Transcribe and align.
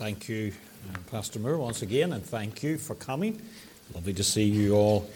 Thank 0.00 0.30
you, 0.30 0.54
uh, 0.88 0.96
Pastor 1.10 1.38
Moore, 1.38 1.58
once 1.58 1.82
again, 1.82 2.14
and 2.14 2.24
thank 2.24 2.62
you 2.62 2.78
for 2.78 2.94
coming. 2.94 3.38
Lovely 3.94 4.14
to 4.14 4.24
see 4.24 4.44
you 4.44 4.74
all 4.74 5.10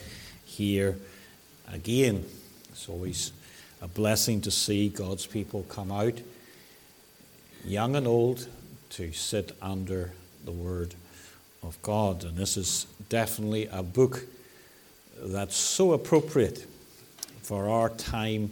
here 0.45 0.99
again. 1.73 2.23
It's 2.69 2.87
always 2.87 3.33
a 3.81 3.89
blessing 3.89 4.43
to 4.43 4.51
see 4.51 4.91
God's 4.91 5.25
people 5.25 5.63
come 5.71 5.91
out, 5.91 6.21
young 7.65 7.97
and 7.97 8.07
old, 8.07 8.47
to 8.91 9.11
sit 9.13 9.57
under 9.63 10.13
the 10.45 10.53
Word 10.53 10.95
of 11.63 11.81
God. 11.81 12.23
And 12.23 12.37
this 12.37 12.59
is 12.59 12.87
definitely 13.09 13.69
a 13.69 13.83
book 13.83 14.27
that's 15.19 15.57
so 15.57 15.95
appropriate 15.95 16.67
for 17.41 17.71
our 17.71 17.89
time 17.89 18.51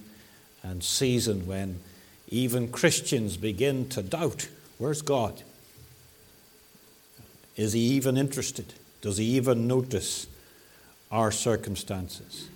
and 0.62 0.82
season 0.82 1.46
when 1.46 1.78
even 2.28 2.68
Christians 2.68 3.36
begin 3.36 3.86
to 3.90 4.02
doubt 4.02 4.48
where's 4.78 5.02
God? 5.02 5.42
Is 7.56 7.72
he 7.72 7.80
even 7.80 8.16
interested? 8.16 8.74
Does 9.00 9.18
he 9.18 9.24
even 9.36 9.66
notice 9.66 10.26
our 11.10 11.30
circumstances? 11.30 12.48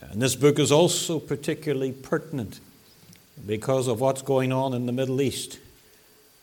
And 0.00 0.22
this 0.22 0.36
book 0.36 0.58
is 0.58 0.72
also 0.72 1.18
particularly 1.18 1.92
pertinent 1.92 2.60
because 3.46 3.88
of 3.88 4.00
what's 4.00 4.22
going 4.22 4.52
on 4.52 4.72
in 4.72 4.86
the 4.86 4.92
Middle 4.92 5.20
East. 5.20 5.58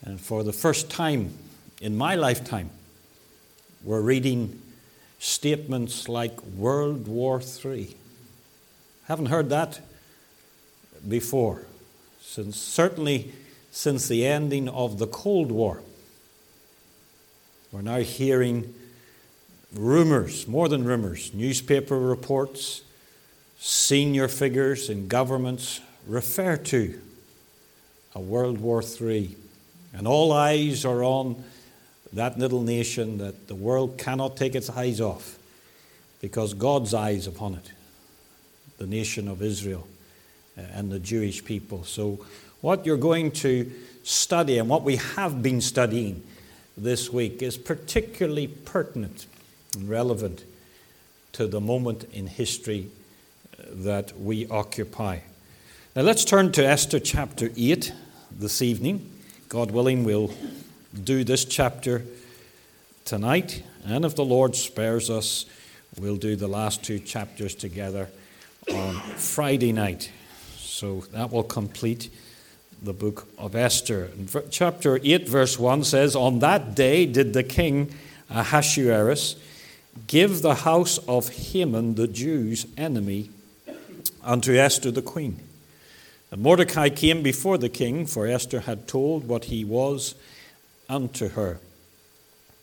And 0.04 0.20
for 0.20 0.44
the 0.44 0.54
first 0.54 0.90
time 0.90 1.34
in 1.82 1.98
my 1.98 2.16
lifetime, 2.16 2.70
we're 3.84 4.02
reading 4.02 4.62
statements 5.20 6.08
like 6.08 6.42
World 6.44 7.08
War 7.08 7.42
III. 7.42 7.96
Haven't 9.06 9.28
heard 9.28 9.50
that 9.50 9.80
before, 11.08 11.64
since 12.22 12.58
certainly 12.58 13.34
since 13.72 14.08
the 14.08 14.26
ending 14.26 14.70
of 14.70 15.00
the 15.00 15.08
Cold 15.08 15.52
War. 15.52 15.82
We're 17.76 17.82
now 17.82 17.98
hearing 17.98 18.74
rumors, 19.74 20.48
more 20.48 20.70
than 20.70 20.86
rumors, 20.86 21.34
newspaper 21.34 22.00
reports, 22.00 22.84
senior 23.60 24.30
figures 24.30 24.90
in 24.90 25.10
governments 25.10 25.82
refer 26.08 26.56
to 26.56 26.98
a 28.14 28.22
World 28.22 28.60
War 28.60 28.82
III. 28.82 29.36
And 29.94 30.08
all 30.08 30.32
eyes 30.32 30.86
are 30.86 31.04
on 31.04 31.44
that 32.14 32.40
little 32.40 32.62
nation 32.62 33.18
that 33.18 33.50
the 33.50 33.56
world 33.56 33.98
cannot 33.98 34.38
take 34.38 34.56
its 34.56 34.70
eyes 34.70 35.02
off 35.02 35.38
because 36.22 36.54
God's 36.54 36.94
eyes 36.94 37.28
upon 37.28 37.56
it, 37.56 37.74
the 38.78 38.88
nation 38.88 39.28
of 39.28 39.42
Israel 39.42 39.86
uh, 40.58 40.62
and 40.72 40.90
the 40.90 41.00
Jewish 41.00 41.44
people. 41.44 41.84
So, 41.84 42.26
what 42.62 42.86
you're 42.86 42.96
going 42.96 43.32
to 43.32 43.70
study 44.04 44.60
and 44.60 44.70
what 44.70 44.84
we 44.84 44.96
have 44.96 45.44
been 45.44 45.60
studying 45.60 46.24
this 46.78 47.12
week 47.12 47.42
is 47.42 47.58
particularly 47.58 48.48
pertinent 48.48 49.28
and 49.76 49.88
relevant 49.90 50.44
to 51.34 51.48
the 51.48 51.62
moment 51.62 52.06
in 52.14 52.28
history 52.28 52.90
uh, 53.60 53.64
that 53.72 54.20
we 54.20 54.48
occupy. 54.48 55.20
Now 55.96 56.02
let's 56.02 56.26
turn 56.26 56.52
to 56.54 56.66
Esther 56.66 57.00
chapter 57.00 57.50
8 57.56 57.94
this 58.32 58.62
evening. 58.62 59.10
God 59.48 59.72
willing, 59.72 60.04
we'll 60.04 60.34
do 61.04 61.24
this 61.24 61.46
chapter 61.46 62.04
tonight, 63.06 63.64
and 63.86 64.04
if 64.04 64.16
the 64.16 64.26
Lord 64.26 64.56
spares 64.56 65.10
us, 65.10 65.46
we'll 66.00 66.18
do 66.18 66.36
the 66.36 66.48
last 66.48 66.84
two 66.84 67.00
chapters 67.00 67.56
together 67.56 68.10
on 68.72 68.96
Friday 69.16 69.72
night. 69.72 70.12
So 70.58 71.02
that 71.14 71.32
will 71.32 71.44
complete 71.44 72.10
the 72.82 72.94
book 72.94 73.28
of 73.38 73.56
Esther. 73.56 74.10
chapter 74.50 75.00
8, 75.04 75.28
verse 75.28 75.58
1 75.58 75.84
says, 75.84 76.16
On 76.16 76.40
that 76.40 76.76
day 76.76 77.06
did 77.06 77.34
the 77.34 77.44
king 77.44 77.94
Ahasuerus 78.30 79.36
give 80.08 80.42
the 80.42 80.56
house 80.56 80.98
of 81.08 81.30
Haman, 81.30 81.96
the 81.96 82.08
Jews' 82.08 82.68
enemy, 82.78 83.30
unto 84.24 84.56
Esther 84.56 84.92
the 84.92 85.02
queen. 85.02 85.40
And 86.32 86.42
Mordecai 86.42 86.90
came 86.90 87.22
before 87.22 87.58
the 87.58 87.70
king, 87.70 88.06
for 88.06 88.28
Esther 88.28 88.62
had 88.62 88.88
told 88.88 89.28
what 89.28 89.46
he 89.46 89.64
was 89.64 90.16
unto 90.90 91.30
her. 91.30 91.60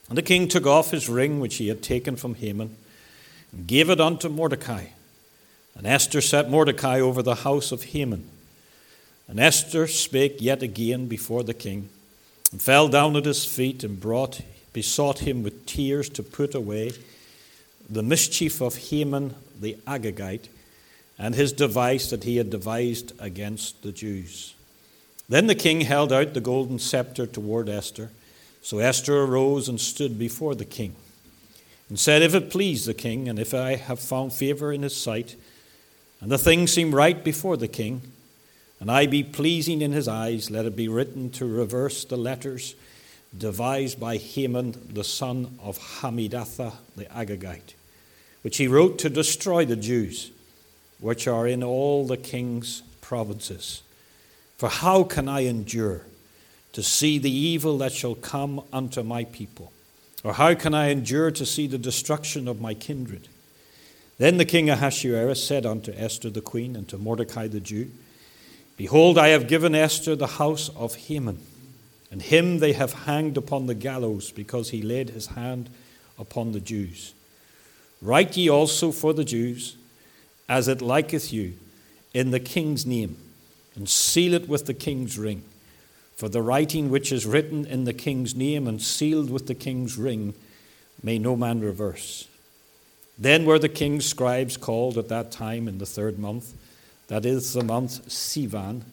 And 0.09 0.19
the 0.19 0.23
king 0.23 0.49
took 0.49 0.67
off 0.67 0.91
his 0.91 1.09
ring 1.09 1.41
which 1.41 1.57
he 1.57 1.69
had 1.69 1.83
taken 1.83 2.17
from 2.17 2.35
Haman, 2.35 2.77
and 3.53 3.67
gave 3.67 3.89
it 3.89 4.01
unto 4.01 4.29
Mordecai. 4.29 4.87
And 5.75 5.87
Esther 5.87 6.21
set 6.21 6.51
Mordecai 6.51 7.01
over 7.01 7.23
the 7.23 7.37
house 7.37 7.73
of 7.73 7.85
Haman. 7.85 8.29
And 9.33 9.41
Esther 9.41 9.87
spake 9.87 10.43
yet 10.43 10.63
again 10.63 11.07
before 11.07 11.43
the 11.43 11.55
king, 11.55 11.89
and 12.51 12.61
fell 12.61 12.87
down 12.89 13.17
at 13.17 13.25
his 13.25 13.47
feet, 13.47 13.83
and 13.83 13.99
brought, 13.99 14.43
besought 14.75 15.21
him 15.21 15.43
with 15.43 15.65
tears 15.65 16.11
to 16.11 16.23
put 16.23 16.55
away 16.55 16.93
the 17.89 18.03
mischief 18.03 18.61
of 18.61 18.77
Haman 18.77 19.35
the 19.59 19.79
Agagite, 19.87 20.49
and 21.19 21.35
his 21.35 21.51
device 21.51 22.11
that 22.11 22.25
he 22.25 22.37
had 22.37 22.51
devised 22.51 23.19
against 23.19 23.83
the 23.83 23.91
Jews. 23.91 24.53
Then 25.31 25.47
the 25.47 25.55
king 25.55 25.81
held 25.81 26.13
out 26.13 26.35
the 26.35 26.41
golden 26.43 26.79
scepter 26.79 27.27
toward 27.27 27.71
Esther. 27.71 28.11
So 28.61 28.81
Esther 28.81 29.23
arose 29.23 29.67
and 29.67 29.81
stood 29.81 30.19
before 30.19 30.55
the 30.55 30.67
king, 30.67 30.95
and 31.89 31.99
said, 31.99 32.21
If 32.21 32.35
it 32.35 32.51
please 32.51 32.85
the 32.85 32.93
king, 32.93 33.31
and 33.31 33.39
if 33.39 33.55
I 33.55 33.77
have 33.77 33.99
found 33.99 34.35
favor 34.35 34.75
in 34.75 34.83
his 34.83 34.95
sight, 34.95 35.37
and 36.21 36.31
the 36.31 36.37
thing 36.37 36.67
seem 36.67 36.95
right 36.95 37.25
before 37.25 37.57
the 37.57 37.67
king, 37.67 38.03
and 38.83 38.91
I 38.91 39.07
be 39.07 39.23
pleasing 39.23 39.81
in 39.81 39.93
his 39.93 40.09
eyes, 40.09 40.51
let 40.51 40.65
it 40.65 40.75
be 40.75 40.89
written 40.89 41.31
to 41.35 41.47
reverse 41.47 42.05
the 42.05 42.17
letters 42.17 42.75
devised 43.39 44.01
by 44.01 44.17
Haman 44.17 44.89
the 44.93 45.05
son 45.05 45.57
of 45.63 45.79
Hammedatha 45.79 46.73
the 46.97 47.05
Agagite, 47.05 47.75
which 48.43 48.57
he 48.57 48.67
wrote 48.67 48.99
to 48.99 49.09
destroy 49.09 49.65
the 49.65 49.77
Jews, 49.77 50.33
which 50.99 51.29
are 51.29 51.47
in 51.47 51.63
all 51.63 52.09
the 52.09 52.17
king's 52.17 52.83
provinces. 53.01 53.83
For 54.59 54.69
how 54.69 55.05
can 55.05 55.29
I 55.29 55.43
endure 55.43 56.01
to 56.73 56.83
see 56.83 57.19
the 57.19 57.31
evil 57.31 57.79
that 57.79 57.93
shall 57.93 58.17
come 58.17 58.65
unto 58.73 59.05
my 59.05 59.27
people? 59.27 59.73
Or 60.25 60.33
how 60.33 60.57
can 60.57 60.75
I 60.75 60.89
endure 60.89 61.31
to 61.31 61.47
see 61.47 61.69
the 61.69 61.79
destruction 61.79 62.49
of 62.49 62.61
my 62.61 62.75
kindred? 62.75 63.29
Then 64.19 64.39
the 64.39 64.45
king 64.45 64.69
Ahasuerus 64.69 65.47
said 65.47 65.65
unto 65.65 65.93
Esther 65.93 66.31
the 66.31 66.41
queen 66.41 66.75
and 66.75 66.89
to 66.89 66.99
Mordecai 66.99 67.47
the 67.47 67.61
Jew, 67.61 67.89
Behold, 68.77 69.19
I 69.19 69.29
have 69.29 69.49
given 69.49 69.75
Esther 69.75 70.17
the 70.17 70.27
house 70.27 70.69
of 70.71 70.95
Haman, 70.95 71.41
and 72.11 72.23
him 72.23 72.59
they 72.59 72.73
have 72.73 72.93
hanged 72.93 73.37
upon 73.37 73.67
the 73.67 73.75
gallows 73.75 74.31
because 74.33 74.71
he 74.71 74.83
laid 74.83 75.11
his 75.11 75.29
hand 75.29 75.71
upon 76.19 76.53
the 76.53 76.61
Jews. 76.61 77.15
Write 78.01 78.37
ye 78.37 78.49
also 78.49 78.91
for 78.91 79.13
the 79.13 79.25
Jews, 79.25 79.77
as 80.49 80.69
it 80.69 80.83
liketh 80.83 81.33
you, 81.33 81.55
in 82.13 82.31
the 82.31 82.41
king's 82.41 82.85
name, 82.85 83.17
and 83.75 83.89
seal 83.89 84.35
it 84.35 84.49
with 84.49 84.67
the 84.67 84.75
king's 84.75 85.19
ring. 85.19 85.45
For 86.17 86.29
the 86.29 86.43
writing 86.43 86.91
which 86.91 87.11
is 87.11 87.27
written 87.27 87.65
in 87.65 87.85
the 87.85 87.95
king's 87.95 88.35
name 88.35 88.69
and 88.69 88.81
sealed 88.81 89.31
with 89.31 89.47
the 89.47 89.55
king's 89.55 89.97
ring 89.97 90.35
may 91.03 91.19
no 91.19 91.37
man 91.37 91.61
reverse. 91.61 92.29
Then 93.19 93.45
were 93.45 93.59
the 93.59 93.69
king's 93.69 94.07
scribes 94.07 94.57
called 94.57 94.99
at 94.99 95.09
that 95.09 95.33
time 95.33 95.69
in 95.69 95.79
the 95.79 95.87
third 95.87 96.19
month 96.19 96.55
that 97.13 97.27
is 97.27 97.53
the 97.53 97.63
month 97.63 98.09
Sivan, 98.09 98.85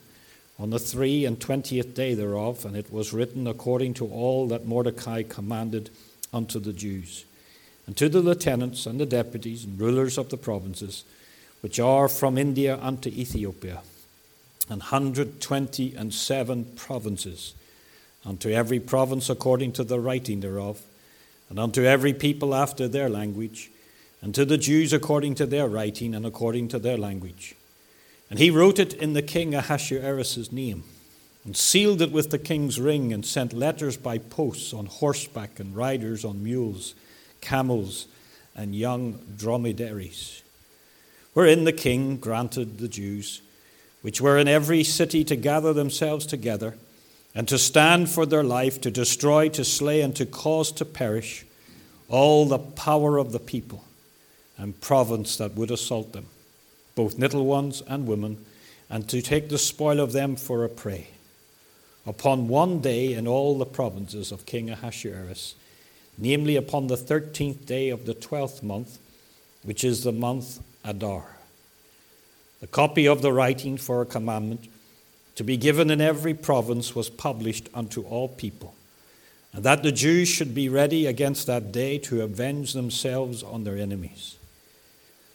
on 0.59 0.72
the 0.72 0.78
three 0.78 1.24
and 1.24 1.40
twentieth 1.40 1.96
day 1.96 2.13
thereof, 2.13 2.66
and 2.66 2.75
it 2.75 2.91
was 2.91 3.13
written 3.13 3.47
according 3.47 3.94
to 3.94 4.07
all 4.07 4.46
that 4.50 4.66
Mordecai 4.66 5.24
commanded 5.24 5.90
unto 6.34 6.59
the 6.59 6.74
Jews, 6.74 7.24
and 7.88 7.96
to 7.96 8.09
the 8.09 8.19
lieutenants 8.19 8.85
and 8.85 9.00
the 9.00 9.06
deputies 9.06 9.63
and 9.63 9.79
rulers 9.79 10.18
of 10.18 10.28
the 10.28 10.35
provinces, 10.35 11.06
which 11.62 11.79
are 11.79 12.09
from 12.09 12.38
India 12.38 12.78
unto 12.81 13.09
Ethiopia, 13.09 13.84
an 14.68 14.81
hundred 14.81 15.40
twenty 15.40 15.96
and 15.96 16.13
seven 16.13 16.66
provinces, 16.75 17.53
unto 18.25 18.50
every 18.50 18.81
province 18.81 19.29
according 19.29 19.72
to 19.72 19.85
the 19.85 19.97
writing 20.02 20.41
thereof, 20.41 20.82
and 21.49 21.58
unto 21.58 21.85
every 21.85 22.14
people 22.14 22.53
after 22.53 22.90
their 22.90 23.08
language, 23.08 23.72
and 24.22 24.35
to 24.35 24.44
the 24.44 24.58
Jews 24.58 24.91
according 24.91 25.35
to 25.35 25.46
their 25.46 25.70
writing 25.70 26.14
and 26.14 26.26
according 26.26 26.67
to 26.67 26.79
their 26.79 26.97
language 26.97 27.55
and 28.29 28.37
he 28.37 28.52
wrote 28.52 28.78
it 28.78 28.93
in 28.93 29.14
the 29.14 29.22
king 29.22 29.55
Ahasuerus' 29.55 30.52
name, 30.52 30.84
and 31.43 31.58
sealed 31.58 32.02
it 32.02 32.11
with 32.11 32.29
the 32.29 32.37
king's 32.37 32.79
ring, 32.79 33.11
and 33.11 33.26
sent 33.26 33.53
letters 33.53 33.97
by 33.97 34.17
posts 34.17 34.73
on 34.73 34.85
horseback 34.85 35.59
and 35.59 35.76
riders 35.76 36.23
on 36.23 36.43
mules, 36.43 36.93
camels, 37.41 38.08
and 38.55 38.76
young 38.76 39.20
dromedaries. 39.35 40.43
Wherein 41.34 41.64
the 41.64 41.73
king 41.73 42.17
granted 42.17 42.78
the 42.78 42.87
Jews, 42.87 43.41
which 44.02 44.22
were 44.22 44.37
in 44.37 44.47
every 44.47 44.84
city, 44.84 45.23
to 45.23 45.35
gather 45.35 45.73
themselves 45.73 46.25
together, 46.25 46.75
and 47.34 47.47
to 47.47 47.58
stand 47.58 48.09
for 48.09 48.25
their 48.25 48.43
life, 48.43 48.82
to 48.82 48.91
destroy, 48.91 49.49
to 49.49 49.64
slay, 49.64 50.02
and 50.02 50.16
to 50.16 50.25
cause 50.25 50.72
to 50.73 50.85
perish 50.85 51.46
all 52.09 52.46
the 52.46 52.59
power 52.59 53.17
of 53.17 53.32
the 53.32 53.40
people 53.40 53.85
and 54.58 54.82
province 54.82 55.37
that 55.37 55.55
would 55.55 55.72
assault 55.72 56.11
them 56.14 56.25
both 56.99 57.17
little 57.17 57.46
ones 57.46 57.81
and 57.87 58.05
women, 58.05 58.34
and 58.90 59.07
to 59.07 59.22
take 59.22 59.47
the 59.47 59.57
spoil 59.57 60.01
of 60.01 60.11
them 60.11 60.35
for 60.35 60.66
a 60.66 60.69
prey. 60.69 61.07
upon 62.09 62.47
one 62.47 62.79
day 62.79 63.13
in 63.13 63.28
all 63.28 63.55
the 63.57 63.66
provinces 63.66 64.31
of 64.31 64.47
King 64.47 64.67
Ahasuerus, 64.72 65.53
namely 66.17 66.55
upon 66.55 66.87
the 66.87 66.97
thirteenth 66.97 67.67
day 67.67 67.90
of 67.90 68.07
the 68.07 68.16
twelfth 68.16 68.63
month, 68.63 68.97
which 69.61 69.84
is 69.84 70.03
the 70.03 70.11
month 70.11 70.59
Adar. 70.84 71.37
The 72.61 72.67
copy 72.67 73.07
of 73.07 73.22
the 73.22 73.31
writing 73.31 73.78
for 73.78 74.01
a 74.01 74.07
commandment 74.07 74.67
to 75.35 75.43
be 75.43 75.55
given 75.55 75.91
in 75.91 76.01
every 76.01 76.34
province 76.34 76.96
was 76.96 77.09
published 77.09 77.69
unto 77.75 78.01
all 78.01 78.28
people, 78.28 78.73
and 79.53 79.63
that 79.63 79.84
the 79.84 79.91
Jews 79.91 80.28
should 80.28 80.55
be 80.55 80.67
ready 80.67 81.05
against 81.05 81.46
that 81.46 81.72
day 81.72 81.99
to 81.99 82.23
avenge 82.23 82.73
themselves 82.73 83.43
on 83.43 83.66
their 83.66 83.78
enemies. 83.78 84.39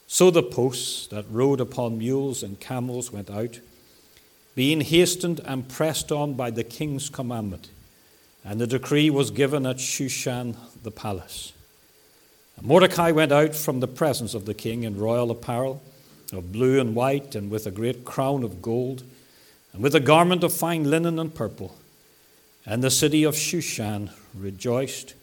So 0.07 0.31
the 0.31 0.43
posts 0.43 1.07
that 1.09 1.25
rode 1.31 1.61
upon 1.61 1.99
mules 1.99 2.43
and 2.43 2.61
camels 2.61 3.13
went 3.13 3.31
out, 3.31 3.61
being 4.55 4.81
hastened 4.83 5.41
and 5.45 5.69
pressed 5.69 6.13
on 6.13 6.35
by 6.35 6.51
the 6.51 6.65
king's 6.65 7.09
commandment, 7.09 7.71
and 8.45 8.61
the 8.61 8.67
decree 8.67 9.11
was 9.11 9.31
given 9.31 9.67
at 9.67 9.77
Shushan 9.77 10.57
the 10.83 10.91
palace. 10.91 11.53
And 12.57 12.67
Mordecai 12.67 13.11
went 13.11 13.33
out 13.33 13.55
from 13.55 13.81
the 13.81 13.89
presence 13.89 14.35
of 14.35 14.45
the 14.45 14.55
king 14.55 14.85
in 14.85 14.99
royal 14.99 15.31
apparel 15.31 15.83
of 16.33 16.53
blue 16.53 16.81
and 16.81 16.95
white, 16.95 17.35
and 17.35 17.51
with 17.51 17.67
a 17.67 17.71
great 17.71 18.05
crown 18.05 18.43
of 18.43 18.63
gold, 18.63 19.03
and 19.73 19.83
with 19.83 19.95
a 19.95 20.01
garment 20.01 20.45
of 20.45 20.53
fine 20.53 20.89
linen 20.91 21.19
and 21.19 21.35
purple. 21.35 21.77
And 22.67 22.83
the 22.83 22.91
city 22.91 23.25
of 23.25 23.35
Shushan 23.35 24.11
rejoiced 24.35 25.15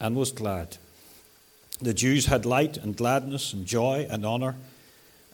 and 0.00 0.16
was 0.16 0.32
glad. 0.32 0.78
The 1.80 1.94
Jews 1.94 2.26
had 2.26 2.46
light 2.46 2.76
and 2.76 2.96
gladness 2.96 3.52
and 3.52 3.66
joy 3.66 4.06
and 4.10 4.24
honor. 4.24 4.56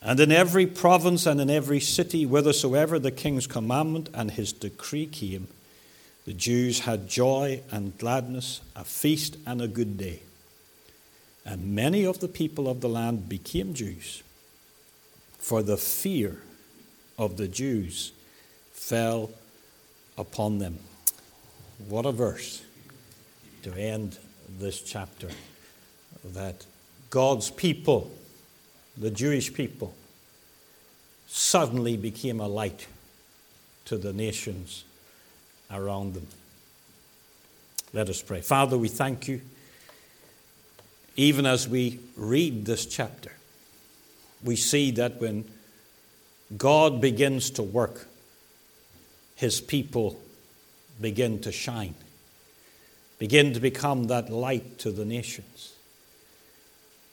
And 0.00 0.20
in 0.20 0.30
every 0.30 0.66
province 0.66 1.26
and 1.26 1.40
in 1.40 1.50
every 1.50 1.80
city, 1.80 2.24
whithersoever 2.24 2.98
the 2.98 3.10
king's 3.10 3.46
commandment 3.46 4.08
and 4.14 4.30
his 4.30 4.52
decree 4.52 5.06
came, 5.06 5.48
the 6.24 6.32
Jews 6.32 6.80
had 6.80 7.08
joy 7.08 7.62
and 7.70 7.96
gladness, 7.98 8.60
a 8.76 8.84
feast 8.84 9.36
and 9.46 9.60
a 9.60 9.68
good 9.68 9.98
day. 9.98 10.22
And 11.44 11.74
many 11.74 12.04
of 12.04 12.20
the 12.20 12.28
people 12.28 12.68
of 12.68 12.80
the 12.80 12.88
land 12.88 13.28
became 13.28 13.74
Jews 13.74 14.22
for 15.38 15.62
the 15.62 15.78
fear 15.78 16.36
of 17.16 17.36
the 17.36 17.48
Jews 17.48 18.12
fell 18.72 19.30
upon 20.18 20.58
them. 20.58 20.78
What 21.88 22.04
a 22.04 22.12
verse 22.12 22.62
to 23.62 23.72
end 23.72 24.18
this 24.58 24.82
chapter 24.82 25.28
that 26.24 26.66
God's 27.10 27.50
people, 27.50 28.10
the 28.96 29.10
Jewish 29.10 29.52
people, 29.52 29.94
suddenly 31.26 31.96
became 31.96 32.40
a 32.40 32.48
light 32.48 32.86
to 33.84 33.96
the 33.96 34.12
nations 34.12 34.84
around 35.70 36.14
them. 36.14 36.26
Let 37.92 38.08
us 38.08 38.20
pray. 38.20 38.40
Father, 38.40 38.76
we 38.76 38.88
thank 38.88 39.28
you. 39.28 39.40
Even 41.16 41.46
as 41.46 41.68
we 41.68 42.00
read 42.16 42.64
this 42.64 42.86
chapter, 42.86 43.32
we 44.44 44.56
see 44.56 44.90
that 44.92 45.20
when 45.20 45.44
God 46.56 47.00
begins 47.00 47.50
to 47.52 47.62
work, 47.62 48.06
his 49.34 49.60
people 49.60 50.20
begin 51.00 51.40
to 51.40 51.52
shine, 51.52 51.94
begin 53.18 53.52
to 53.54 53.60
become 53.60 54.04
that 54.04 54.30
light 54.30 54.78
to 54.80 54.90
the 54.90 55.04
nations. 55.04 55.74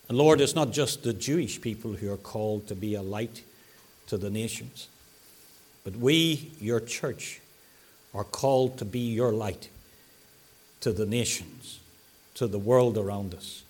And 0.08 0.18
Lord, 0.18 0.42
it's 0.42 0.56
not 0.56 0.72
just 0.72 1.04
the 1.04 1.14
Jewish 1.14 1.60
people 1.60 1.94
who 1.94 2.12
are 2.12 2.18
called 2.18 2.68
to 2.68 2.76
be 2.76 2.96
a 2.96 3.02
light 3.02 3.44
to 4.08 4.18
the 4.18 4.30
nations, 4.30 4.88
but 5.84 5.96
we, 5.96 6.52
your 6.60 6.80
church, 6.80 7.42
are 8.14 8.24
called 8.24 8.78
to 8.78 8.86
be 8.86 9.00
your 9.00 9.32
light 9.32 9.70
to 10.82 10.92
the 10.92 11.06
nations, 11.06 11.80
to 12.36 12.48
the 12.48 12.60
world 12.60 12.98
around 12.98 13.34
us. 13.34 13.64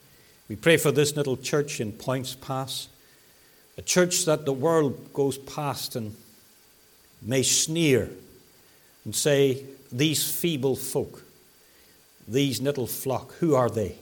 We 0.49 0.55
pray 0.55 0.77
for 0.77 0.91
this 0.91 1.15
little 1.15 1.37
church 1.37 1.79
in 1.79 1.93
Poyntzpass 1.93 2.87
a 3.77 3.81
church 3.81 4.25
that 4.25 4.45
the 4.45 4.53
world 4.53 5.13
goes 5.13 5.37
past 5.37 5.95
and 5.95 6.15
may 7.21 7.43
sneer 7.43 8.09
and 9.03 9.15
say, 9.15 9.63
These 9.91 10.29
feeble 10.29 10.75
folk, 10.75 11.23
these 12.27 12.61
little 12.61 12.87
flock, 12.87 13.33
who 13.35 13.55
are 13.55 13.69
they? 13.69 13.97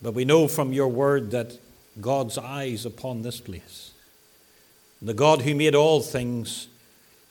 But 0.00 0.14
we 0.14 0.24
know 0.24 0.48
from 0.48 0.72
your 0.72 0.88
word 0.88 1.30
that 1.32 1.58
God's 2.00 2.38
eyes 2.38 2.86
upon 2.86 3.22
this 3.22 3.40
place. 3.40 3.92
The 5.02 5.14
God 5.14 5.42
who 5.42 5.54
made 5.54 5.74
all 5.74 6.00
things 6.00 6.68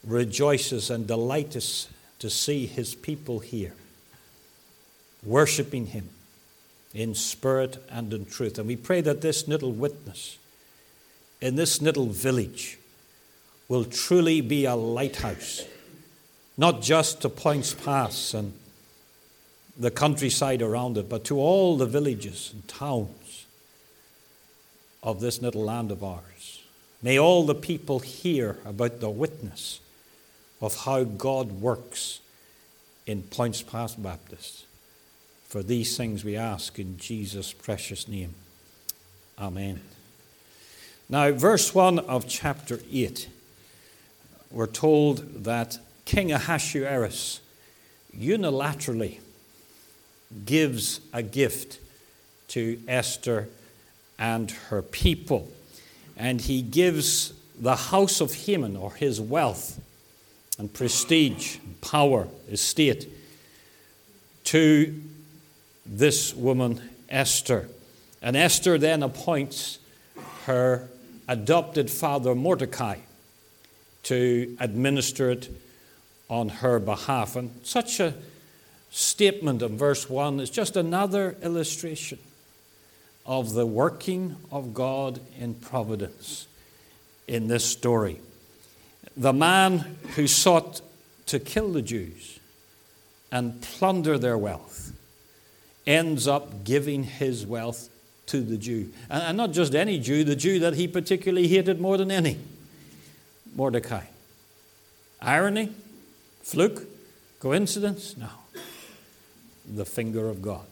rejoices 0.03 0.89
and 0.89 1.07
delights 1.07 1.89
to 2.19 2.29
see 2.29 2.65
his 2.65 2.95
people 2.95 3.39
here, 3.39 3.73
worshipping 5.23 5.87
him 5.87 6.09
in 6.93 7.13
spirit 7.13 7.77
and 7.89 8.13
in 8.13 8.25
truth. 8.25 8.57
And 8.57 8.67
we 8.67 8.75
pray 8.75 9.01
that 9.01 9.21
this 9.21 9.47
little 9.47 9.71
witness 9.71 10.37
in 11.41 11.55
this 11.55 11.81
little 11.81 12.07
village 12.07 12.79
will 13.67 13.85
truly 13.85 14.41
be 14.41 14.65
a 14.65 14.75
lighthouse, 14.75 15.65
not 16.57 16.81
just 16.81 17.21
to 17.21 17.29
Poyntzpass 17.29 18.33
and 18.33 18.53
the 19.77 19.91
countryside 19.91 20.62
around 20.62 20.97
it, 20.97 21.07
but 21.07 21.24
to 21.25 21.39
all 21.39 21.77
the 21.77 21.85
villages 21.85 22.51
and 22.53 22.68
towns 22.68 23.45
of 25.03 25.19
this 25.19 25.41
little 25.41 25.63
land 25.63 25.91
of 25.91 26.03
ours. 26.03 26.63
May 27.01 27.19
all 27.19 27.45
the 27.45 27.56
people 27.56 28.00
hear 28.00 28.57
about 28.65 29.00
the 29.00 29.09
witness 29.09 29.79
of 30.62 30.85
how 30.85 31.03
God 31.03 31.62
works 31.62 32.19
in 33.06 33.21
Poyntzpass 33.24 34.01
Baptist. 34.01 34.65
For 35.47 35.62
these 35.63 35.95
things 35.95 36.25
we 36.25 36.35
ask 36.35 36.77
in 36.79 36.97
Jesus' 36.97 37.53
precious 37.53 38.07
name. 38.07 38.33
Amen. 39.39 39.81
Now, 41.07 41.31
verse 41.31 41.74
1 41.74 42.00
of 42.00 42.27
chapter 42.27 42.79
8, 42.91 43.29
we're 44.51 44.68
told 44.68 45.45
that 45.45 45.77
King 46.03 46.31
Ahasuerus 46.31 47.39
unilaterally 48.18 49.19
gives 50.45 51.01
a 51.13 51.24
gift 51.24 51.79
to 52.50 52.79
Esther 52.88 53.47
and 54.19 54.51
her 54.69 54.81
people. 54.81 55.51
And 56.15 56.41
he 56.41 56.62
gives 56.62 57.33
the 57.59 57.75
house 57.75 58.21
of 58.21 58.33
Haman, 58.33 58.75
or 58.75 58.94
his 58.94 59.19
wealth 59.19 59.79
and 60.59 60.71
prestige, 60.74 61.57
power, 61.81 62.27
estate, 62.51 63.07
to 64.45 65.00
this 65.85 66.34
woman, 66.34 66.81
Esther. 67.10 67.69
And 68.22 68.36
Esther 68.36 68.77
then 68.77 69.03
appoints 69.03 69.79
her 70.46 70.88
adopted 71.27 71.89
father 71.89 72.34
Mordecai 72.34 72.98
to 74.03 74.55
administer 74.60 75.31
it 75.31 75.50
on 76.29 76.50
her 76.50 76.79
behalf. 76.79 77.36
And 77.36 77.51
such 77.63 78.00
a 78.00 78.13
statement 78.91 79.62
in 79.62 79.77
verse 79.77 80.10
1 80.10 80.39
is 80.39 80.50
just 80.50 80.75
another 80.75 81.36
illustration 81.41 82.20
of 83.25 83.53
the 83.53 83.65
working 83.65 84.38
of 84.51 84.74
God 84.74 85.20
in 85.38 85.53
providence 85.53 86.48
in 87.27 87.48
this 87.48 87.65
story. 87.65 88.22
The 89.15 89.34
man 89.34 89.98
who 90.15 90.27
sought 90.27 90.82
to 91.27 91.39
kill 91.39 91.74
the 91.74 91.82
Jews 91.82 92.39
and 93.32 93.62
plunder 93.62 94.17
their 94.17 94.38
wealth 94.38 94.94
ends 95.86 96.27
up 96.27 96.63
giving 96.63 97.03
his 97.03 97.46
wealth 97.46 97.89
to 98.27 98.41
the 98.41 98.58
Jew. 98.58 98.91
And 99.10 99.38
not 99.38 99.51
just 99.51 99.75
any 99.75 100.00
Jew, 100.00 100.24
the 100.24 100.36
Jew 100.36 100.60
that 100.60 100.75
he 100.75 100.88
particularly 100.88 101.48
hated 101.48 101.82
more 101.82 101.98
than 101.98 102.12
any 102.12 102.38
Mordecai. 103.56 104.03
Irony? 105.22 105.74
Fluke? 106.44 106.84
Coincidence? 107.39 108.15
No. 108.17 108.29
The 109.67 109.86
finger 109.86 110.29
of 110.29 110.41
God. 110.41 110.65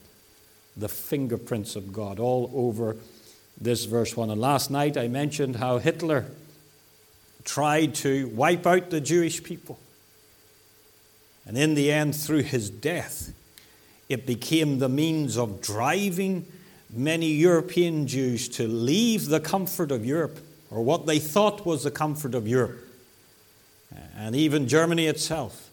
The 0.78 0.90
fingerprints 0.90 1.76
of 1.76 1.94
God 1.94 2.20
all 2.20 2.52
over 2.54 2.98
this 3.60 3.86
verse 3.86 4.16
1. 4.16 4.30
And 4.30 4.42
last 4.42 4.70
night 4.70 4.98
I 4.98 5.08
mentioned 5.08 5.58
how 5.58 5.78
Hitler 5.78 6.26
tried 7.44 7.96
to 7.96 8.28
wipe 8.30 8.66
out 8.66 8.90
the 8.90 9.02
Jewish 9.02 9.44
people. 9.44 9.80
And 11.46 11.58
in 11.58 11.76
the 11.76 11.92
end, 11.92 12.16
through 12.16 12.44
his 12.44 12.70
death, 12.70 13.32
it 14.10 14.26
became 14.26 14.80
the 14.80 14.90
means 14.90 15.38
of 15.38 15.62
driving 15.62 16.46
many 16.92 17.28
European 17.28 18.08
Jews 18.08 18.50
to 18.50 18.68
leave 18.68 19.28
the 19.28 19.40
comfort 19.40 19.92
of 19.92 20.06
Europe, 20.06 20.40
or 20.72 20.82
what 20.82 21.06
they 21.06 21.20
thought 21.20 21.66
was 21.66 21.84
the 21.84 21.92
comfort 21.92 22.34
of 22.34 22.48
Europe, 22.48 22.80
and 24.16 24.36
even 24.36 24.68
Germany 24.68 25.06
itself, 25.08 25.70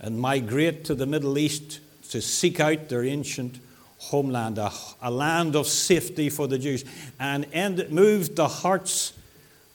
and 0.00 0.20
migrate 0.20 0.84
to 0.84 0.94
the 0.94 1.06
Middle 1.06 1.36
East 1.36 1.80
to 2.06 2.20
seek 2.20 2.60
out 2.60 2.88
their 2.88 3.04
ancient 3.04 3.58
homeland, 3.98 4.58
a, 4.58 4.70
a 5.02 5.10
land 5.10 5.56
of 5.56 5.66
safety 5.66 6.30
for 6.30 6.46
the 6.46 6.58
Jews. 6.58 6.84
And, 7.18 7.46
it 7.52 7.92
moved 7.92 8.36
the 8.36 8.48
hearts 8.48 9.12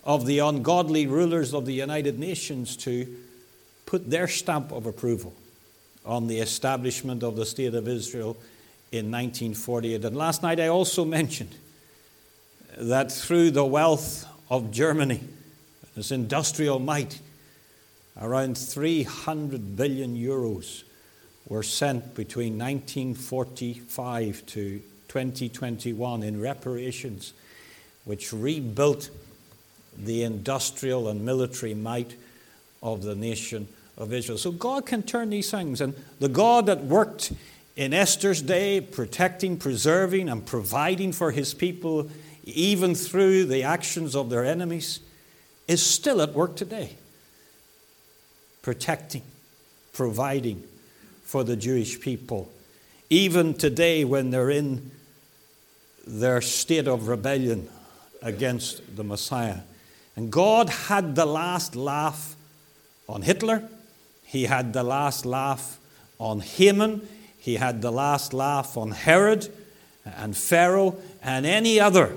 of 0.03 0.25
the 0.25 0.39
ungodly 0.39 1.07
rulers 1.07 1.53
of 1.53 1.65
the 1.65 1.73
United 1.73 2.19
Nations 2.19 2.75
to 2.77 3.07
put 3.85 4.09
their 4.09 4.27
stamp 4.27 4.71
of 4.71 4.85
approval 4.85 5.33
on 6.05 6.27
the 6.27 6.39
establishment 6.39 7.23
of 7.23 7.35
the 7.35 7.45
State 7.45 7.73
of 7.73 7.87
Israel 7.87 8.37
in 8.91 9.11
1948. 9.11 10.05
And 10.05 10.15
last 10.15 10.41
night 10.41 10.59
I 10.59 10.67
also 10.67 11.05
mentioned 11.05 11.55
that 12.77 13.11
through 13.11 13.51
the 13.51 13.65
wealth 13.65 14.25
of 14.49 14.71
Germany, 14.71 15.21
its 15.95 16.11
industrial 16.11 16.79
might, 16.79 17.19
around 18.19 18.57
300 18.57 19.75
billion 19.75 20.15
euros 20.15 20.83
were 21.47 21.63
sent 21.63 22.15
between 22.15 22.57
1945 22.57 24.45
to 24.47 24.81
2021 25.07 26.23
in 26.23 26.39
reparations, 26.39 27.33
which 28.05 28.31
rebuilt 28.31 29.09
the 29.97 30.23
industrial 30.23 31.09
and 31.09 31.25
military 31.25 31.73
might 31.73 32.15
of 32.81 33.03
the 33.03 33.15
nation 33.15 33.67
of 33.97 34.13
Israel. 34.13 34.37
So 34.37 34.51
God 34.51 34.85
can 34.85 35.03
turn 35.03 35.29
these 35.29 35.51
things. 35.51 35.81
And 35.81 35.93
the 36.19 36.29
God 36.29 36.65
that 36.67 36.83
worked 36.85 37.33
in 37.75 37.93
Esther's 37.93 38.41
day, 38.41 38.81
protecting, 38.81 39.57
preserving, 39.57 40.29
and 40.29 40.45
providing 40.45 41.11
for 41.11 41.31
his 41.31 41.53
people, 41.53 42.09
even 42.45 42.95
through 42.95 43.45
the 43.45 43.63
actions 43.63 44.15
of 44.15 44.29
their 44.29 44.45
enemies, 44.45 44.99
is 45.67 45.85
still 45.85 46.21
at 46.21 46.33
work 46.33 46.55
today. 46.55 46.95
Protecting, 48.61 49.23
providing 49.93 50.63
for 51.31 51.45
the 51.45 51.55
Jewish 51.55 51.97
people. 52.01 52.51
Even 53.09 53.53
today, 53.53 54.03
when 54.03 54.31
they're 54.31 54.49
in 54.49 54.91
their 56.05 56.41
state 56.41 56.89
of 56.89 57.07
rebellion 57.07 57.69
against 58.21 58.97
the 58.97 59.03
Messiah. 59.05 59.59
And 60.17 60.29
God 60.29 60.67
had 60.67 61.15
the 61.15 61.25
last 61.25 61.73
laugh 61.73 62.35
on 63.07 63.21
Hitler, 63.21 63.63
He 64.25 64.43
had 64.43 64.73
the 64.73 64.83
last 64.83 65.25
laugh 65.25 65.79
on 66.19 66.41
Haman, 66.41 67.07
He 67.37 67.55
had 67.55 67.81
the 67.81 67.91
last 67.91 68.33
laugh 68.33 68.75
on 68.75 68.91
Herod 68.91 69.47
and 70.03 70.35
Pharaoh 70.35 70.97
and 71.23 71.45
any 71.45 71.79
other 71.79 72.13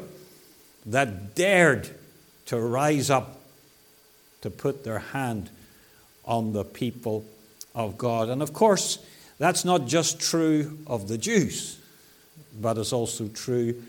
that 0.87 1.37
dared 1.37 1.89
to 2.47 2.59
rise 2.59 3.11
up 3.11 3.39
to 4.41 4.51
put 4.51 4.83
their 4.83 4.99
hand 4.99 5.51
on 6.25 6.53
the 6.53 6.65
people 6.65 7.25
of 7.75 7.99
God. 7.99 8.29
And 8.29 8.43
of 8.43 8.53
course, 8.53 8.99
that's 9.39 9.65
not 9.65 9.87
just 9.87 10.21
true 10.21 10.79
of 10.87 11.09
the 11.09 11.19
Jews 11.19 11.79
but 12.61 12.79
it's 12.79 12.93
also 12.93 13.29
true 13.29 13.83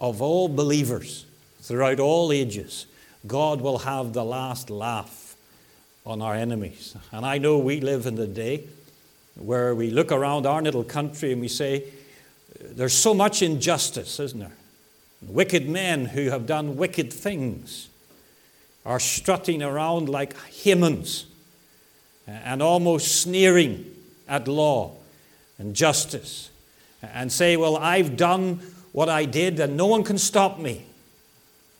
of 0.00 0.20
all 0.20 0.48
believers 0.48 1.24
throughout 1.60 2.00
all 2.00 2.32
ages. 2.32 2.86
God 3.26 3.60
will 3.60 3.78
have 3.78 4.12
the 4.12 4.24
last 4.24 4.70
laugh 4.70 5.36
on 6.04 6.22
our 6.22 6.34
enemies. 6.34 6.96
And 7.12 7.26
I 7.26 7.38
know 7.38 7.58
we 7.58 7.80
live 7.80 8.06
in 8.06 8.14
the 8.14 8.26
day 8.26 8.64
where 9.36 9.74
we 9.74 9.90
look 9.90 10.12
around 10.12 10.46
our 10.46 10.62
little 10.62 10.84
country 10.84 11.32
and 11.32 11.40
we 11.40 11.48
say, 11.48 11.84
there's 12.60 12.94
so 12.94 13.12
much 13.14 13.42
injustice, 13.42 14.20
isn't 14.20 14.40
there? 14.40 14.52
Wicked 15.22 15.68
men 15.68 16.06
who 16.06 16.30
have 16.30 16.46
done 16.46 16.76
wicked 16.76 17.12
things 17.12 17.88
are 18.84 19.00
strutting 19.00 19.62
around 19.62 20.08
like 20.08 20.36
Hamans 20.36 21.24
and 22.26 22.62
almost 22.62 23.22
sneering 23.22 23.90
at 24.28 24.48
law 24.48 24.92
and 25.58 25.74
justice 25.74 26.50
and 27.02 27.30
say, 27.30 27.56
Well, 27.56 27.76
I've 27.76 28.16
done 28.16 28.60
what 28.92 29.08
I 29.08 29.24
did 29.24 29.60
and 29.60 29.76
no 29.76 29.86
one 29.86 30.02
can 30.02 30.18
stop 30.18 30.58
me. 30.58 30.84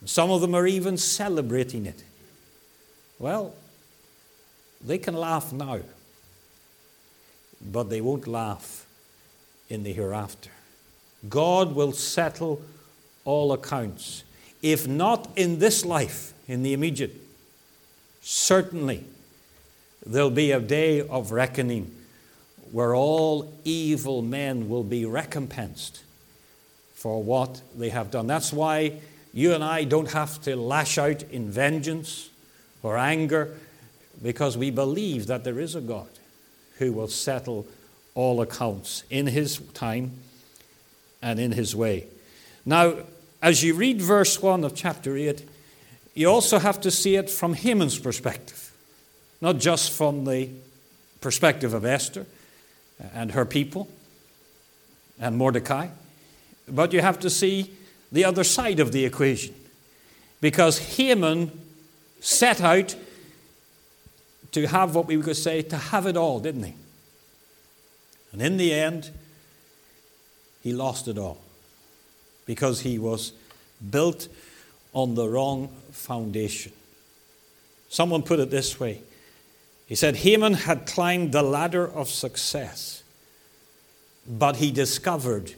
Some 0.04 0.30
of 0.30 0.40
them 0.40 0.54
are 0.54 0.66
even 0.66 0.96
celebrating 0.96 1.86
it. 1.86 2.02
Well, 3.18 3.54
they 4.84 4.98
can 4.98 5.14
laugh 5.14 5.52
now, 5.52 5.80
but 7.60 7.84
they 7.84 8.00
won't 8.00 8.26
laugh 8.26 8.86
in 9.68 9.82
the 9.82 9.92
hereafter. 9.92 10.50
God 11.28 11.74
will 11.74 11.92
settle 11.92 12.62
all 13.24 13.52
accounts. 13.52 14.22
If 14.62 14.86
not 14.86 15.28
in 15.36 15.58
this 15.58 15.84
life, 15.84 16.34
in 16.46 16.62
the 16.62 16.72
immediate, 16.72 17.14
certainly 18.20 19.04
there'll 20.06 20.30
be 20.30 20.52
a 20.52 20.60
day 20.60 21.00
of 21.00 21.32
reckoning 21.32 21.92
where 22.72 22.94
all 22.94 23.52
evil 23.64 24.22
men 24.22 24.68
will 24.68 24.84
be 24.84 25.04
recompensed 25.04 26.02
for 26.94 27.22
what 27.22 27.60
they 27.76 27.90
have 27.90 28.10
done. 28.10 28.26
That's 28.26 28.52
why 28.52 29.00
you 29.32 29.52
and 29.52 29.62
I 29.62 29.84
don't 29.84 30.10
have 30.12 30.40
to 30.42 30.56
lash 30.56 30.98
out 30.98 31.22
in 31.25 31.50
vengeance 31.50 32.30
or 32.82 32.96
anger 32.96 33.54
because 34.22 34.56
we 34.56 34.70
believe 34.70 35.26
that 35.26 35.44
there 35.44 35.60
is 35.60 35.75
a 35.75 35.80
God 35.80 36.08
who 36.78 36.92
will 36.92 37.08
settle 37.08 37.66
all 38.14 38.40
accounts 38.40 39.04
in 39.10 39.26
his 39.26 39.58
time 39.75 40.12
and 41.22 41.38
in 41.38 41.52
his 41.52 41.76
way. 41.76 42.06
Now, 42.64 42.94
as 43.42 43.62
you 43.62 43.75
read 43.75 44.00
verse 44.00 44.40
1 44.40 44.64
of 44.64 44.75
chapter 44.75 45.16
8, 45.16 45.46
you 46.14 46.28
also 46.28 46.58
have 46.58 46.80
to 46.80 46.90
see 46.90 47.16
it 47.16 47.28
from 47.28 47.54
Haman's 47.54 47.98
perspective, 47.98 48.65
not 49.40 49.59
just 49.59 49.93
from 49.93 50.25
the 50.25 50.49
perspective 51.21 51.75
of 51.75 51.85
Esther, 51.85 52.26
and 53.14 53.33
her 53.33 53.45
people 53.45 53.88
and 55.21 55.37
Mordecai. 55.37 55.88
But 56.69 56.93
you 56.93 57.00
have 57.00 57.21
to 57.21 57.31
see 57.31 57.73
the 58.11 58.25
other 58.25 58.45
side 58.45 58.81
of 58.81 58.93
the 58.93 59.05
equation. 59.05 59.55
Because 60.40 60.97
Haman 60.97 61.50
set 62.21 62.61
out 62.61 62.95
to 64.52 64.66
have 64.66 64.95
what 64.95 65.07
we 65.07 65.21
could 65.21 65.37
say, 65.37 65.62
to 65.62 65.76
have 65.76 66.07
it 66.07 66.16
all, 66.16 66.40
didn't 66.40 66.62
he? 66.62 66.75
And 68.33 68.43
in 68.43 68.57
the 68.57 68.73
end, 68.73 69.11
he 70.62 70.73
lost 70.73 71.09
it 71.09 71.19
all 71.19 71.38
because 72.45 72.81
he 72.81 72.99
was 72.99 73.33
built 73.90 74.28
on 74.93 75.14
the 75.14 75.28
wrong 75.28 75.69
foundation. 75.93 76.73
Someone 77.88 78.23
put 78.23 78.40
it 78.40 78.50
this 78.50 78.81
way 78.81 79.02
he 79.87 79.95
said 79.95 80.16
Haman 80.16 80.55
had 80.55 80.87
climbed 80.87 81.33
the 81.33 81.43
ladder 81.43 81.87
of 81.87 82.09
success, 82.09 83.05
but 84.28 84.57
he 84.57 84.73
discovered 84.73 85.55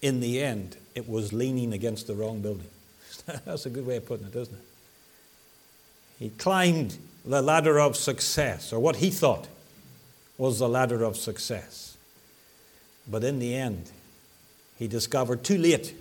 in 0.00 0.20
the 0.20 0.42
end 0.42 0.76
it 0.94 1.08
was 1.08 1.32
leaning 1.32 1.74
against 1.74 2.06
the 2.06 2.14
wrong 2.14 2.40
building. 2.40 2.70
That's 3.44 3.66
a 3.66 3.70
good 3.70 3.86
way 3.86 3.96
of 3.96 4.06
putting 4.06 4.26
it, 4.26 4.34
isn't 4.34 4.54
it? 4.54 4.64
He 6.18 6.30
climbed 6.30 6.96
the 7.26 7.42
ladder 7.42 7.78
of 7.78 7.96
success, 7.96 8.72
or 8.72 8.80
what 8.80 8.96
he 8.96 9.10
thought 9.10 9.46
was 10.38 10.58
the 10.58 10.68
ladder 10.68 11.02
of 11.02 11.16
success. 11.16 11.98
But 13.06 13.24
in 13.24 13.38
the 13.38 13.54
end, 13.54 13.90
he 14.78 14.88
discovered 14.88 15.44
too 15.44 15.58
late 15.58 15.94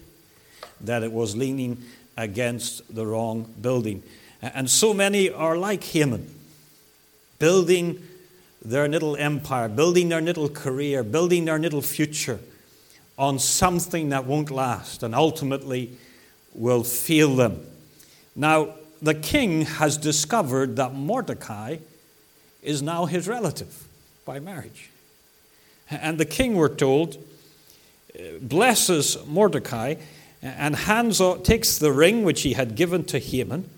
that 0.80 1.04
it 1.04 1.12
was 1.12 1.36
leaning 1.36 1.84
against 2.16 2.94
the 2.94 3.06
wrong 3.06 3.54
building. 3.62 4.02
And 4.42 4.70
so 4.70 4.94
many 4.94 5.30
are 5.30 5.58
like 5.58 5.84
Haman 5.84 6.35
building 7.40 8.02
their 8.64 8.88
little 8.88 9.16
empire, 9.16 9.70
building 9.70 10.10
their 10.10 10.22
little 10.22 10.50
career, 10.50 11.04
building 11.04 11.46
their 11.46 11.60
little 11.60 11.82
future 11.82 12.40
on 13.18 13.40
something 13.40 14.10
that 14.10 14.26
won't 14.26 14.52
last 14.52 15.04
and 15.04 15.16
ultimately 15.16 15.98
will 16.54 16.84
fail 16.84 17.36
them. 17.36 17.66
Now, 18.36 18.76
the 19.02 19.14
king 19.14 19.62
has 19.62 19.98
discovered 19.98 20.76
that 20.78 20.94
Mordecai 20.94 21.78
is 22.64 22.82
now 22.82 23.06
his 23.06 23.28
relative 23.28 23.88
by 24.26 24.40
marriage. 24.40 24.90
And 25.90 26.18
the 26.18 26.26
king, 26.26 26.56
we're 26.56 26.74
told, 26.74 27.18
blesses 28.42 29.18
Mordecai 29.28 29.96
and 30.42 30.76
hands 30.76 31.22
takes 31.44 31.78
the 31.78 31.92
ring 31.92 32.24
which 32.24 32.42
he 32.42 32.54
had 32.54 32.76
given 32.76 33.04
to 33.06 33.20
Haman 33.20 33.70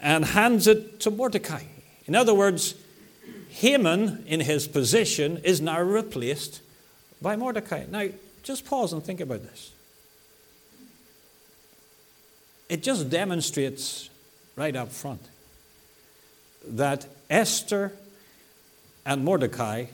and 0.00 0.24
hands 0.24 0.66
it 0.66 1.00
to 1.00 1.10
Mordecai. 1.10 1.64
In 2.06 2.14
other 2.14 2.34
words, 2.34 2.74
Haman, 3.50 4.24
in 4.26 4.40
his 4.40 4.66
position, 4.68 5.40
is 5.44 5.60
now 5.60 5.80
replaced 5.80 6.60
by 7.22 7.36
Mordecai. 7.36 7.84
Now, 7.90 8.08
just 8.42 8.66
pause 8.66 8.92
and 8.92 9.02
think 9.02 9.20
about 9.20 9.42
this. 9.42 9.72
It 12.68 12.82
just 12.82 13.08
demonstrates 13.08 14.10
right 14.56 14.74
up 14.74 14.90
front 14.90 15.22
that 16.66 17.06
Esther 17.30 17.92
and 19.06 19.24
Mordecai 19.24 19.86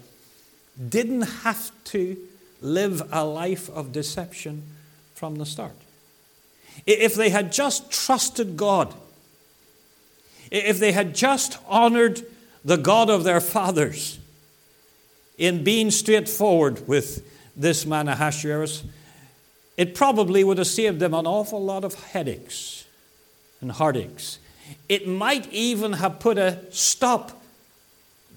didn't 0.88 1.22
have 1.22 1.70
to 1.84 2.16
live 2.60 3.02
a 3.12 3.24
life 3.24 3.68
of 3.70 3.92
deception 3.92 4.62
from 5.14 5.36
the 5.36 5.46
start. 5.46 5.74
If 6.86 7.14
they 7.14 7.30
had 7.30 7.52
just 7.52 7.90
trusted 7.90 8.56
God, 8.56 8.94
if 10.50 10.78
they 10.78 10.92
had 10.92 11.14
just 11.14 11.58
honored 11.68 12.22
the 12.64 12.76
God 12.76 13.08
of 13.08 13.24
their 13.24 13.40
fathers 13.40 14.18
in 15.38 15.64
being 15.64 15.90
straightforward 15.90 16.86
with 16.86 17.26
this 17.56 17.86
man 17.86 18.08
Ahasuerus, 18.08 18.84
it 19.76 19.94
probably 19.94 20.44
would 20.44 20.58
have 20.58 20.66
saved 20.66 21.00
them 21.00 21.14
an 21.14 21.26
awful 21.26 21.62
lot 21.62 21.84
of 21.84 21.94
headaches 21.94 22.84
and 23.60 23.72
heartaches. 23.72 24.38
It 24.88 25.08
might 25.08 25.50
even 25.52 25.94
have 25.94 26.20
put 26.20 26.36
a 26.36 26.58
stop 26.70 27.42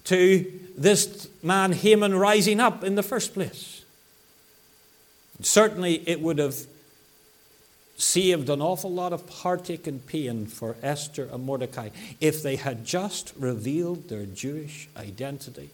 to 0.04 0.50
this 0.76 1.28
man 1.42 1.72
Haman 1.72 2.14
rising 2.14 2.60
up 2.60 2.84
in 2.84 2.94
the 2.94 3.02
first 3.02 3.34
place. 3.34 3.84
Certainly, 5.40 6.08
it 6.08 6.20
would 6.20 6.38
have 6.38 6.56
saved 7.96 8.48
an 8.50 8.60
awful 8.60 8.92
lot 8.92 9.12
of 9.12 9.28
heartache 9.28 9.86
and 9.86 10.04
pain 10.06 10.46
for 10.46 10.76
Esther 10.82 11.28
and 11.32 11.44
Mordecai 11.44 11.90
if 12.20 12.42
they 12.42 12.56
had 12.56 12.84
just 12.84 13.32
revealed 13.38 14.08
their 14.08 14.26
Jewish 14.26 14.88
identity 14.96 15.70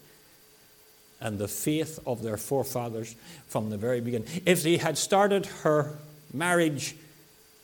and 1.20 1.38
the 1.38 1.48
faith 1.48 1.98
of 2.06 2.22
their 2.22 2.36
forefathers 2.36 3.14
from 3.48 3.70
the 3.70 3.76
very 3.76 4.00
beginning. 4.00 4.28
If 4.46 4.62
they 4.62 4.76
had 4.76 4.98
started 4.98 5.46
her 5.62 5.98
marriage 6.32 6.94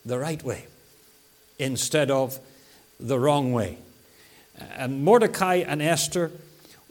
the 0.05 0.17
right 0.17 0.41
way 0.43 0.65
instead 1.59 2.11
of 2.11 2.39
the 2.99 3.19
wrong 3.19 3.53
way. 3.53 3.77
And 4.75 5.03
Mordecai 5.03 5.55
and 5.57 5.81
Esther 5.81 6.31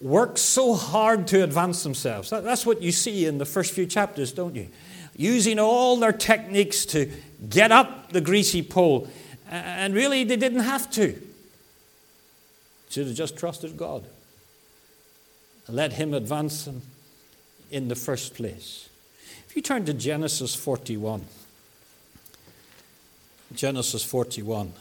worked 0.00 0.38
so 0.38 0.74
hard 0.74 1.26
to 1.28 1.42
advance 1.42 1.82
themselves. 1.82 2.30
That's 2.30 2.66
what 2.66 2.82
you 2.82 2.92
see 2.92 3.26
in 3.26 3.38
the 3.38 3.44
first 3.44 3.72
few 3.72 3.86
chapters, 3.86 4.32
don't 4.32 4.54
you? 4.54 4.68
Using 5.16 5.58
all 5.58 5.96
their 5.96 6.12
techniques 6.12 6.84
to 6.86 7.10
get 7.48 7.72
up 7.72 8.12
the 8.12 8.20
greasy 8.20 8.62
pole. 8.62 9.08
And 9.50 9.94
really, 9.94 10.24
they 10.24 10.36
didn't 10.36 10.60
have 10.60 10.90
to. 10.92 11.20
Should 12.90 13.06
have 13.06 13.16
just 13.16 13.36
trusted 13.36 13.76
God. 13.76 14.04
Let 15.68 15.94
Him 15.94 16.14
advance 16.14 16.64
them 16.64 16.82
in 17.70 17.88
the 17.88 17.96
first 17.96 18.34
place. 18.34 18.88
If 19.48 19.56
you 19.56 19.62
turn 19.62 19.84
to 19.86 19.94
Genesis 19.94 20.54
41, 20.54 21.24
Genesis 23.54 24.04
41. 24.04 24.72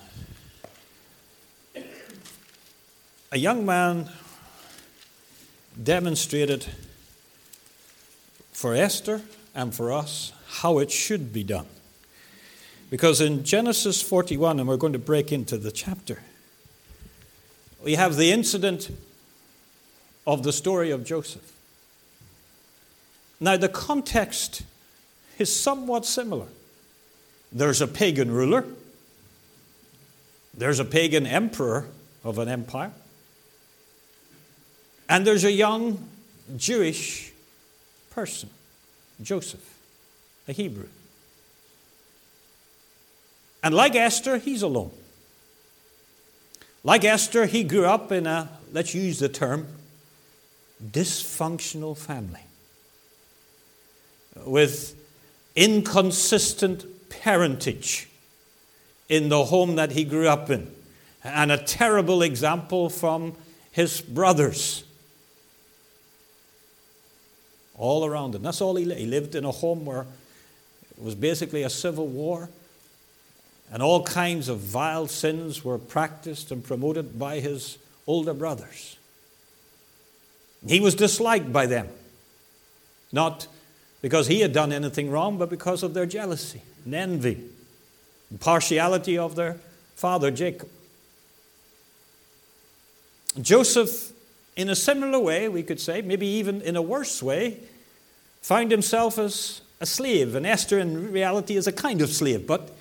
A 3.31 3.37
young 3.37 3.65
man 3.65 4.09
demonstrated 5.81 6.65
for 8.53 8.73
Esther 8.73 9.21
and 9.55 9.73
for 9.73 9.91
us 9.91 10.33
how 10.47 10.79
it 10.79 10.91
should 10.91 11.31
be 11.33 11.43
done. 11.43 11.67
Because 12.89 13.21
in 13.21 13.43
Genesis 13.43 14.01
41, 14.01 14.59
and 14.59 14.69
we're 14.69 14.77
going 14.77 14.93
to 14.93 14.99
break 14.99 15.31
into 15.31 15.57
the 15.57 15.71
chapter, 15.71 16.21
we 17.83 17.95
have 17.95 18.15
the 18.15 18.31
incident 18.31 18.89
of 20.27 20.43
the 20.43 20.53
story 20.53 20.91
of 20.91 21.05
Joseph. 21.05 21.51
Now, 23.39 23.57
the 23.57 23.69
context 23.69 24.63
is 25.37 25.53
somewhat 25.53 26.05
similar. 26.05 26.47
There's 27.51 27.81
a 27.81 27.87
pagan 27.87 28.31
ruler, 28.31 28.65
there's 30.53 30.79
a 30.79 30.85
pagan 30.85 31.25
emperor 31.25 31.87
of 32.23 32.39
an 32.39 32.47
empire, 32.47 32.91
and 35.07 35.25
there's 35.27 35.43
a 35.43 35.51
young 35.51 36.07
Jewish 36.57 37.31
person, 38.09 38.49
Joseph, 39.21 39.77
a 40.47 40.51
Hebrew. 40.51 40.87
And 43.63 43.73
like 43.73 43.95
Esther, 43.95 44.37
he's 44.37 44.61
alone. 44.61 44.91
Like 46.83 47.03
Esther, 47.03 47.47
he 47.47 47.63
grew 47.63 47.85
up 47.85 48.11
in 48.11 48.27
a, 48.27 48.49
let's 48.71 48.93
use 48.93 49.19
the 49.19 49.29
term, 49.29 49.67
dysfunctional 50.83 51.97
family 51.97 52.41
with 54.45 54.95
inconsistent 55.55 56.85
parentage 57.09 58.07
in 59.09 59.29
the 59.29 59.45
home 59.45 59.75
that 59.75 59.91
he 59.91 60.03
grew 60.03 60.27
up 60.27 60.49
in, 60.49 60.71
and 61.23 61.51
a 61.51 61.57
terrible 61.57 62.21
example 62.21 62.89
from 62.89 63.35
his 63.71 64.01
brothers 64.01 64.84
all 67.77 68.05
around 68.05 68.35
him. 68.35 68.43
That's 68.43 68.61
all 68.61 68.75
he 68.75 68.85
lived. 68.85 68.99
He 68.99 69.07
lived 69.07 69.35
in 69.35 69.45
a 69.45 69.51
home 69.51 69.85
where 69.85 70.01
it 70.01 71.03
was 71.03 71.15
basically 71.15 71.63
a 71.63 71.69
civil 71.69 72.07
war, 72.07 72.49
and 73.71 73.81
all 73.83 74.03
kinds 74.03 74.47
of 74.47 74.59
vile 74.59 75.07
sins 75.07 75.63
were 75.63 75.77
practiced 75.77 76.51
and 76.51 76.63
promoted 76.63 77.19
by 77.19 77.39
his 77.39 77.77
older 78.07 78.33
brothers. 78.33 78.97
He 80.67 80.79
was 80.79 80.95
disliked 80.95 81.51
by 81.51 81.65
them, 81.65 81.89
not 83.11 83.47
because 84.01 84.27
he 84.27 84.41
had 84.41 84.53
done 84.53 84.71
anything 84.71 85.11
wrong, 85.11 85.37
but 85.37 85.49
because 85.49 85.83
of 85.83 85.93
their 85.93 86.05
jealousy 86.05 86.61
and 86.85 86.93
envy 86.93 87.43
and 88.29 88.39
partiality 88.39 89.17
of 89.17 89.35
their 89.35 89.57
father 89.95 90.31
Jacob. 90.31 90.69
Joseph, 93.41 94.11
in 94.55 94.69
a 94.69 94.75
similar 94.75 95.19
way, 95.19 95.49
we 95.49 95.63
could 95.63 95.79
say, 95.79 96.01
maybe 96.01 96.27
even 96.27 96.61
in 96.61 96.75
a 96.75 96.81
worse 96.81 97.21
way, 97.21 97.59
found 98.41 98.71
himself 98.71 99.17
as 99.17 99.61
a 99.81 99.85
slave, 99.85 100.35
and 100.35 100.45
Esther, 100.45 100.79
in 100.79 101.11
reality, 101.11 101.55
is 101.55 101.67
a 101.67 101.71
kind 101.71 102.01
of 102.01 102.09
slave, 102.09 102.47
but 102.47 102.75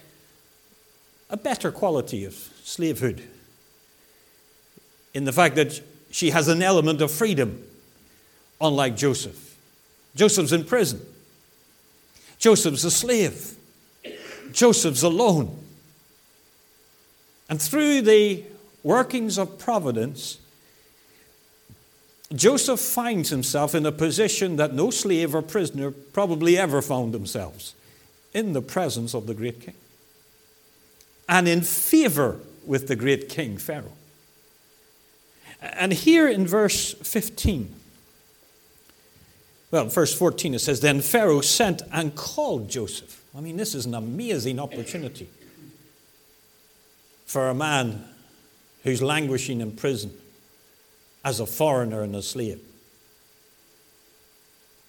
a 1.30 1.36
better 1.36 1.72
quality 1.72 2.24
of 2.24 2.34
slavehood. 2.62 3.22
In 5.12 5.24
the 5.24 5.32
fact 5.32 5.56
that 5.56 5.80
she 6.10 6.30
has 6.30 6.46
an 6.48 6.62
element 6.62 7.00
of 7.00 7.10
freedom, 7.10 7.64
unlike 8.60 8.96
Joseph. 8.96 9.56
Joseph's 10.14 10.52
in 10.52 10.64
prison. 10.64 11.04
Joseph's 12.38 12.84
a 12.84 12.90
slave. 12.90 13.56
Joseph's 14.52 15.02
alone. 15.02 15.58
And 17.48 17.60
through 17.60 18.02
the 18.02 18.44
workings 18.82 19.38
of 19.38 19.58
providence, 19.58 20.38
Joseph 22.32 22.80
finds 22.80 23.28
himself 23.28 23.74
in 23.74 23.84
a 23.84 23.92
position 23.92 24.56
that 24.56 24.72
no 24.72 24.90
slave 24.90 25.34
or 25.34 25.42
prisoner 25.42 25.90
probably 25.90 26.56
ever 26.56 26.80
found 26.80 27.12
themselves 27.12 27.74
in 28.32 28.52
the 28.52 28.62
presence 28.62 29.14
of 29.14 29.26
the 29.26 29.34
great 29.34 29.60
king 29.60 29.74
and 31.28 31.46
in 31.46 31.60
favor 31.60 32.38
with 32.66 32.88
the 32.88 32.96
great 32.96 33.28
king 33.28 33.56
Pharaoh. 33.56 33.92
And 35.60 35.92
here 35.92 36.28
in 36.28 36.46
verse 36.46 36.92
15, 36.94 37.74
well, 39.70 39.86
verse 39.86 40.14
14 40.14 40.54
it 40.54 40.58
says, 40.58 40.80
Then 40.80 41.00
Pharaoh 41.00 41.40
sent 41.40 41.82
and 41.92 42.14
called 42.14 42.68
Joseph. 42.68 43.22
I 43.36 43.40
mean, 43.40 43.56
this 43.56 43.74
is 43.74 43.86
an 43.86 43.94
amazing 43.94 44.58
opportunity 44.58 45.28
for 47.26 47.48
a 47.48 47.54
man 47.54 48.04
who's 48.82 49.02
languishing 49.02 49.60
in 49.60 49.72
prison 49.72 50.12
as 51.24 51.40
a 51.40 51.46
foreigner 51.46 52.02
and 52.02 52.14
a 52.14 52.22
slave. 52.22 52.60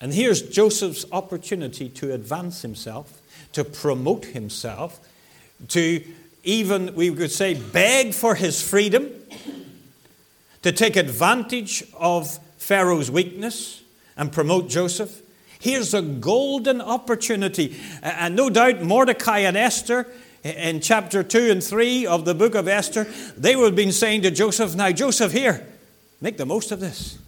And 0.01 0.13
here's 0.13 0.41
Joseph's 0.41 1.05
opportunity 1.11 1.89
to 1.89 2.13
advance 2.13 2.61
himself, 2.61 3.21
to 3.53 3.63
promote 3.63 4.25
himself, 4.25 4.99
to 5.69 6.03
even, 6.43 6.93
we 6.95 7.11
could 7.11 7.31
say, 7.31 7.53
beg 7.53 8.13
for 8.13 8.35
his 8.35 8.61
freedom, 8.61 9.09
to 10.61 10.71
take 10.71 10.95
advantage 10.95 11.83
of 11.97 12.39
Pharaoh's 12.57 13.09
weakness 13.09 13.81
and 14.17 14.31
promote 14.31 14.67
Joseph. 14.67 15.21
Here's 15.59 15.93
a 15.93 16.01
golden 16.01 16.81
opportunity. 16.81 17.75
And 18.03 18.35
no 18.35 18.49
doubt 18.49 18.81
Mordecai 18.81 19.39
and 19.39 19.55
Esther 19.55 20.07
in 20.43 20.81
chapter 20.81 21.23
2 21.23 21.49
and 21.49 21.63
3 21.63 22.05
of 22.05 22.25
the 22.25 22.35
book 22.35 22.53
of 22.53 22.67
Esther, 22.67 23.05
they 23.35 23.55
would 23.55 23.65
have 23.65 23.75
been 23.75 23.91
saying 23.91 24.21
to 24.23 24.31
Joseph, 24.31 24.75
Now, 24.75 24.91
Joseph, 24.91 25.31
here, 25.31 25.65
make 26.25 26.37
the 26.37 26.45
most 26.45 26.71
of 26.71 26.79
this. 26.79 27.19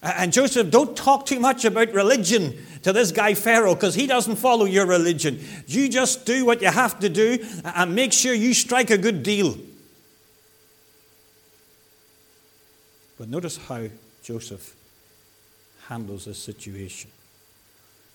And 0.00 0.32
Joseph, 0.32 0.70
don't 0.70 0.96
talk 0.96 1.26
too 1.26 1.40
much 1.40 1.64
about 1.64 1.92
religion 1.92 2.56
to 2.84 2.92
this 2.92 3.10
guy 3.10 3.34
Pharaoh 3.34 3.74
because 3.74 3.96
he 3.96 4.06
doesn't 4.06 4.36
follow 4.36 4.66
your 4.66 4.86
religion. 4.86 5.40
You 5.66 5.88
just 5.88 6.24
do 6.24 6.46
what 6.46 6.62
you 6.62 6.68
have 6.68 7.00
to 7.00 7.08
do 7.08 7.44
and 7.64 7.92
make 7.92 8.12
sure 8.12 8.32
you 8.32 8.54
strike 8.54 8.90
a 8.90 8.98
good 8.98 9.24
deal. 9.24 9.58
But 13.18 13.28
notice 13.30 13.56
how 13.56 13.88
Joseph 14.22 14.76
handles 15.88 16.26
this 16.26 16.38
situation. 16.38 17.10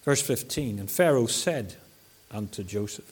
Verse 0.05 0.21
15 0.21 0.79
And 0.79 0.89
Pharaoh 0.89 1.27
said 1.27 1.75
unto 2.31 2.63
Joseph, 2.63 3.11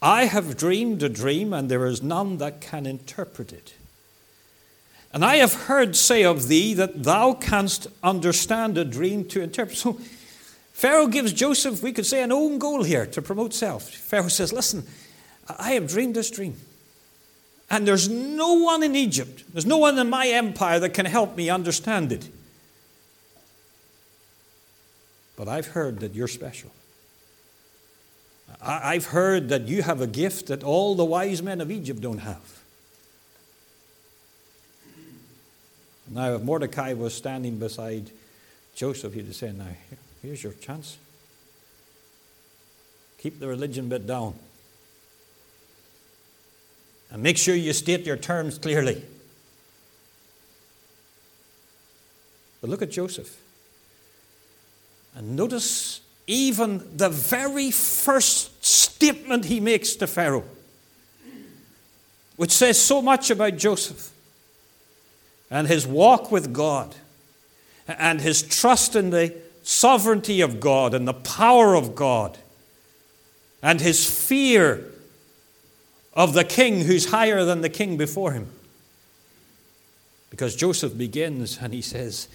I 0.00 0.26
have 0.26 0.56
dreamed 0.56 1.02
a 1.02 1.08
dream, 1.08 1.52
and 1.52 1.68
there 1.68 1.86
is 1.86 2.04
none 2.04 2.36
that 2.38 2.60
can 2.60 2.86
interpret 2.86 3.52
it. 3.52 3.74
And 5.16 5.24
I 5.24 5.36
have 5.36 5.54
heard 5.54 5.96
say 5.96 6.24
of 6.24 6.46
thee 6.46 6.74
that 6.74 7.04
thou 7.04 7.32
canst 7.32 7.86
understand 8.02 8.76
a 8.76 8.84
dream 8.84 9.24
to 9.28 9.40
interpret. 9.40 9.78
So 9.78 9.94
Pharaoh 10.74 11.06
gives 11.06 11.32
Joseph, 11.32 11.82
we 11.82 11.94
could 11.94 12.04
say, 12.04 12.22
an 12.22 12.32
own 12.32 12.58
goal 12.58 12.82
here 12.82 13.06
to 13.06 13.22
promote 13.22 13.54
self. 13.54 13.88
Pharaoh 13.88 14.28
says, 14.28 14.52
Listen, 14.52 14.84
I 15.48 15.70
have 15.70 15.88
dreamed 15.88 16.16
this 16.16 16.30
dream. 16.30 16.56
And 17.70 17.88
there's 17.88 18.10
no 18.10 18.56
one 18.56 18.82
in 18.82 18.94
Egypt, 18.94 19.44
there's 19.54 19.64
no 19.64 19.78
one 19.78 19.98
in 19.98 20.10
my 20.10 20.28
empire 20.28 20.78
that 20.80 20.90
can 20.90 21.06
help 21.06 21.34
me 21.34 21.48
understand 21.48 22.12
it. 22.12 22.28
But 25.34 25.48
I've 25.48 25.68
heard 25.68 26.00
that 26.00 26.14
you're 26.14 26.28
special. 26.28 26.72
I've 28.60 29.06
heard 29.06 29.48
that 29.48 29.62
you 29.62 29.80
have 29.80 30.02
a 30.02 30.06
gift 30.06 30.48
that 30.48 30.62
all 30.62 30.94
the 30.94 31.06
wise 31.06 31.42
men 31.42 31.62
of 31.62 31.70
Egypt 31.70 32.02
don't 32.02 32.18
have. 32.18 32.55
Now, 36.08 36.34
if 36.34 36.42
Mordecai 36.42 36.92
was 36.92 37.14
standing 37.14 37.58
beside 37.58 38.10
Joseph, 38.74 39.14
he'd 39.14 39.34
say, 39.34 39.52
Now, 39.52 39.66
here's 40.22 40.42
your 40.42 40.52
chance. 40.52 40.98
Keep 43.18 43.40
the 43.40 43.48
religion 43.48 43.88
bit 43.88 44.06
down. 44.06 44.34
And 47.10 47.22
make 47.22 47.38
sure 47.38 47.54
you 47.54 47.72
state 47.72 48.04
your 48.06 48.16
terms 48.16 48.58
clearly. 48.58 49.02
But 52.60 52.70
look 52.70 52.82
at 52.82 52.90
Joseph. 52.90 53.36
And 55.14 55.34
notice 55.34 56.00
even 56.26 56.96
the 56.96 57.08
very 57.08 57.70
first 57.70 58.64
statement 58.64 59.46
he 59.46 59.60
makes 59.60 59.94
to 59.96 60.06
Pharaoh, 60.06 60.44
which 62.36 62.50
says 62.50 62.80
so 62.80 63.00
much 63.00 63.30
about 63.30 63.56
Joseph 63.56 64.10
and 65.50 65.68
his 65.68 65.86
walk 65.86 66.30
with 66.30 66.52
God 66.52 66.94
and 67.86 68.20
his 68.20 68.42
trust 68.42 68.96
in 68.96 69.10
the 69.10 69.34
sovereignty 69.62 70.40
of 70.40 70.60
God 70.60 70.94
and 70.94 71.06
the 71.06 71.14
power 71.14 71.74
of 71.74 71.94
God 71.94 72.38
and 73.62 73.80
his 73.80 74.08
fear 74.08 74.84
of 76.14 76.32
the 76.32 76.44
king 76.44 76.82
who's 76.82 77.10
higher 77.10 77.44
than 77.44 77.60
the 77.60 77.68
king 77.68 77.96
before 77.96 78.32
him. 78.32 78.48
Because 80.30 80.56
Joseph 80.56 80.96
begins 80.96 81.58
and 81.60 81.72
he 81.72 81.82
says, 81.82 82.28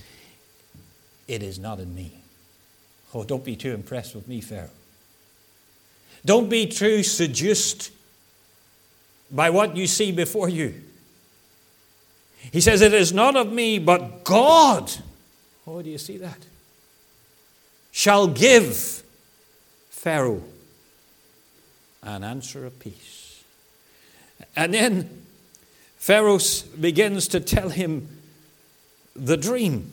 It 1.27 1.43
is 1.43 1.59
not 1.59 1.79
in 1.79 1.93
me. 1.93 2.13
Oh, 3.13 3.23
don't 3.23 3.43
be 3.43 3.55
too 3.55 3.73
impressed 3.73 4.15
with 4.15 4.27
me, 4.27 4.41
Pharaoh. 4.41 4.69
Don't 6.23 6.49
be 6.49 6.65
too 6.65 7.03
seduced 7.03 7.91
by 9.31 9.49
what 9.49 9.75
you 9.75 9.87
see 9.87 10.11
before 10.11 10.49
you. 10.49 10.81
He 12.51 12.61
says, 12.61 12.81
It 12.81 12.93
is 12.93 13.13
not 13.13 13.35
of 13.35 13.51
me, 13.51 13.77
but 13.79 14.23
God. 14.23 14.91
Oh, 15.67 15.81
do 15.81 15.89
you 15.89 15.97
see 15.97 16.17
that? 16.17 16.37
Shall 17.91 18.27
give 18.27 19.03
Pharaoh 19.89 20.43
an 22.03 22.23
answer 22.23 22.65
of 22.65 22.79
peace. 22.79 23.43
And 24.55 24.73
then 24.73 25.21
Pharaoh 25.97 26.39
begins 26.79 27.27
to 27.29 27.39
tell 27.39 27.69
him 27.69 28.07
the 29.15 29.37
dream. 29.37 29.91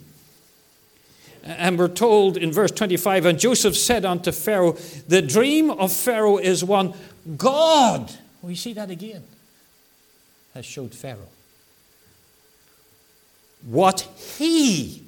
And 1.44 1.78
we're 1.78 1.88
told 1.88 2.36
in 2.36 2.50
verse 2.50 2.70
25, 2.70 3.26
and 3.26 3.38
Joseph 3.38 3.76
said 3.76 4.04
unto 4.04 4.32
Pharaoh, 4.32 4.72
The 5.06 5.22
dream 5.22 5.70
of 5.70 5.92
Pharaoh 5.92 6.38
is 6.38 6.64
one 6.64 6.94
God, 7.36 8.10
we 8.42 8.54
see 8.54 8.72
that 8.72 8.90
again, 8.90 9.22
has 10.54 10.64
showed 10.64 10.94
Pharaoh 10.94 11.28
what 13.62 14.00
he 14.00 15.02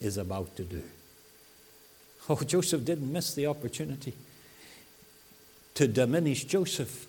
is 0.00 0.16
about 0.16 0.56
to 0.56 0.64
do. 0.64 0.82
Oh, 2.28 2.36
Joseph 2.36 2.84
didn't 2.84 3.12
miss 3.12 3.34
the 3.34 3.46
opportunity 3.46 4.14
to 5.74 5.88
diminish 5.88 6.44
Joseph 6.44 7.06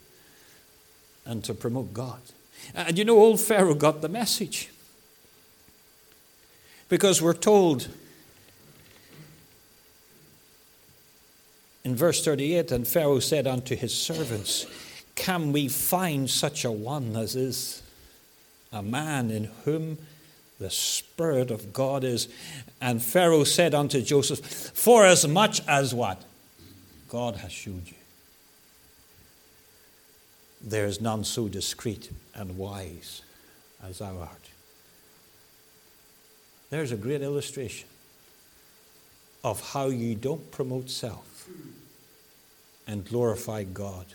and 1.25 1.43
to 1.43 1.53
promote 1.53 1.93
God. 1.93 2.19
And 2.73 2.97
you 2.97 3.05
know, 3.05 3.17
old 3.17 3.39
Pharaoh 3.39 3.75
got 3.75 4.01
the 4.01 4.09
message. 4.09 4.69
Because 6.89 7.21
we're 7.21 7.33
told 7.33 7.87
in 11.83 11.95
verse 11.95 12.23
38 12.23 12.71
And 12.71 12.87
Pharaoh 12.87 13.19
said 13.19 13.47
unto 13.47 13.75
his 13.75 13.93
servants, 13.93 14.65
Can 15.15 15.51
we 15.51 15.67
find 15.67 16.29
such 16.29 16.65
a 16.65 16.71
one 16.71 17.15
as 17.15 17.35
is 17.35 17.81
a 18.75 18.83
man 18.83 19.31
in 19.31 19.45
whom 19.63 19.97
the 20.59 20.69
Spirit 20.69 21.49
of 21.49 21.73
God 21.73 22.03
is? 22.03 22.27
And 22.79 23.01
Pharaoh 23.01 23.45
said 23.45 23.73
unto 23.73 24.01
Joseph, 24.01 24.45
For 24.45 25.05
as 25.05 25.27
much 25.27 25.61
as 25.67 25.95
what? 25.95 26.23
God 27.09 27.37
has 27.37 27.51
shewed 27.51 27.87
you. 27.87 27.95
There 30.61 30.85
is 30.85 30.99
none 30.99 31.23
so 31.23 31.47
discreet 31.47 32.11
and 32.33 32.57
wise 32.57 33.21
as 33.83 33.99
thou 33.99 34.17
art. 34.17 34.49
There's 36.69 36.91
a 36.91 36.97
great 36.97 37.21
illustration 37.21 37.87
of 39.43 39.71
how 39.71 39.87
you 39.87 40.15
don't 40.15 40.51
promote 40.51 40.89
self 40.89 41.47
and 42.87 43.07
glorify 43.07 43.63
God 43.63 44.07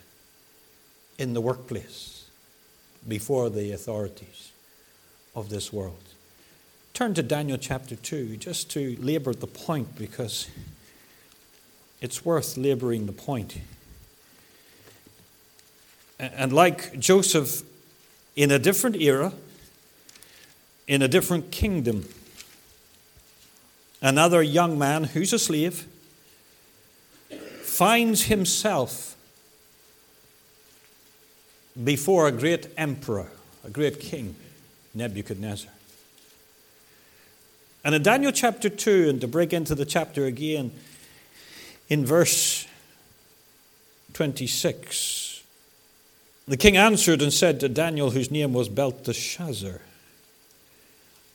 in 1.18 1.34
the 1.34 1.40
workplace 1.40 2.24
before 3.06 3.48
the 3.48 3.72
authorities 3.72 4.49
of 5.34 5.48
this 5.48 5.72
world. 5.72 6.02
Turn 6.94 7.14
to 7.14 7.22
Daniel 7.22 7.58
chapter 7.58 7.96
2 7.96 8.36
just 8.36 8.70
to 8.72 8.96
labor 9.00 9.32
the 9.32 9.46
point 9.46 9.96
because 9.96 10.48
it's 12.00 12.24
worth 12.24 12.56
laboring 12.56 13.06
the 13.06 13.12
point. 13.12 13.58
And 16.18 16.52
like 16.52 16.98
Joseph, 16.98 17.62
in 18.36 18.50
a 18.50 18.58
different 18.58 18.96
era, 18.96 19.32
in 20.86 21.02
a 21.02 21.08
different 21.08 21.50
kingdom, 21.50 22.06
another 24.02 24.42
young 24.42 24.78
man 24.78 25.04
who's 25.04 25.32
a 25.32 25.38
slave 25.38 25.86
finds 27.62 28.24
himself 28.24 29.16
before 31.82 32.26
a 32.26 32.32
great 32.32 32.66
emperor, 32.76 33.30
a 33.64 33.70
great 33.70 34.00
king, 34.00 34.34
Nebuchadnezzar. 34.94 35.70
And 37.84 37.94
in 37.94 38.02
Daniel 38.02 38.32
chapter 38.32 38.68
2, 38.68 39.08
and 39.08 39.20
to 39.20 39.28
break 39.28 39.52
into 39.52 39.74
the 39.74 39.86
chapter 39.86 40.26
again, 40.26 40.70
in 41.88 42.04
verse 42.04 42.66
26, 44.12 45.42
the 46.46 46.56
king 46.56 46.76
answered 46.76 47.22
and 47.22 47.32
said 47.32 47.60
to 47.60 47.68
Daniel, 47.68 48.10
whose 48.10 48.30
name 48.30 48.52
was 48.52 48.68
Belteshazzar, 48.68 49.80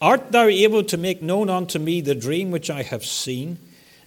Art 0.01 0.31
thou 0.31 0.47
able 0.47 0.83
to 0.83 0.97
make 0.97 1.21
known 1.21 1.49
unto 1.49 1.79
me 1.79 2.01
the 2.01 2.15
dream 2.15 2.51
which 2.51 2.69
I 2.69 2.83
have 2.83 3.05
seen 3.05 3.57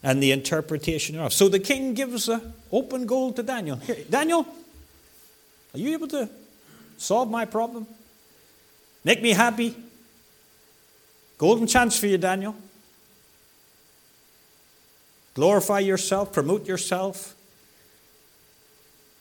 and 0.02 0.22
the 0.22 0.32
interpretation 0.32 1.18
of? 1.18 1.32
So 1.32 1.48
the 1.48 1.58
king 1.58 1.94
gives 1.94 2.28
a 2.28 2.52
open 2.70 3.06
goal 3.06 3.32
to 3.32 3.42
Daniel. 3.42 3.76
Here, 3.76 4.04
Daniel, 4.08 4.46
are 5.74 5.78
you 5.78 5.94
able 5.94 6.08
to 6.08 6.28
solve 6.98 7.30
my 7.30 7.46
problem? 7.46 7.86
Make 9.04 9.22
me 9.22 9.30
happy? 9.30 9.74
Golden 11.38 11.66
chance 11.66 11.98
for 11.98 12.06
you, 12.06 12.18
Daniel. 12.18 12.54
Glorify 15.34 15.78
yourself, 15.78 16.32
promote 16.32 16.66
yourself, 16.66 17.36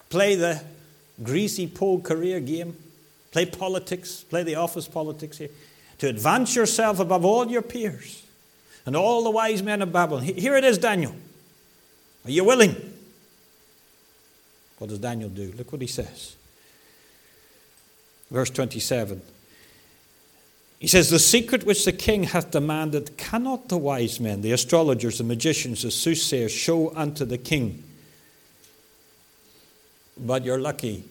play 0.09 0.33
the 0.33 0.63
greasy 1.21 1.67
pole 1.67 2.01
career 2.01 2.39
game, 2.39 2.75
play 3.31 3.45
politics, 3.45 4.23
play 4.23 4.41
the 4.41 4.55
office 4.55 4.87
politics 4.87 5.37
here 5.37 5.49
to 5.99 6.07
advance 6.07 6.55
yourself 6.55 6.99
above 6.99 7.23
all 7.23 7.47
your 7.47 7.61
peers 7.61 8.23
and 8.85 8.95
all 8.95 9.23
the 9.23 9.29
wise 9.29 9.61
men 9.61 9.81
of 9.81 9.91
Babylon. 9.91 10.23
Here 10.23 10.55
it 10.55 10.63
is, 10.63 10.77
Daniel. 10.77 11.15
Are 12.25 12.31
you 12.31 12.43
willing? 12.43 12.75
What 14.79 14.89
does 14.89 14.99
Daniel 14.99 15.29
do? 15.29 15.53
Look 15.57 15.71
what 15.71 15.81
he 15.81 15.87
says. 15.87 16.35
Verse 18.29 18.49
27. 18.49 19.21
He 20.79 20.87
says, 20.87 21.09
The 21.09 21.19
secret 21.19 21.65
which 21.65 21.85
the 21.85 21.91
king 21.91 22.23
hath 22.23 22.51
demanded 22.51 23.17
cannot 23.17 23.69
the 23.69 23.77
wise 23.77 24.19
men, 24.19 24.41
the 24.41 24.51
astrologers, 24.51 25.17
the 25.17 25.23
magicians, 25.23 25.81
the 25.81 25.91
soothsayers 25.91 26.51
show 26.51 26.95
unto 26.95 27.25
the 27.25 27.37
king. 27.37 27.83
But 30.17 30.45
you're 30.45 30.59
lucky. 30.59 31.03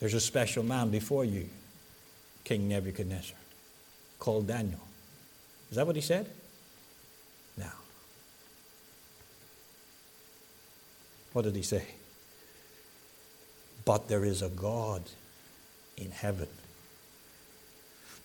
There's 0.00 0.14
a 0.14 0.20
special 0.20 0.64
man 0.64 0.90
before 0.90 1.24
you, 1.24 1.48
King 2.44 2.68
Nebuchadnezzar 2.68 3.36
called 4.18 4.46
Daniel. 4.46 4.80
Is 5.70 5.76
that 5.76 5.86
what 5.86 5.96
he 5.96 6.02
said? 6.02 6.28
No. 7.56 7.66
What 11.32 11.42
did 11.42 11.56
he 11.56 11.62
say? 11.62 11.84
But 13.84 14.08
there 14.08 14.24
is 14.24 14.42
a 14.42 14.48
God 14.48 15.02
in 15.96 16.10
heaven 16.10 16.48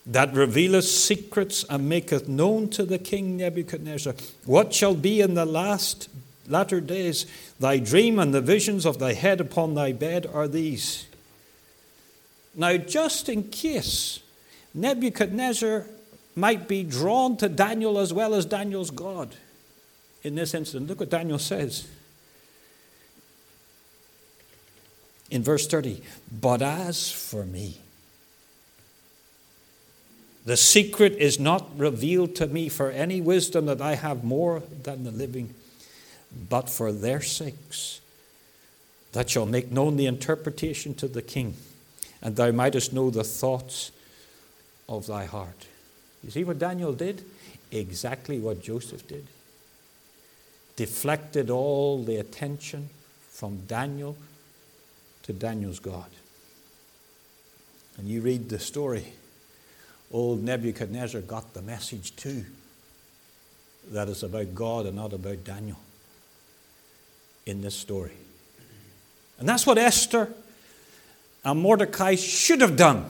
that 0.07 0.33
revealeth 0.33 0.85
secrets 0.85 1.65
and 1.69 1.89
maketh 1.89 2.27
known 2.27 2.69
to 2.69 2.85
the 2.85 2.97
king 2.97 3.37
Nebuchadnezzar 3.37 4.15
what 4.45 4.73
shall 4.73 4.95
be 4.95 5.19
in 5.19 5.33
the 5.33 5.45
last 5.45 6.09
latter 6.47 6.79
days. 6.79 7.25
Thy 7.59 7.77
dream 7.77 8.17
and 8.17 8.33
the 8.33 8.41
visions 8.41 8.85
of 8.85 8.99
thy 8.99 9.13
head 9.13 9.41
upon 9.41 9.75
thy 9.75 9.91
bed 9.91 10.25
are 10.33 10.47
these. 10.47 11.07
Now, 12.55 12.77
just 12.77 13.27
in 13.27 13.43
case 13.49 14.21
Nebuchadnezzar 14.73 15.85
might 16.35 16.67
be 16.67 16.83
drawn 16.83 17.35
to 17.37 17.49
Daniel 17.49 17.99
as 17.99 18.13
well 18.13 18.33
as 18.33 18.45
Daniel's 18.45 18.91
God 18.91 19.35
in 20.23 20.35
this 20.35 20.53
instance. 20.53 20.87
Look 20.87 20.99
what 20.99 21.09
Daniel 21.09 21.39
says. 21.39 21.87
In 25.29 25.43
verse 25.43 25.67
30, 25.67 26.01
but 26.31 26.61
as 26.61 27.11
for 27.11 27.43
me, 27.43 27.81
The 30.47 30.55
secret 30.55 31.11
is 31.17 31.41
not 31.41 31.77
revealed 31.77 32.33
to 32.37 32.47
me 32.47 32.69
for 32.69 32.89
any 32.89 33.19
wisdom 33.19 33.65
that 33.65 33.81
I 33.81 33.95
have 33.95 34.23
more 34.23 34.63
than 34.83 35.03
the 35.03 35.11
living, 35.11 35.53
but 36.49 36.69
for 36.69 36.93
their 36.93 37.21
sakes, 37.21 37.99
that 39.11 39.29
shall 39.29 39.45
make 39.45 39.73
known 39.73 39.97
the 39.97 40.05
interpretation 40.05 40.93
to 40.95 41.09
the 41.09 41.21
king, 41.21 41.55
and 42.21 42.37
thou 42.37 42.51
mightest 42.51 42.93
know 42.93 43.09
the 43.09 43.25
thoughts 43.25 43.91
of 44.87 45.05
thy 45.05 45.25
heart. 45.25 45.67
You 46.23 46.31
see 46.31 46.45
what 46.45 46.59
Daniel 46.59 46.93
did? 46.93 47.25
Exactly 47.69 48.39
what 48.39 48.63
Joseph 48.63 49.05
did. 49.05 49.27
Deflected 50.77 51.49
all 51.49 52.01
the 52.01 52.15
attention 52.15 52.87
from 53.31 53.65
Daniel 53.67 54.15
to 55.23 55.33
Daniel's 55.33 55.79
God. 55.79 56.09
And 57.97 58.07
you 58.07 58.21
read 58.21 58.47
the 58.47 58.59
story, 58.59 59.07
old 60.11 60.43
Nebuchadnezzar 60.43 61.21
got 61.21 61.53
the 61.53 61.61
message 61.61 62.15
too 62.15 62.45
that 63.91 64.09
it's 64.09 64.23
about 64.23 64.53
God 64.53 64.85
and 64.85 64.95
not 64.95 65.13
about 65.13 65.43
Daniel 65.43 65.79
in 67.45 67.61
this 67.61 67.75
story. 67.75 68.13
And 69.39 69.47
that's 69.47 69.65
what 69.65 69.77
Esther 69.77 70.33
and 71.43 71.61
Mordecai 71.61 72.15
should 72.15 72.61
have 72.61 72.75
done 72.75 73.05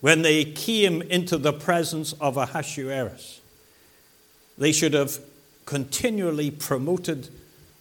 when 0.00 0.22
they 0.22 0.44
came 0.44 1.02
into 1.02 1.36
the 1.36 1.52
presence 1.52 2.12
of 2.14 2.36
Ahasuerus. 2.36 3.40
They 4.56 4.72
should 4.72 4.94
have 4.94 5.18
continually 5.66 6.50
promoted 6.50 7.28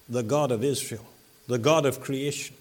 the 0.08 0.24
God 0.24 0.52
of 0.52 0.64
Israel, 0.64 1.06
the 1.48 1.60
God 1.60 1.86
of 1.86 2.02
creation, 2.02 2.56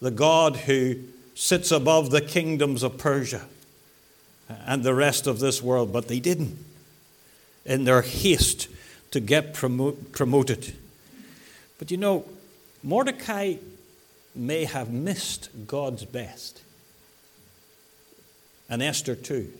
the 0.00 0.10
God 0.10 0.56
who 0.56 0.96
sits 1.34 1.70
above 1.70 2.10
the 2.10 2.20
kingdoms 2.20 2.82
of 2.82 2.98
Persia 2.98 3.46
and 4.48 4.82
the 4.82 4.94
rest 4.94 5.26
of 5.26 5.38
this 5.38 5.62
world, 5.62 5.92
but 5.92 6.08
they 6.08 6.20
didn't 6.20 6.58
in 7.64 7.84
their 7.84 8.02
haste 8.02 8.68
to 9.10 9.20
get 9.20 9.54
promote, 9.54 10.12
promoted. 10.12 10.74
But 11.78 11.90
you 11.90 11.96
know, 11.96 12.24
Mordecai 12.82 13.56
may 14.34 14.64
have 14.64 14.90
missed 14.90 15.50
God's 15.66 16.04
best 16.04 16.62
and 18.68 18.82
Esther 18.82 19.14
too. 19.14 19.50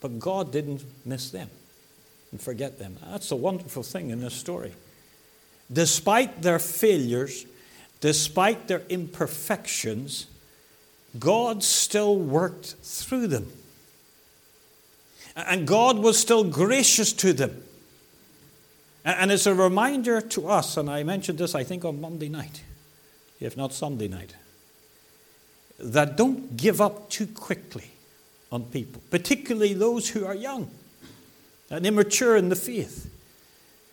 But 0.00 0.18
God 0.18 0.52
didn't 0.52 0.84
miss 1.04 1.30
them 1.30 1.48
and 2.30 2.40
forget 2.40 2.78
them. 2.78 2.96
That's 3.10 3.30
a 3.30 3.36
wonderful 3.36 3.82
thing 3.82 4.10
in 4.10 4.20
this 4.20 4.34
story. 4.34 4.72
Despite 5.72 6.42
their 6.42 6.58
failures, 6.58 7.46
despite 8.00 8.68
their 8.68 8.82
imperfections, 8.88 10.26
God 11.18 11.62
still 11.62 12.16
worked 12.16 12.74
through 12.82 13.28
them. 13.28 13.52
And 15.34 15.66
God 15.66 15.98
was 15.98 16.18
still 16.18 16.44
gracious 16.44 17.12
to 17.14 17.32
them. 17.32 17.62
And 19.04 19.32
it's 19.32 19.46
a 19.46 19.54
reminder 19.54 20.20
to 20.20 20.48
us, 20.48 20.76
and 20.76 20.88
I 20.88 21.02
mentioned 21.02 21.38
this, 21.38 21.54
I 21.54 21.64
think, 21.64 21.84
on 21.84 22.00
Monday 22.00 22.28
night, 22.28 22.62
if 23.40 23.56
not 23.56 23.72
Sunday 23.72 24.08
night, 24.08 24.36
that 25.80 26.16
don't 26.16 26.56
give 26.56 26.80
up 26.80 27.10
too 27.10 27.26
quickly 27.26 27.90
on 28.52 28.64
people, 28.64 29.02
particularly 29.10 29.74
those 29.74 30.10
who 30.10 30.24
are 30.24 30.34
young 30.34 30.70
and 31.70 31.84
immature 31.84 32.36
in 32.36 32.48
the 32.48 32.54
faith. 32.56 33.10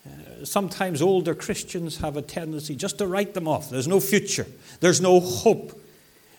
Uh, 0.06 0.44
sometimes 0.44 1.02
older 1.02 1.34
Christians 1.34 1.98
have 1.98 2.16
a 2.16 2.22
tendency 2.22 2.76
just 2.76 2.98
to 2.98 3.06
write 3.06 3.34
them 3.34 3.48
off. 3.48 3.68
There's 3.70 3.88
no 3.88 3.98
future, 3.98 4.46
there's 4.80 5.00
no 5.00 5.18
hope. 5.18 5.72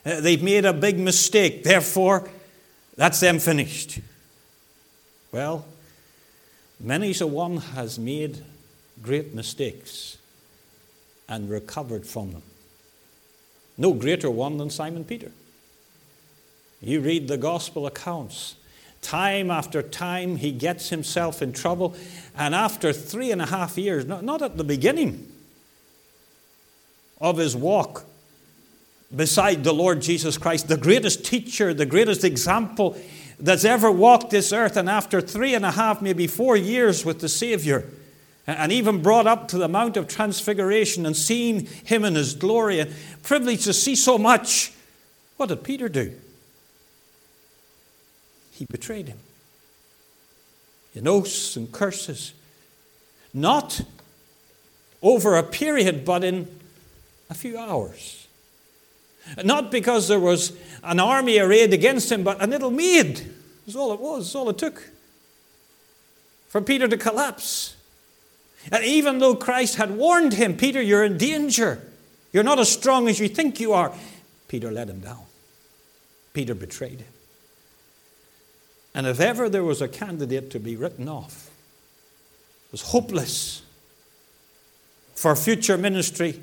Uh, 0.05 0.21
they've 0.21 0.41
made 0.41 0.65
a 0.65 0.73
big 0.73 0.97
mistake, 0.97 1.63
therefore, 1.63 2.29
that's 2.95 3.19
them 3.19 3.39
finished. 3.39 3.99
Well, 5.31 5.65
many's 6.79 7.21
a 7.21 7.27
one 7.27 7.57
has 7.57 7.97
made 7.97 8.43
great 9.01 9.33
mistakes 9.33 10.17
and 11.29 11.49
recovered 11.49 12.05
from 12.05 12.31
them. 12.33 12.43
No 13.77 13.93
greater 13.93 14.29
one 14.29 14.57
than 14.57 14.69
Simon 14.69 15.05
Peter. 15.05 15.31
You 16.81 16.99
read 16.99 17.27
the 17.27 17.37
gospel 17.37 17.87
accounts. 17.87 18.55
Time 19.01 19.49
after 19.49 19.81
time, 19.81 20.35
he 20.35 20.51
gets 20.51 20.89
himself 20.89 21.41
in 21.41 21.53
trouble. 21.53 21.95
And 22.35 22.53
after 22.53 22.91
three 22.91 23.31
and 23.31 23.41
a 23.41 23.45
half 23.45 23.77
years, 23.77 24.05
not, 24.05 24.23
not 24.23 24.41
at 24.41 24.57
the 24.57 24.63
beginning 24.63 25.31
of 27.19 27.37
his 27.37 27.55
walk 27.55 28.05
beside 29.15 29.63
the 29.63 29.73
Lord 29.73 30.01
Jesus 30.01 30.37
Christ, 30.37 30.67
the 30.67 30.77
greatest 30.77 31.23
teacher, 31.25 31.73
the 31.73 31.85
greatest 31.85 32.23
example 32.23 32.99
that's 33.41 33.65
ever 33.65 33.91
walked 33.91 34.29
this 34.29 34.53
earth, 34.53 34.77
and 34.77 34.89
after 34.89 35.19
three 35.19 35.53
and 35.53 35.65
a 35.65 35.71
half, 35.71 36.01
maybe 36.01 36.27
four 36.27 36.55
years 36.55 37.03
with 37.03 37.19
the 37.19 37.29
Savior, 37.29 37.85
and 38.47 38.71
even 38.71 39.01
brought 39.01 39.27
up 39.27 39.47
to 39.49 39.57
the 39.57 39.67
Mount 39.67 39.97
of 39.97 40.07
Transfiguration 40.07 41.05
and 41.05 41.15
seen 41.15 41.65
him 41.65 42.05
in 42.05 42.15
his 42.15 42.35
glory 42.35 42.79
and 42.79 42.93
privileged 43.23 43.63
to 43.63 43.73
see 43.73 43.95
so 43.95 44.17
much, 44.17 44.73
what 45.37 45.49
did 45.49 45.63
Peter 45.63 45.89
do? 45.89 46.13
he 48.61 48.65
betrayed 48.69 49.07
him. 49.07 49.17
In 50.93 51.07
oaths 51.07 51.55
and 51.55 51.71
curses. 51.71 52.33
Not 53.33 53.81
over 55.01 55.35
a 55.35 55.41
period, 55.41 56.05
but 56.05 56.23
in 56.23 56.47
a 57.27 57.33
few 57.33 57.57
hours. 57.57 58.27
Not 59.43 59.71
because 59.71 60.07
there 60.07 60.19
was 60.19 60.55
an 60.83 60.99
army 60.99 61.37
arrayed 61.39 61.73
against 61.73 62.11
him, 62.11 62.23
but 62.23 62.41
a 62.41 62.47
little 62.47 62.71
maid. 62.71 63.27
That's 63.65 63.75
all 63.75 63.93
it 63.93 63.99
was, 63.99 64.25
that's 64.25 64.35
all 64.35 64.49
it 64.49 64.57
took 64.57 64.91
for 66.51 66.59
Peter 66.59 66.85
to 66.85 66.97
collapse. 66.97 67.77
And 68.73 68.83
even 68.83 69.19
though 69.19 69.35
Christ 69.35 69.75
had 69.75 69.91
warned 69.91 70.33
him, 70.33 70.57
Peter, 70.57 70.81
you're 70.81 71.05
in 71.05 71.17
danger. 71.17 71.81
You're 72.33 72.43
not 72.43 72.59
as 72.59 72.69
strong 72.69 73.07
as 73.07 73.21
you 73.21 73.29
think 73.29 73.61
you 73.61 73.71
are. 73.71 73.93
Peter 74.49 74.69
let 74.69 74.89
him 74.89 74.99
down. 74.99 75.23
Peter 76.33 76.53
betrayed 76.53 76.99
him. 76.99 77.13
And 78.93 79.07
if 79.07 79.21
ever 79.21 79.47
there 79.47 79.63
was 79.63 79.81
a 79.81 79.87
candidate 79.87 80.51
to 80.51 80.59
be 80.59 80.75
written 80.75 81.07
off, 81.07 81.49
was 82.73 82.81
hopeless 82.81 83.61
for 85.15 85.37
future 85.37 85.77
ministry, 85.77 86.37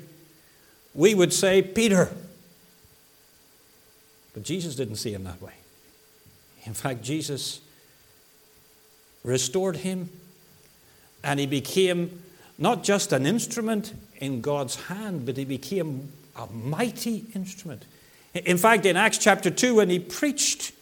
we 0.95 1.13
would 1.13 1.33
say, 1.33 1.61
Peter. 1.61 2.09
But 4.33 4.43
Jesus 4.43 4.75
didn't 4.75 4.97
see 4.97 5.13
him 5.13 5.23
that 5.23 5.41
way. 5.41 5.53
In 6.65 6.73
fact, 6.73 7.01
Jesus 7.01 7.61
restored 9.23 9.77
him 9.77 10.09
and 11.23 11.39
he 11.39 11.45
became 11.45 12.21
not 12.57 12.83
just 12.83 13.11
an 13.13 13.25
instrument 13.25 13.93
in 14.17 14.41
God's 14.41 14.75
hand, 14.75 15.25
but 15.25 15.37
he 15.37 15.45
became 15.45 16.11
a 16.35 16.47
mighty 16.47 17.25
instrument. 17.33 17.83
In 18.33 18.57
fact, 18.57 18.85
in 18.85 18.95
Acts 18.95 19.17
chapter 19.17 19.49
2, 19.49 19.75
when 19.75 19.89
he 19.89 19.99
preached, 19.99 20.73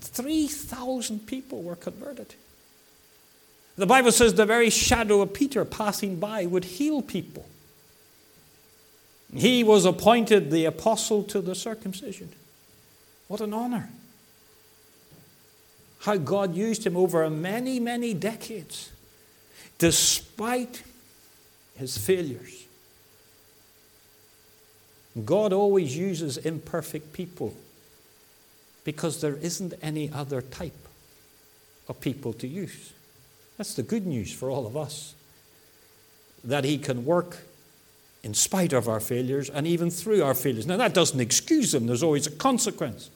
3,000 0.00 1.26
people 1.26 1.62
were 1.62 1.76
converted. 1.76 2.34
The 3.76 3.86
Bible 3.86 4.12
says 4.12 4.34
the 4.34 4.46
very 4.46 4.70
shadow 4.70 5.22
of 5.22 5.32
Peter 5.32 5.64
passing 5.64 6.16
by 6.16 6.46
would 6.46 6.64
heal 6.64 7.00
people. 7.00 7.46
He 9.34 9.62
was 9.62 9.84
appointed 9.84 10.50
the 10.50 10.64
apostle 10.64 11.22
to 11.24 11.40
the 11.40 11.54
circumcision. 11.54 12.30
What 13.30 13.40
an 13.40 13.54
honor. 13.54 13.88
How 16.00 16.16
God 16.16 16.56
used 16.56 16.84
him 16.84 16.96
over 16.96 17.30
many, 17.30 17.78
many 17.78 18.12
decades, 18.12 18.90
despite 19.78 20.82
his 21.76 21.96
failures. 21.96 22.64
God 25.24 25.52
always 25.52 25.96
uses 25.96 26.38
imperfect 26.38 27.12
people 27.12 27.54
because 28.82 29.20
there 29.20 29.36
isn't 29.36 29.74
any 29.80 30.10
other 30.10 30.42
type 30.42 30.88
of 31.86 32.00
people 32.00 32.32
to 32.32 32.48
use. 32.48 32.92
That's 33.58 33.74
the 33.74 33.84
good 33.84 34.08
news 34.08 34.32
for 34.32 34.50
all 34.50 34.66
of 34.66 34.76
us. 34.76 35.14
That 36.42 36.64
He 36.64 36.78
can 36.78 37.04
work 37.04 37.38
in 38.24 38.34
spite 38.34 38.72
of 38.72 38.88
our 38.88 38.98
failures 38.98 39.48
and 39.50 39.68
even 39.68 39.88
through 39.88 40.24
our 40.24 40.34
failures. 40.34 40.66
Now, 40.66 40.78
that 40.78 40.94
doesn't 40.94 41.20
excuse 41.20 41.72
Him, 41.72 41.86
there's 41.86 42.02
always 42.02 42.26
a 42.26 42.32
consequence. 42.32 43.08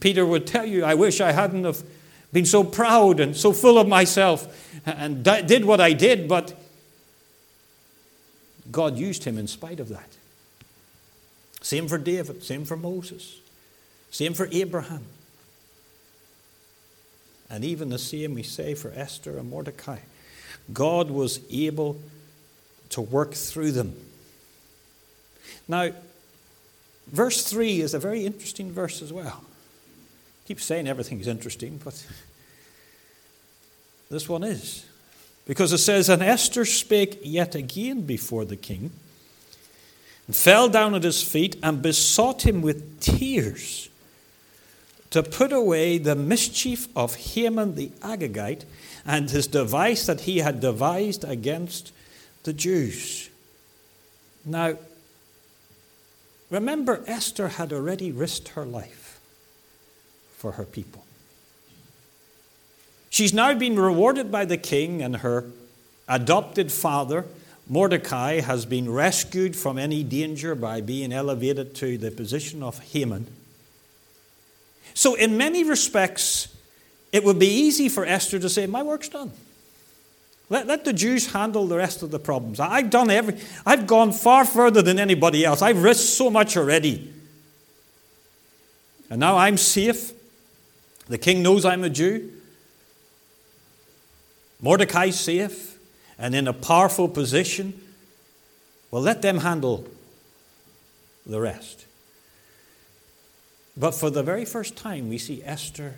Peter 0.00 0.26
would 0.26 0.46
tell 0.46 0.66
you, 0.66 0.84
I 0.84 0.94
wish 0.94 1.20
I 1.20 1.32
hadn't 1.32 1.64
have 1.64 1.82
been 2.32 2.46
so 2.46 2.64
proud 2.64 3.20
and 3.20 3.36
so 3.36 3.52
full 3.52 3.78
of 3.78 3.88
myself 3.88 4.80
and 4.84 5.24
did 5.24 5.64
what 5.64 5.80
I 5.80 5.92
did, 5.92 6.28
but 6.28 6.54
God 8.70 8.96
used 8.96 9.24
him 9.24 9.38
in 9.38 9.46
spite 9.46 9.80
of 9.80 9.88
that. 9.88 10.16
Same 11.62 11.88
for 11.88 11.98
David, 11.98 12.42
same 12.42 12.64
for 12.64 12.76
Moses. 12.76 13.38
Same 14.10 14.34
for 14.34 14.48
Abraham. 14.52 15.04
And 17.48 17.64
even 17.64 17.88
the 17.88 17.98
same 17.98 18.34
we 18.34 18.42
say 18.42 18.74
for 18.74 18.92
Esther 18.94 19.38
and 19.38 19.48
Mordecai. 19.48 19.98
God 20.72 21.10
was 21.10 21.40
able 21.50 22.00
to 22.90 23.00
work 23.00 23.34
through 23.34 23.72
them. 23.72 23.94
Now, 25.68 25.92
verse 27.06 27.48
3 27.48 27.80
is 27.80 27.94
a 27.94 27.98
very 27.98 28.26
interesting 28.26 28.72
verse 28.72 29.00
as 29.00 29.12
well. 29.12 29.44
Keep 30.46 30.60
saying 30.60 30.86
everything's 30.86 31.26
interesting, 31.26 31.80
but 31.84 32.06
this 34.10 34.28
one 34.28 34.44
is. 34.44 34.86
Because 35.46 35.72
it 35.72 35.78
says, 35.78 36.08
And 36.08 36.22
Esther 36.22 36.64
spake 36.64 37.20
yet 37.22 37.54
again 37.54 38.02
before 38.02 38.44
the 38.44 38.56
king, 38.56 38.92
and 40.26 40.36
fell 40.36 40.68
down 40.68 40.94
at 40.94 41.02
his 41.02 41.22
feet, 41.22 41.56
and 41.62 41.82
besought 41.82 42.46
him 42.46 42.62
with 42.62 43.00
tears 43.00 43.88
to 45.10 45.22
put 45.22 45.52
away 45.52 45.98
the 45.98 46.14
mischief 46.14 46.88
of 46.96 47.14
Haman 47.14 47.74
the 47.74 47.88
Agagite 48.00 48.64
and 49.04 49.30
his 49.30 49.46
device 49.46 50.06
that 50.06 50.22
he 50.22 50.38
had 50.38 50.60
devised 50.60 51.24
against 51.24 51.92
the 52.42 52.52
Jews. 52.52 53.30
Now, 54.44 54.76
remember, 56.50 57.02
Esther 57.06 57.48
had 57.48 57.72
already 57.72 58.10
risked 58.12 58.48
her 58.48 58.64
life 58.64 59.05
for 60.36 60.52
her 60.52 60.64
people. 60.64 61.04
She's 63.10 63.32
now 63.32 63.54
been 63.54 63.78
rewarded 63.78 64.30
by 64.30 64.44
the 64.44 64.58
king, 64.58 65.02
and 65.02 65.16
her 65.16 65.46
adopted 66.08 66.70
father, 66.70 67.24
Mordecai, 67.66 68.40
has 68.40 68.66
been 68.66 68.92
rescued 68.92 69.56
from 69.56 69.78
any 69.78 70.02
danger 70.02 70.54
by 70.54 70.80
being 70.80 71.12
elevated 71.12 71.74
to 71.76 71.96
the 71.96 72.10
position 72.10 72.62
of 72.62 72.78
Haman. 72.92 73.26
So, 74.94 75.14
in 75.14 75.36
many 75.36 75.64
respects, 75.64 76.54
it 77.12 77.24
would 77.24 77.38
be 77.38 77.48
easy 77.48 77.88
for 77.88 78.04
Esther 78.04 78.38
to 78.38 78.48
say, 78.48 78.66
My 78.66 78.82
work's 78.82 79.08
done. 79.08 79.32
Let, 80.48 80.66
let 80.66 80.84
the 80.84 80.92
Jews 80.92 81.32
handle 81.32 81.66
the 81.66 81.76
rest 81.76 82.02
of 82.02 82.10
the 82.10 82.18
problems. 82.18 82.60
I've 82.60 82.90
done 82.90 83.10
every, 83.10 83.38
I've 83.64 83.86
gone 83.86 84.12
far 84.12 84.44
further 84.44 84.80
than 84.80 84.98
anybody 84.98 85.44
else. 85.44 85.60
I've 85.60 85.82
risked 85.82 86.08
so 86.08 86.30
much 86.30 86.56
already. 86.56 87.12
And 89.10 89.20
now 89.20 89.36
I'm 89.36 89.56
safe. 89.56 90.12
The 91.08 91.18
king 91.18 91.42
knows 91.42 91.64
I'm 91.64 91.84
a 91.84 91.90
Jew. 91.90 92.32
Mordecai's 94.60 95.18
safe 95.18 95.78
and 96.18 96.34
in 96.34 96.48
a 96.48 96.52
powerful 96.52 97.08
position. 97.08 97.80
Well, 98.90 99.02
let 99.02 99.22
them 99.22 99.38
handle 99.38 99.86
the 101.26 101.40
rest. 101.40 101.84
But 103.76 103.92
for 103.92 104.10
the 104.10 104.22
very 104.22 104.44
first 104.44 104.76
time, 104.76 105.08
we 105.08 105.18
see 105.18 105.42
Esther 105.44 105.96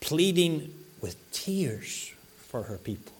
pleading 0.00 0.72
with 1.00 1.16
tears 1.32 2.12
for 2.36 2.64
her 2.64 2.76
people. 2.76 3.12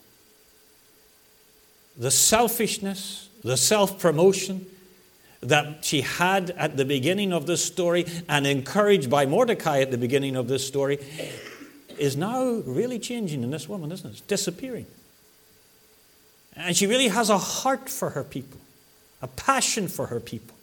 The 1.97 2.11
selfishness, 2.11 3.29
the 3.43 3.57
self 3.57 3.99
promotion 3.99 4.67
that 5.41 5.85
she 5.85 6.01
had 6.01 6.51
at 6.51 6.77
the 6.77 6.85
beginning 6.85 7.33
of 7.33 7.47
this 7.47 7.65
story 7.65 8.07
and 8.29 8.47
encouraged 8.47 9.09
by 9.09 9.27
Mordecai 9.27 9.81
at 9.81 9.91
the 9.91 9.99
beginning 9.99 10.37
of 10.37 10.49
this 10.49 10.67
story 10.67 10.99
is 11.99 12.17
now 12.17 12.45
really 12.67 12.99
changing 12.99 13.43
in 13.43 13.51
this 13.51 13.69
woman, 13.69 13.93
isn't 13.93 14.07
it? 14.07 14.13
It's 14.13 14.21
disappearing. 14.23 14.87
And 16.57 16.77
she 16.77 16.87
really 16.87 17.09
has 17.09 17.31
a 17.31 17.39
heart 17.39 17.89
for 17.89 18.11
her 18.11 18.25
people, 18.25 18.61
a 19.23 19.29
passion 19.29 19.87
for 19.87 20.07
her 20.07 20.21
people. 20.21 20.57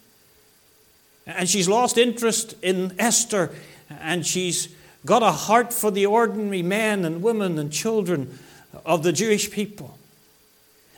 And 1.26 1.50
she's 1.50 1.68
lost 1.68 1.98
interest 1.98 2.56
in 2.62 2.94
Esther, 3.00 3.52
and 3.90 4.26
she's 4.26 4.70
got 5.06 5.24
a 5.24 5.32
heart 5.32 5.74
for 5.74 5.90
the 5.90 6.06
ordinary 6.06 6.62
men 6.62 7.06
and 7.06 7.22
women 7.22 7.58
and 7.58 7.72
children 7.72 8.38
of 8.86 9.04
the 9.04 9.12
Jewish 9.12 9.50
people. 9.50 9.98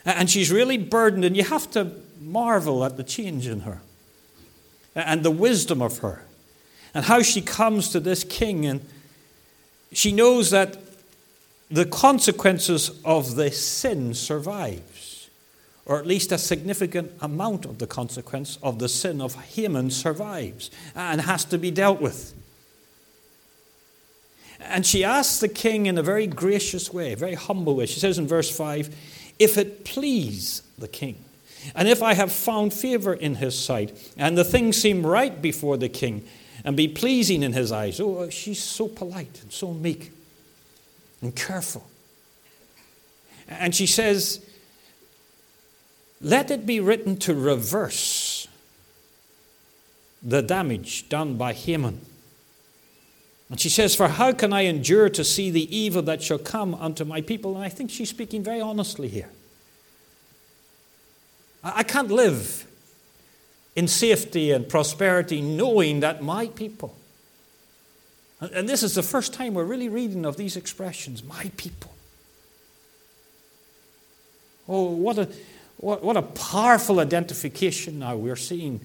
And 0.03 0.29
she's 0.29 0.51
really 0.51 0.77
burdened, 0.77 1.25
and 1.25 1.37
you 1.37 1.43
have 1.43 1.69
to 1.71 1.91
marvel 2.21 2.83
at 2.83 2.97
the 2.97 3.03
change 3.03 3.47
in 3.47 3.61
her 3.61 3.81
and 4.95 5.23
the 5.23 5.31
wisdom 5.31 5.81
of 5.81 5.99
her 5.99 6.23
and 6.93 7.05
how 7.05 7.21
she 7.21 7.41
comes 7.41 7.89
to 7.89 7.99
this 7.99 8.23
king. 8.23 8.65
And 8.65 8.81
she 9.91 10.11
knows 10.11 10.49
that 10.51 10.77
the 11.69 11.85
consequences 11.85 12.91
of 13.03 13.35
the 13.35 13.51
sin 13.51 14.13
survives, 14.13 15.29
or 15.85 15.99
at 15.99 16.07
least 16.07 16.31
a 16.31 16.37
significant 16.37 17.11
amount 17.21 17.65
of 17.65 17.77
the 17.77 17.87
consequence 17.87 18.57
of 18.63 18.79
the 18.79 18.89
sin 18.89 19.21
of 19.21 19.35
Haman 19.35 19.91
survives 19.91 20.71
and 20.95 21.21
has 21.21 21.45
to 21.45 21.57
be 21.57 21.71
dealt 21.71 22.01
with. 22.01 22.33
And 24.59 24.85
she 24.85 25.03
asks 25.03 25.39
the 25.39 25.47
king 25.47 25.85
in 25.85 25.97
a 25.97 26.03
very 26.03 26.25
gracious 26.25 26.91
way, 26.91 27.13
very 27.15 27.35
humble 27.35 27.75
way. 27.75 27.85
She 27.85 27.99
says 27.99 28.17
in 28.17 28.27
verse 28.27 28.49
5 28.49 28.95
If 29.37 29.57
it 29.57 29.85
please 29.85 30.63
the 30.77 30.87
king, 30.87 31.23
and 31.75 31.87
if 31.87 32.01
I 32.01 32.13
have 32.13 32.31
found 32.31 32.73
favor 32.73 33.13
in 33.13 33.35
his 33.35 33.57
sight, 33.57 34.13
and 34.17 34.37
the 34.37 34.43
thing 34.43 34.73
seem 34.73 35.05
right 35.05 35.41
before 35.41 35.77
the 35.77 35.89
king, 35.89 36.27
and 36.63 36.75
be 36.75 36.87
pleasing 36.87 37.43
in 37.43 37.53
his 37.53 37.71
eyes. 37.71 37.99
Oh, 37.99 38.29
she's 38.29 38.61
so 38.61 38.87
polite 38.87 39.39
and 39.41 39.51
so 39.51 39.73
meek 39.73 40.11
and 41.21 41.35
careful. 41.35 41.87
And 43.47 43.73
she 43.73 43.85
says, 43.85 44.45
Let 46.19 46.51
it 46.51 46.65
be 46.65 46.79
written 46.79 47.15
to 47.17 47.33
reverse 47.33 48.47
the 50.21 50.41
damage 50.41 51.07
done 51.07 51.37
by 51.37 51.53
Haman 51.53 52.01
and 53.49 53.59
she 53.59 53.69
says, 53.69 53.95
For 53.95 54.07
how 54.07 54.33
can 54.33 54.51
I 54.51 54.61
endure 54.61 55.09
to 55.09 55.23
see 55.23 55.49
the 55.49 55.75
evil 55.75 56.01
that 56.03 56.21
shall 56.21 56.39
come 56.39 56.75
unto 56.75 57.05
my 57.05 57.21
people? 57.21 57.55
And 57.55 57.63
I 57.63 57.69
think 57.69 57.89
she's 57.89 58.09
speaking 58.09 58.43
very 58.43 58.61
honestly 58.61 59.07
here. 59.07 59.29
I 61.75 61.83
can't 61.83 62.09
live 62.09 62.65
in 63.75 63.87
safety 63.87 64.51
and 64.51 64.67
prosperity 64.67 65.41
knowing 65.41 65.99
that 65.99 66.23
my 66.23 66.47
people, 66.47 66.95
and 68.39 68.67
this 68.67 68.83
is 68.83 68.95
the 68.95 69.03
first 69.03 69.33
time 69.33 69.53
we're 69.53 69.63
really 69.63 69.89
reading 69.89 70.25
of 70.25 70.37
these 70.37 70.55
expressions, 70.55 71.23
my 71.23 71.51
people. 71.57 71.91
Oh, 74.69 74.91
what 74.91 75.17
a, 75.17 75.29
what, 75.77 76.03
what 76.03 76.17
a 76.17 76.21
powerful 76.21 76.99
identification 76.99 77.99
now 77.99 78.15
we're 78.15 78.35
seeing 78.35 78.81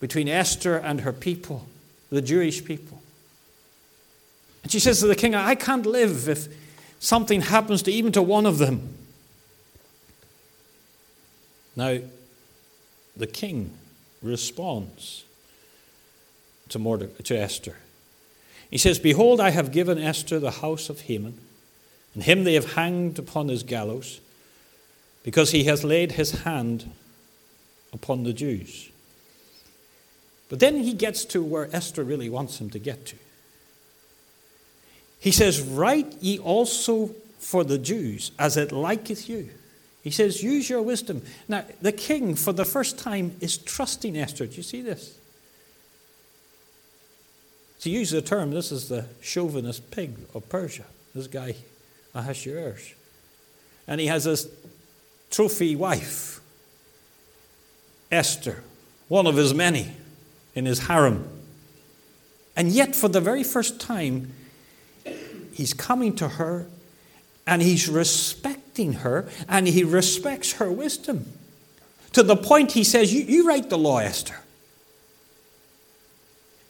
between 0.00 0.28
Esther 0.28 0.76
and 0.76 1.00
her 1.02 1.12
people, 1.12 1.66
the 2.10 2.22
Jewish 2.22 2.64
people. 2.64 3.02
And 4.62 4.72
she 4.72 4.80
says 4.80 5.00
to 5.00 5.06
the 5.06 5.16
king, 5.16 5.34
I 5.34 5.54
can't 5.54 5.86
live 5.86 6.28
if 6.28 6.48
something 6.98 7.40
happens 7.40 7.82
to 7.82 7.92
even 7.92 8.12
to 8.12 8.22
one 8.22 8.46
of 8.46 8.58
them. 8.58 8.94
Now, 11.76 11.98
the 13.18 13.26
king 13.26 13.72
responds 14.22 15.24
to, 16.70 16.78
Morde- 16.78 17.24
to 17.24 17.36
Esther. 17.36 17.76
He 18.70 18.78
says, 18.78 18.98
Behold, 18.98 19.40
I 19.40 19.50
have 19.50 19.72
given 19.72 19.98
Esther 19.98 20.38
the 20.38 20.50
house 20.50 20.88
of 20.88 21.02
Haman, 21.02 21.38
and 22.14 22.22
him 22.22 22.44
they 22.44 22.54
have 22.54 22.74
hanged 22.74 23.18
upon 23.18 23.48
his 23.48 23.62
gallows, 23.62 24.20
because 25.22 25.50
he 25.50 25.64
has 25.64 25.84
laid 25.84 26.12
his 26.12 26.42
hand 26.42 26.90
upon 27.92 28.22
the 28.22 28.32
Jews. 28.32 28.90
But 30.48 30.60
then 30.60 30.78
he 30.78 30.94
gets 30.94 31.24
to 31.26 31.42
where 31.42 31.68
Esther 31.74 32.04
really 32.04 32.30
wants 32.30 32.60
him 32.60 32.70
to 32.70 32.78
get 32.78 33.04
to. 33.06 33.16
He 35.20 35.30
says, 35.30 35.60
Write 35.60 36.14
ye 36.20 36.38
also 36.38 37.14
for 37.38 37.64
the 37.64 37.78
Jews 37.78 38.30
as 38.38 38.56
it 38.56 38.72
liketh 38.72 39.28
you. 39.28 39.50
He 40.08 40.12
says, 40.12 40.42
Use 40.42 40.70
your 40.70 40.80
wisdom. 40.80 41.20
Now, 41.48 41.66
the 41.82 41.92
king, 41.92 42.34
for 42.34 42.54
the 42.54 42.64
first 42.64 42.98
time, 42.98 43.36
is 43.42 43.58
trusting 43.58 44.16
Esther. 44.16 44.46
Do 44.46 44.56
you 44.56 44.62
see 44.62 44.80
this? 44.80 45.18
To 47.80 47.90
use 47.90 48.08
the 48.08 48.22
term, 48.22 48.50
this 48.50 48.72
is 48.72 48.88
the 48.88 49.04
chauvinist 49.20 49.90
pig 49.90 50.16
of 50.32 50.48
Persia, 50.48 50.86
this 51.14 51.26
guy, 51.26 51.56
Ahasuerus. 52.14 52.94
And 53.86 54.00
he 54.00 54.06
has 54.06 54.24
this 54.24 54.48
trophy 55.30 55.76
wife, 55.76 56.40
Esther, 58.10 58.64
one 59.08 59.26
of 59.26 59.36
his 59.36 59.52
many 59.52 59.92
in 60.54 60.64
his 60.64 60.86
harem. 60.86 61.28
And 62.56 62.70
yet, 62.70 62.96
for 62.96 63.08
the 63.08 63.20
very 63.20 63.44
first 63.44 63.78
time, 63.78 64.32
He's 65.52 65.74
coming 65.74 66.14
to 66.16 66.28
her 66.28 66.68
and 67.44 67.60
he's 67.60 67.88
respecting 67.88 68.67
her 68.86 69.28
and 69.48 69.68
he 69.68 69.84
respects 69.84 70.52
her 70.54 70.70
wisdom. 70.70 71.26
To 72.12 72.22
the 72.22 72.36
point 72.36 72.72
he 72.72 72.84
says, 72.84 73.12
You, 73.12 73.22
you 73.22 73.46
write 73.46 73.70
the 73.70 73.78
law, 73.78 73.98
Esther. 73.98 74.36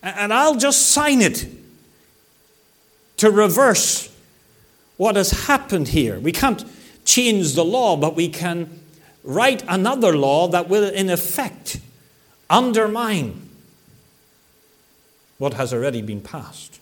And 0.02 0.32
I'll 0.32 0.56
just 0.56 0.88
sign 0.88 1.20
it 1.20 1.46
to 3.18 3.30
reverse 3.30 4.14
what 4.96 5.16
has 5.16 5.46
happened 5.46 5.88
here. 5.88 6.18
We 6.18 6.32
can't 6.32 6.64
change 7.04 7.54
the 7.54 7.64
law, 7.64 7.96
but 7.96 8.14
we 8.14 8.28
can 8.28 8.80
write 9.24 9.62
another 9.68 10.16
law 10.16 10.48
that 10.48 10.68
will, 10.68 10.88
in 10.88 11.10
effect, 11.10 11.80
undermine 12.48 13.48
what 15.38 15.54
has 15.54 15.72
already 15.72 16.02
been 16.02 16.20
passed. 16.20 16.80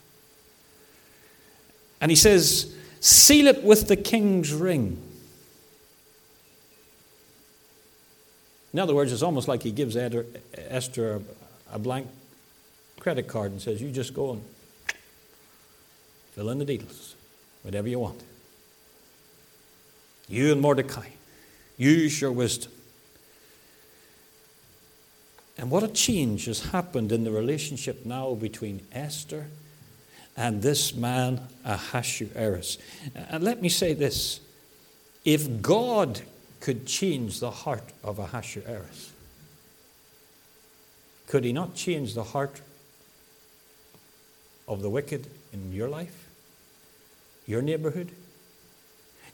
And 2.01 2.11
he 2.11 2.17
says, 2.17 2.75
Seal 3.01 3.47
it 3.47 3.63
with 3.63 3.89
the 3.89 3.97
king's 3.97 4.53
ring. 4.53 5.01
In 8.77 8.81
other 8.81 8.95
words, 8.95 9.11
it's 9.11 9.23
almost 9.23 9.49
like 9.49 9.63
he 9.63 9.71
gives 9.71 9.97
Esther 9.97 11.23
a 11.73 11.79
blank 11.79 12.09
credit 13.01 13.27
card 13.27 13.53
and 13.53 13.63
says, 13.63 13.81
You 13.81 13.91
just 13.91 14.13
go 14.13 14.33
and 14.33 14.43
Fill 16.35 16.51
in 16.51 16.59
the 16.59 16.67
details, 16.67 17.15
whatever 17.63 17.89
you 17.89 17.99
want. 17.99 18.23
You 20.29 20.53
and 20.53 20.61
Mordecai, 20.61 21.09
use 21.79 22.21
your 22.21 22.33
wisdom. 22.33 22.71
And 25.57 25.71
what 25.71 25.83
a 25.83 25.89
change 25.89 26.45
has 26.45 26.67
happened 26.67 27.13
in 27.13 27.25
the 27.25 27.31
relationship 27.31 28.05
now 28.05 28.35
between 28.35 28.83
Esther 28.93 29.47
and 30.37 30.61
this 30.61 30.95
man, 30.95 31.41
Ahasuerus. 31.65 32.77
And 33.15 33.43
let 33.43 33.63
me 33.63 33.71
say 33.71 33.95
this 33.95 34.41
if 35.25 35.63
God 35.63 36.21
could 36.61 36.87
change 36.87 37.41
the 37.41 37.51
heart 37.51 37.93
of 38.03 38.19
Ahasuerus, 38.19 39.13
could 41.27 41.45
he 41.45 41.53
not 41.53 41.75
change 41.75 42.15
the 42.15 42.23
heart 42.23 42.61
of 44.69 44.83
the 44.83 44.91
wicked 44.91 45.27
in 45.53 45.73
your 45.73 45.89
life, 45.89 46.29
your 47.47 47.63
neighborhood? 47.63 48.11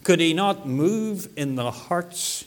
Could 0.05 0.21
he 0.21 0.35
not 0.35 0.67
move 0.67 1.29
in 1.37 1.55
the 1.55 1.71
hearts 1.71 2.45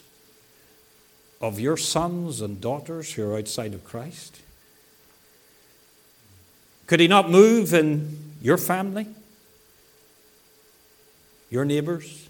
of 1.42 1.60
your 1.60 1.78
sons 1.78 2.42
and 2.42 2.60
daughters 2.60 3.14
who 3.14 3.30
are 3.30 3.38
outside 3.38 3.74
of 3.74 3.84
Christ? 3.84 4.42
Could 6.88 7.00
he 7.00 7.08
not 7.08 7.32
move 7.32 7.74
in 7.74 8.34
your 8.42 8.58
family, 8.58 9.08
your 11.50 11.66
neighbors, 11.66 12.28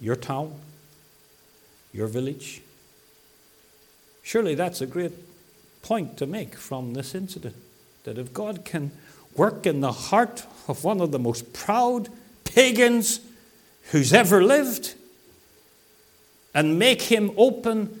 your 0.00 0.16
town, 0.16 0.54
your 1.92 2.06
village? 2.06 2.62
Surely 4.22 4.54
that's 4.54 4.80
a 4.80 4.86
great 4.86 5.12
point 5.82 6.16
to 6.18 6.26
make 6.26 6.56
from 6.56 6.94
this 6.94 7.14
incident. 7.14 7.54
That 8.04 8.18
if 8.18 8.32
God 8.32 8.64
can 8.64 8.90
work 9.36 9.66
in 9.66 9.80
the 9.80 9.92
heart 9.92 10.44
of 10.68 10.82
one 10.82 11.00
of 11.00 11.12
the 11.12 11.18
most 11.18 11.52
proud 11.52 12.08
pagans 12.44 13.20
who's 13.92 14.12
ever 14.12 14.42
lived 14.42 14.94
and 16.54 16.78
make 16.78 17.02
him 17.02 17.30
open 17.36 18.00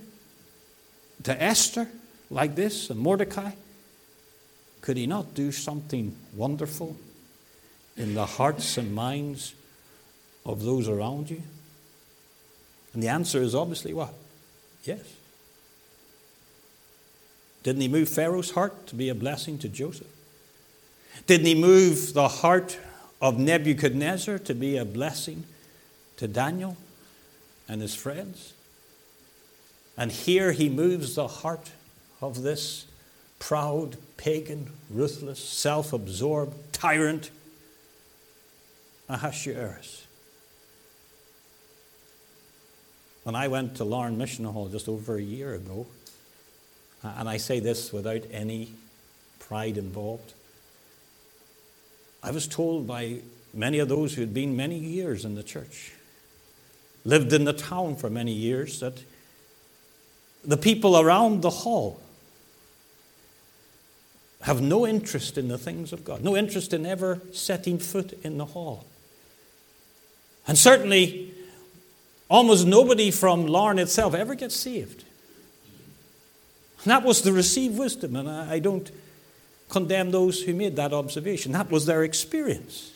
to 1.22 1.42
Esther 1.42 1.88
like 2.30 2.54
this 2.54 2.90
and 2.90 2.98
Mordecai, 2.98 3.52
could 4.80 4.96
he 4.96 5.06
not 5.06 5.34
do 5.34 5.52
something 5.52 6.16
wonderful 6.34 6.96
in 7.96 8.14
the 8.14 8.26
hearts 8.26 8.78
and 8.78 8.94
minds 8.94 9.54
of 10.44 10.64
those 10.64 10.88
around 10.88 11.30
you? 11.30 11.42
And 12.96 13.02
the 13.02 13.08
answer 13.08 13.42
is 13.42 13.54
obviously 13.54 13.92
what? 13.92 14.14
Yes. 14.84 15.02
Didn't 17.62 17.82
he 17.82 17.88
move 17.88 18.08
Pharaoh's 18.08 18.52
heart 18.52 18.86
to 18.86 18.94
be 18.94 19.10
a 19.10 19.14
blessing 19.14 19.58
to 19.58 19.68
Joseph? 19.68 20.06
Didn't 21.26 21.44
he 21.44 21.54
move 21.54 22.14
the 22.14 22.26
heart 22.26 22.78
of 23.20 23.38
Nebuchadnezzar 23.38 24.38
to 24.38 24.54
be 24.54 24.78
a 24.78 24.86
blessing 24.86 25.44
to 26.16 26.26
Daniel 26.26 26.78
and 27.68 27.82
his 27.82 27.94
friends? 27.94 28.54
And 29.98 30.10
here 30.10 30.52
he 30.52 30.70
moves 30.70 31.16
the 31.16 31.28
heart 31.28 31.72
of 32.22 32.40
this 32.40 32.86
proud, 33.38 33.98
pagan, 34.16 34.72
ruthless, 34.88 35.46
self 35.46 35.92
absorbed 35.92 36.72
tyrant, 36.72 37.28
Ahasuerus. 39.06 40.05
When 43.26 43.34
I 43.34 43.48
went 43.48 43.74
to 43.78 43.84
Larne 43.84 44.16
Mission 44.16 44.44
Hall 44.44 44.68
just 44.68 44.88
over 44.88 45.16
a 45.16 45.20
year 45.20 45.52
ago, 45.54 45.88
and 47.02 47.28
I 47.28 47.38
say 47.38 47.58
this 47.58 47.92
without 47.92 48.22
any 48.30 48.68
pride 49.40 49.76
involved, 49.76 50.32
I 52.22 52.30
was 52.30 52.46
told 52.46 52.86
by 52.86 53.22
many 53.52 53.80
of 53.80 53.88
those 53.88 54.14
who 54.14 54.20
had 54.20 54.32
been 54.32 54.54
many 54.54 54.78
years 54.78 55.24
in 55.24 55.34
the 55.34 55.42
church, 55.42 55.90
lived 57.04 57.32
in 57.32 57.42
the 57.42 57.52
town 57.52 57.96
for 57.96 58.08
many 58.08 58.30
years, 58.30 58.78
that 58.78 59.02
the 60.44 60.56
people 60.56 60.96
around 60.96 61.42
the 61.42 61.50
hall 61.50 62.00
have 64.42 64.62
no 64.62 64.86
interest 64.86 65.36
in 65.36 65.48
the 65.48 65.58
things 65.58 65.92
of 65.92 66.04
God, 66.04 66.22
no 66.22 66.36
interest 66.36 66.72
in 66.72 66.86
ever 66.86 67.20
setting 67.32 67.80
foot 67.80 68.16
in 68.22 68.38
the 68.38 68.44
hall. 68.44 68.86
And 70.46 70.56
certainly, 70.56 71.32
almost 72.28 72.66
nobody 72.66 73.10
from 73.10 73.46
Larne 73.46 73.78
itself 73.78 74.14
ever 74.14 74.34
gets 74.34 74.56
saved. 74.56 75.04
And 76.82 76.90
that 76.90 77.02
was 77.02 77.22
the 77.22 77.32
received 77.32 77.78
wisdom, 77.78 78.16
and 78.16 78.28
I 78.28 78.58
don't 78.58 78.90
condemn 79.68 80.12
those 80.12 80.42
who 80.42 80.54
made 80.54 80.76
that 80.76 80.92
observation. 80.92 81.52
That 81.52 81.70
was 81.70 81.86
their 81.86 82.04
experience. 82.04 82.92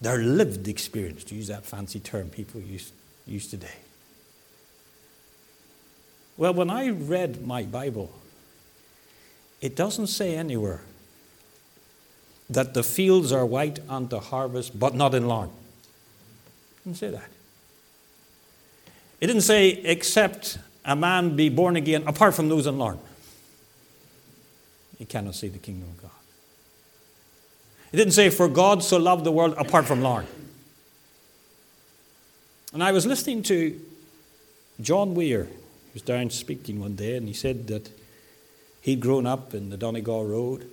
Their 0.00 0.18
lived 0.18 0.68
experience, 0.68 1.24
to 1.24 1.34
use 1.34 1.48
that 1.48 1.64
fancy 1.64 2.00
term 2.00 2.28
people 2.28 2.60
use, 2.60 2.92
use 3.26 3.46
today. 3.48 3.76
Well, 6.36 6.54
when 6.54 6.70
I 6.70 6.90
read 6.90 7.46
my 7.46 7.62
Bible, 7.62 8.10
it 9.60 9.74
doesn't 9.74 10.08
say 10.08 10.36
anywhere 10.36 10.82
that 12.48 12.74
the 12.74 12.82
fields 12.82 13.32
are 13.32 13.44
white 13.44 13.78
unto 13.88 14.18
harvest, 14.18 14.78
but 14.78 14.94
not 14.94 15.14
in 15.14 15.26
Larne. 15.26 15.48
It 15.48 16.84
didn't 16.84 16.98
say 16.98 17.10
that. 17.10 17.30
It 19.20 19.26
didn't 19.26 19.42
say, 19.42 19.68
except 19.68 20.58
a 20.84 20.94
man 20.94 21.36
be 21.36 21.48
born 21.48 21.76
again, 21.76 22.04
apart 22.06 22.34
from 22.34 22.48
those 22.48 22.66
in 22.66 22.78
Larne. 22.78 22.98
He 24.98 25.04
cannot 25.04 25.34
see 25.34 25.48
the 25.48 25.58
kingdom 25.58 25.88
of 25.88 26.02
God. 26.02 26.10
It 27.92 27.96
didn't 27.96 28.14
say, 28.14 28.30
for 28.30 28.48
God 28.48 28.82
so 28.82 28.96
loved 28.96 29.24
the 29.24 29.32
world, 29.32 29.54
apart 29.58 29.86
from 29.86 30.02
Larne. 30.02 30.26
And 32.72 32.82
I 32.82 32.92
was 32.92 33.06
listening 33.06 33.42
to 33.44 33.80
John 34.80 35.14
Weir, 35.14 35.44
who 35.44 35.50
was 35.94 36.02
down 36.02 36.30
speaking 36.30 36.80
one 36.80 36.94
day, 36.94 37.16
and 37.16 37.26
he 37.26 37.34
said 37.34 37.68
that 37.68 37.90
He'd 38.86 39.00
grown 39.00 39.26
up 39.26 39.52
in 39.52 39.70
the 39.70 39.76
Donegal 39.76 40.26
Road. 40.26 40.70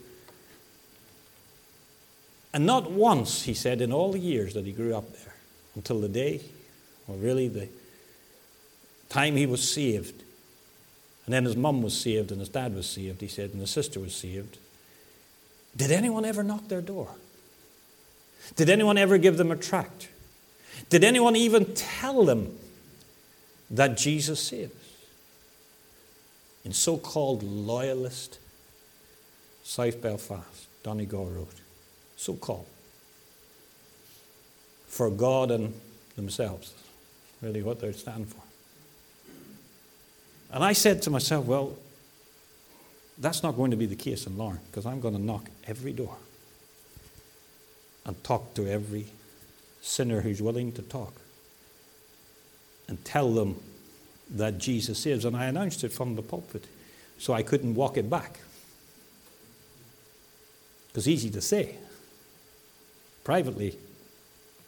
And 2.53 2.63
not 2.63 2.91
once, 2.91 3.41
he 3.41 3.55
said, 3.55 3.81
in 3.81 3.91
all 3.91 4.11
the 4.11 4.19
years 4.19 4.53
that 4.53 4.67
he 4.67 4.71
grew 4.71 4.95
up 4.95 5.11
there, 5.13 5.33
until 5.73 5.99
the 5.99 6.07
day, 6.07 6.41
or 7.07 7.15
really 7.15 7.47
the 7.47 7.67
time 9.14 9.36
he 9.36 9.45
was 9.45 9.68
saved, 9.68 10.24
and 11.26 11.34
then 11.34 11.45
his 11.45 11.55
mum 11.55 11.82
was 11.82 11.99
saved 11.99 12.32
and 12.32 12.39
his 12.39 12.49
dad 12.49 12.76
was 12.76 12.88
saved, 12.88 13.22
he 13.22 13.28
said, 13.28 13.51
and 13.51 13.61
his 13.61 13.70
sister 13.70 13.99
was 13.99 14.14
saved. 14.14 14.57
Did 15.76 15.91
anyone 15.91 16.26
ever 16.26 16.43
knock 16.43 16.68
their 16.68 16.82
door? 16.82 17.09
Did 18.55 18.70
anyone 18.70 18.97
ever 18.97 19.18
give 19.18 19.38
them 19.38 19.51
a 19.51 19.55
tract? 19.55 20.09
Did 20.89 21.03
anyone 21.03 21.36
even 21.36 21.74
tell 21.74 22.26
them 22.26 22.57
that 23.72 23.97
Jesus 23.97 24.39
saves? 24.39 24.84
in 26.64 26.72
so 26.72 26.97
called 26.97 27.43
loyalist 27.43 28.39
South 29.64 30.01
Belfast, 30.01 30.68
Donegal 30.84 31.26
Road. 31.26 31.47
So 32.16 32.34
called. 32.34 32.68
For 34.88 35.09
God 35.09 35.51
and 35.51 35.74
themselves, 36.16 36.74
really 37.41 37.64
what 37.64 37.80
they 37.80 37.91
stand 37.91 38.28
for. 38.30 38.41
And 40.54 40.64
I 40.64 40.74
said 40.74 41.01
to 41.01 41.10
myself, 41.10 41.45
well, 41.45 41.76
that's 43.18 43.41
not 43.41 43.56
going 43.58 43.72
to 43.72 43.78
be 43.78 43.88
the 43.88 43.95
case 43.95 44.28
in 44.28 44.38
Larne 44.38 44.60
because 44.70 44.86
I'm 44.86 45.01
going 45.01 45.16
to 45.16 45.22
knock 45.22 45.49
every 45.66 45.93
door 45.93 46.16
and 48.06 48.24
talk 48.24 48.54
to 48.54 48.68
every 48.68 49.08
sinner 49.82 50.22
who's 50.22 50.41
willing 50.41 50.72
to 50.74 50.84
talk 50.84 51.14
and 52.88 53.04
tell 53.04 53.32
them 53.32 53.60
that 54.30 54.60
Jesus 54.60 55.08
is. 55.08 55.26
And 55.26 55.36
I 55.36 55.45
announced 55.45 55.84
it 55.84 55.91
from 55.91 56.16
the 56.16 56.22
pulpit, 56.22 56.66
so 57.18 57.34
I 57.34 57.41
couldn't 57.41 57.74
walk 57.74 57.97
it 57.97 58.08
back. 58.10 58.39
It's 60.93 61.08
easy 61.08 61.32
to 61.32 61.41
say 61.41 61.78
privately 63.24 63.76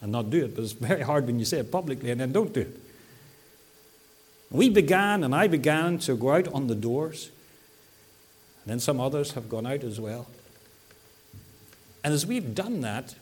and 0.01 0.11
not 0.11 0.31
do 0.31 0.45
it, 0.45 0.55
but 0.55 0.63
it's 0.63 0.73
very 0.73 1.03
hard 1.03 1.27
when 1.27 1.37
you 1.37 1.45
say 1.45 1.59
it 1.59 1.71
publicly 1.71 2.09
and 2.09 2.19
then 2.19 2.31
don't 2.31 2.53
do 2.53 2.61
it. 2.61 2.79
We 4.51 4.69
began, 4.69 5.23
and 5.23 5.33
I 5.33 5.47
began 5.47 5.99
to 5.99 6.15
go 6.15 6.31
out 6.31 6.47
on 6.49 6.67
the 6.67 6.75
doors. 6.75 7.31
And 8.63 8.71
then 8.71 8.79
some 8.79 8.99
others 8.99 9.31
have 9.33 9.49
gone 9.49 9.65
out 9.65 9.83
as 9.83 9.99
well. 9.99 10.27
And 12.03 12.13
as 12.13 12.25
we've 12.25 12.53
done 12.53 12.81
that, 12.81 13.15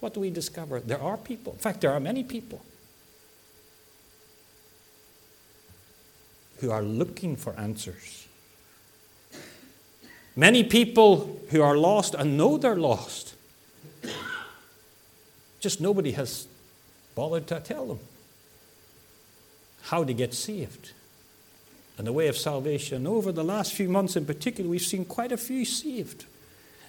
what 0.00 0.14
do 0.14 0.20
we 0.20 0.30
discover? 0.30 0.80
There 0.80 1.00
are 1.00 1.16
people, 1.16 1.52
in 1.52 1.58
fact, 1.58 1.80
there 1.80 1.92
are 1.92 2.00
many 2.00 2.24
people 2.24 2.64
who 6.58 6.70
are 6.70 6.82
looking 6.82 7.36
for 7.36 7.54
answers. 7.58 8.26
Many 10.34 10.64
people 10.64 11.40
who 11.50 11.60
are 11.60 11.76
lost 11.76 12.14
and 12.14 12.36
know 12.36 12.56
they're 12.56 12.76
lost. 12.76 13.34
Just 15.60 15.80
nobody 15.80 16.12
has 16.12 16.46
bothered 17.14 17.46
to 17.48 17.60
tell 17.60 17.86
them 17.86 17.98
how 19.82 20.04
to 20.04 20.14
get 20.14 20.34
saved 20.34 20.92
and 21.98 22.06
the 22.06 22.12
way 22.12 22.28
of 22.28 22.36
salvation. 22.36 23.06
Over 23.06 23.32
the 23.32 23.44
last 23.44 23.72
few 23.72 23.88
months 23.88 24.16
in 24.16 24.24
particular, 24.24 24.68
we've 24.68 24.82
seen 24.82 25.04
quite 25.04 25.32
a 25.32 25.36
few 25.36 25.64
saved 25.64 26.24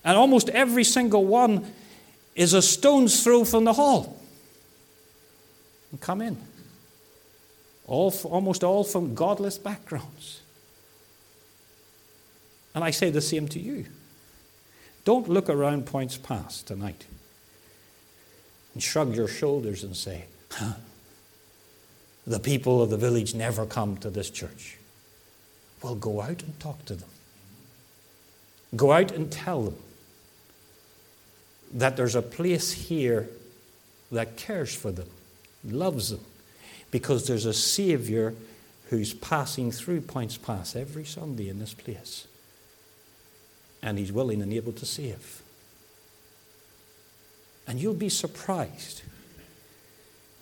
And 0.03 0.17
almost 0.17 0.49
every 0.49 0.83
single 0.83 1.25
one 1.25 1.65
is 2.35 2.53
a 2.53 2.61
stone's 2.61 3.23
throw 3.23 3.45
from 3.45 3.63
the 3.63 3.73
hall. 3.73 4.19
And 5.91 6.01
come 6.01 6.21
in. 6.21 6.37
All, 7.85 8.13
almost 8.23 8.63
all 8.63 8.83
from 8.83 9.13
godless 9.13 9.57
backgrounds. 9.57 10.41
And 12.73 12.83
I 12.83 12.91
say 12.91 13.09
the 13.09 13.21
same 13.21 13.47
to 13.49 13.59
you. 13.59 13.85
Don't 15.05 15.29
look 15.29 15.49
around 15.49 15.85
Poyntzpass 15.85 16.63
tonight 16.63 17.05
and 18.73 18.81
shrug 18.81 19.15
your 19.15 19.27
shoulders 19.27 19.83
and 19.83 19.95
say, 19.95 20.25
huh, 20.51 20.73
the 22.25 22.39
people 22.39 22.81
of 22.81 22.89
the 22.89 22.97
village 22.97 23.33
never 23.33 23.65
come 23.65 23.97
to 23.97 24.09
this 24.09 24.29
church. 24.29 24.77
Well, 25.81 25.95
go 25.95 26.21
out 26.21 26.41
and 26.43 26.59
talk 26.59 26.85
to 26.85 26.95
them. 26.95 27.09
Go 28.75 28.91
out 28.91 29.11
and 29.11 29.31
tell 29.31 29.63
them 29.63 29.75
that 31.73 31.97
there's 31.97 32.15
a 32.15 32.21
place 32.21 32.71
here 32.71 33.29
that 34.11 34.37
cares 34.37 34.73
for 34.73 34.91
them, 34.91 35.09
loves 35.65 36.11
them, 36.11 36.23
because 36.91 37.27
there's 37.27 37.45
a 37.45 37.53
Savior 37.53 38.33
who's 38.89 39.13
passing 39.13 39.71
through 39.71 40.01
Poyntzpass 40.01 40.75
every 40.75 41.03
Sunday 41.03 41.49
in 41.49 41.59
this 41.59 41.73
place. 41.73 42.27
And 43.81 43.97
he's 43.97 44.11
willing 44.11 44.41
and 44.41 44.53
able 44.53 44.71
to 44.73 44.85
save. 44.85 45.41
And 47.67 47.79
you'll 47.79 47.93
be 47.93 48.09
surprised 48.09 49.01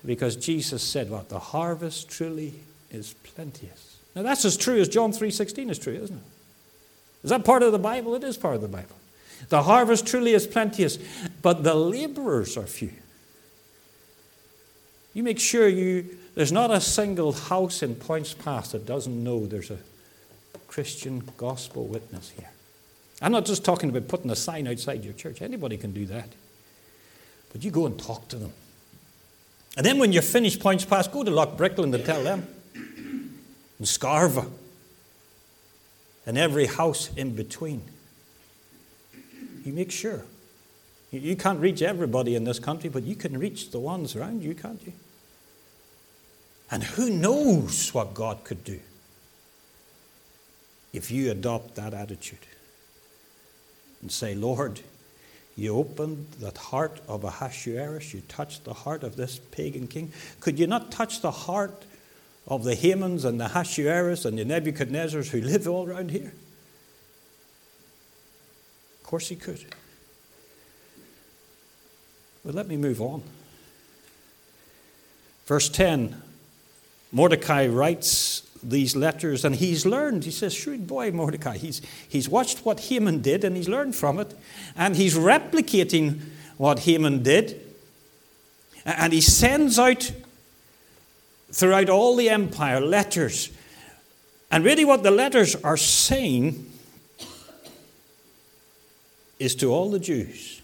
because 0.06 0.36
Jesus 0.36 0.82
said 0.82 1.10
what 1.10 1.30
the 1.30 1.40
harvest 1.40 2.10
truly 2.10 2.54
is 2.90 3.14
plenteous. 3.24 3.98
Now 4.16 4.24
that's 4.24 4.46
as 4.46 4.58
true 4.58 4.80
as 4.80 4.88
John 4.88 5.12
3:16 5.12 5.70
is 5.70 5.80
true, 5.80 5.94
isn't 5.94 6.18
it? 6.18 6.24
Is 7.24 7.30
that 7.30 7.46
part 7.46 7.64
of 7.64 7.72
the 7.72 7.80
Bible? 7.80 8.16
It 8.16 8.24
is 8.24 8.38
part 8.38 8.56
of 8.56 8.62
the 8.62 8.68
Bible. 8.68 8.96
The 9.50 9.64
harvest 9.64 10.06
truly 10.06 10.34
is 10.34 10.48
plenteous, 10.48 10.98
but 11.42 11.64
the 11.64 11.74
laborers 11.74 12.58
are 12.58 12.68
few. 12.68 12.94
You 15.14 15.24
make 15.24 15.40
sure 15.40 15.68
you 15.68 16.18
there's 16.36 16.52
not 16.52 16.72
a 16.72 16.80
single 16.80 17.34
house 17.34 17.84
in 17.84 17.96
Poyntzpass 17.96 18.72
that 18.72 18.86
doesn't 18.86 19.24
know 19.24 19.46
there's 19.46 19.72
a 19.72 19.78
Christian 20.68 21.24
gospel 21.36 21.86
witness 21.86 22.30
here. 22.30 22.50
I'm 23.22 23.34
not 23.34 23.46
just 23.46 23.66
talking 23.66 23.90
about 23.90 24.08
putting 24.08 24.32
a 24.32 24.36
sign 24.36 24.68
outside 24.68 25.04
your 25.04 25.14
church. 25.14 25.42
Anybody 25.42 25.78
can 25.78 25.92
do 25.92 26.06
that. 26.08 26.30
But 27.52 27.64
you 27.64 27.70
go 27.70 27.86
and 27.86 28.00
talk 28.00 28.30
to 28.30 28.38
them. 28.38 28.54
And 29.78 29.86
then 29.86 30.00
when 30.00 30.12
you 30.12 30.22
finish 30.22 30.58
Poyntzpass, 30.58 31.12
go 31.12 31.24
to 31.24 31.32
Loughbrickland 31.32 31.94
and 31.94 32.06
tell 32.06 32.24
them. 32.24 32.48
And 32.74 33.88
Scarva. 33.88 34.50
And 36.26 36.38
every 36.38 36.66
house 36.66 37.10
in 37.16 37.36
between. 37.36 37.82
You 39.64 39.74
make 39.74 39.92
sure. 39.92 40.26
You 41.12 41.36
can't 41.36 41.60
reach 41.60 41.82
everybody 41.82 42.36
in 42.36 42.46
this 42.46 42.60
country, 42.60 42.90
but 42.90 43.04
you 43.04 43.16
can 43.16 43.38
reach 43.38 43.72
the 43.72 43.80
ones 43.80 44.16
around 44.16 44.44
you, 44.44 44.56
can't 44.56 44.82
you? 44.86 44.94
And 46.70 46.84
who 46.84 47.10
knows 47.10 47.94
what 47.94 48.14
God 48.14 48.46
could 48.46 48.64
do 48.64 48.80
if 50.94 51.12
you 51.12 51.32
adopt 51.32 51.76
that 51.76 51.94
attitude 51.94 52.40
and 54.02 54.12
say, 54.12 54.36
Lord, 54.36 54.80
you 55.56 55.76
opened 55.76 56.28
the 56.40 56.58
heart 56.58 57.02
of 57.08 57.24
Ahasuerus. 57.24 58.14
You 58.14 58.22
touched 58.28 58.64
the 58.64 58.74
heart 58.74 59.04
of 59.04 59.16
this 59.16 59.40
pagan 59.52 59.88
king. 59.88 60.12
Could 60.40 60.58
you 60.58 60.68
not 60.68 60.92
touch 60.92 61.22
the 61.22 61.32
heart 61.32 61.86
of 62.48 62.64
the 62.64 62.76
Hamans 62.76 63.26
and 63.26 63.40
the 63.40 63.46
Ahasuerus 63.46 64.26
and 64.26 64.38
the 64.38 64.46
Nebuchadnezzars 64.46 65.30
who 65.30 65.42
live 65.42 65.68
all 65.68 65.88
around 65.88 66.12
here? 66.12 66.34
Of 69.02 69.04
course 69.04 69.28
he 69.28 69.36
could. 69.36 69.66
But 72.46 72.56
let 72.56 72.68
me 72.68 72.78
move 72.78 73.02
on. 73.02 73.24
Verse 75.46 75.70
10 75.70 76.22
Mordecai 77.12 77.68
writes 77.68 78.48
these 78.64 78.96
letters, 78.96 79.44
and 79.44 79.56
he's 79.56 79.86
learned. 79.86 80.24
He 80.24 80.32
says, 80.32 80.54
Shrewd 80.54 80.88
boy, 80.88 81.12
Mordecai. 81.12 81.58
He's, 81.58 81.82
he's 82.08 82.30
watched 82.30 82.66
what 82.66 82.82
Haman 82.82 83.22
did, 83.22 83.44
and 83.44 83.56
he's 83.56 83.70
learned 83.70 83.96
from 83.96 84.20
it, 84.20 84.34
and 84.76 84.96
he's 84.96 85.16
replicating 85.16 86.20
what 86.58 86.80
Haman 86.80 87.24
did. 87.24 87.60
And 88.86 89.14
he 89.14 89.22
sends 89.22 89.78
out 89.78 90.12
throughout 91.52 91.90
all 91.90 92.16
the 92.16 92.30
empire 92.30 92.80
letters. 92.80 93.52
And 94.50 94.64
really, 94.64 94.86
what 94.86 95.04
the 95.04 95.12
letters 95.12 95.56
are 95.56 95.78
saying 95.78 96.68
is 99.40 99.56
to 99.56 99.74
all 99.74 99.90
the 99.90 100.00
Jews 100.00 100.62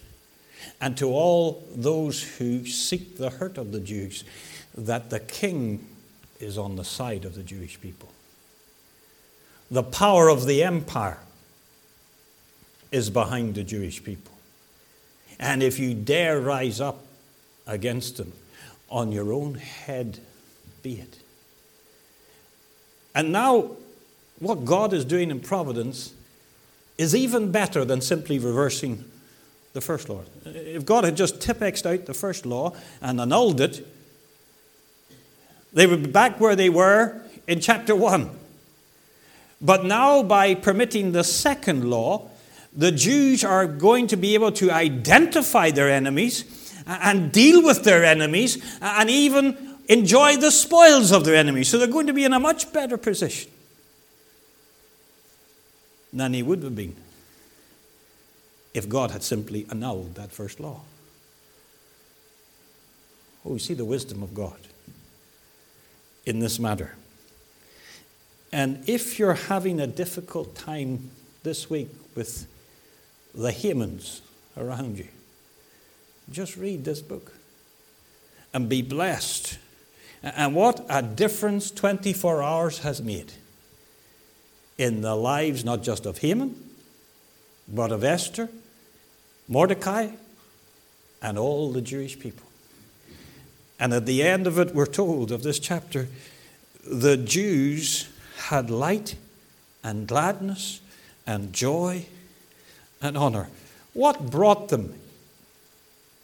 and 0.79 0.95
to 0.97 1.09
all 1.09 1.63
those 1.75 2.37
who 2.37 2.65
seek 2.65 3.17
the 3.17 3.31
hurt 3.31 3.57
of 3.57 3.71
the 3.71 3.79
Jews 3.79 4.23
that 4.75 5.09
the 5.09 5.19
king 5.19 5.87
is 6.39 6.57
on 6.57 6.75
the 6.75 6.83
side 6.83 7.25
of 7.25 7.35
the 7.35 7.43
Jewish 7.43 7.79
people. 7.79 8.09
The 9.69 9.83
power 9.83 10.29
of 10.29 10.45
the 10.45 10.63
empire 10.63 11.19
is 12.91 13.09
behind 13.09 13.55
the 13.55 13.63
Jewish 13.63 14.03
people. 14.03 14.33
And 15.39 15.61
if 15.61 15.77
you 15.77 15.93
dare 15.93 16.39
rise 16.39 16.79
up 16.79 17.03
against 17.65 18.17
them, 18.17 18.33
on 18.89 19.11
your 19.11 19.33
own 19.33 19.55
head 19.55 20.19
be 20.81 20.93
it. 20.93 21.19
And 23.13 23.31
now, 23.31 23.71
what 24.39 24.63
God 24.63 24.93
is 24.93 25.03
doing 25.03 25.31
in 25.31 25.39
providence 25.39 26.13
is 26.97 27.15
even 27.15 27.51
better 27.51 27.83
than 27.83 28.01
simply 28.01 28.39
reversing 28.39 29.03
the 29.73 29.81
first 29.81 30.09
law. 30.09 30.21
If 30.45 30.85
God 30.85 31.03
had 31.03 31.17
just 31.17 31.39
tipexed 31.39 31.85
out 31.85 32.05
the 32.05 32.13
first 32.13 32.45
law 32.45 32.73
and 33.01 33.19
annulled 33.19 33.59
it, 33.59 33.85
they 35.77 35.85
would 35.85 36.01
be 36.01 36.09
back 36.09 36.39
where 36.39 36.55
they 36.55 36.69
were 36.69 37.21
in 37.45 37.59
chapter 37.59 37.95
1. 37.95 38.31
But 39.61 39.85
now, 39.85 40.23
by 40.23 40.55
permitting 40.55 41.11
the 41.11 41.23
second 41.23 41.87
law, 41.87 42.31
the 42.75 42.91
Jews 42.91 43.43
are 43.43 43.67
going 43.67 44.07
to 44.07 44.17
be 44.17 44.33
able 44.33 44.51
to 44.53 44.71
identify 44.71 45.69
their 45.69 45.87
enemies 45.87 46.73
and 46.87 47.31
deal 47.31 47.63
with 47.63 47.83
their 47.83 48.03
enemies 48.03 48.57
and 48.81 49.07
even 49.07 49.77
enjoy 49.87 50.37
the 50.37 50.49
spoils 50.49 51.11
of 51.11 51.25
their 51.25 51.35
enemies. 51.35 51.67
So 51.67 51.77
they're 51.77 51.87
going 51.87 52.07
to 52.07 52.13
be 52.13 52.23
in 52.23 52.33
a 52.33 52.39
much 52.39 52.73
better 52.73 52.97
position 52.97 53.51
than 56.11 56.33
he 56.33 56.41
would 56.41 56.63
have 56.63 56.75
been 56.75 56.95
if 58.73 58.89
God 58.89 59.11
had 59.11 59.21
simply 59.21 59.67
annulled 59.69 60.15
that 60.15 60.31
first 60.31 60.59
law. 60.59 60.81
Oh, 63.45 63.53
you 63.53 63.59
see 63.59 63.75
the 63.75 63.85
wisdom 63.85 64.23
of 64.23 64.33
God 64.33 64.57
in 66.27 66.39
this 66.39 66.59
matter. 66.59 66.93
And 68.51 68.83
if 68.87 69.17
you're 69.17 69.33
having 69.33 69.79
a 69.79 69.87
difficult 69.87 70.55
time 70.55 71.09
this 71.43 71.69
week 71.69 71.89
with 72.15 72.47
the 73.33 73.49
Hamans 73.49 74.19
around 74.57 74.97
you, 74.97 75.07
just 76.29 76.57
read 76.57 76.83
this 76.83 77.01
book 77.01 77.31
and 78.53 78.67
be 78.67 78.81
blessed. 78.81 79.57
And 80.21 80.53
what 80.53 80.85
a 80.89 81.01
difference 81.01 81.71
24 81.71 82.43
hours 82.43 82.79
has 82.79 83.01
made 83.01 83.31
in 84.77 85.01
the 85.01 85.15
lives 85.15 85.63
not 85.63 85.81
just 85.81 86.05
of 86.05 86.17
Haman, 86.17 86.61
but 87.69 87.91
of 87.91 88.03
Esther, 88.03 88.49
Mordecai, 89.47 90.09
and 91.21 91.37
all 91.37 91.71
the 91.71 91.81
Jewish 91.81 92.19
people. 92.19 92.46
And 93.79 93.93
at 93.93 94.05
the 94.05 94.23
end 94.23 94.47
of 94.47 94.57
it, 94.57 94.73
we're 94.73 94.85
told 94.85 95.31
of 95.31 95.43
this 95.43 95.59
chapter, 95.59 96.07
the 96.85 97.17
Jews 97.17 98.09
had 98.47 98.69
light 98.69 99.15
and 99.83 100.07
gladness 100.07 100.81
and 101.25 101.53
joy 101.53 102.05
and 103.01 103.17
honor. 103.17 103.49
What 103.93 104.31
brought 104.31 104.69
them 104.69 104.95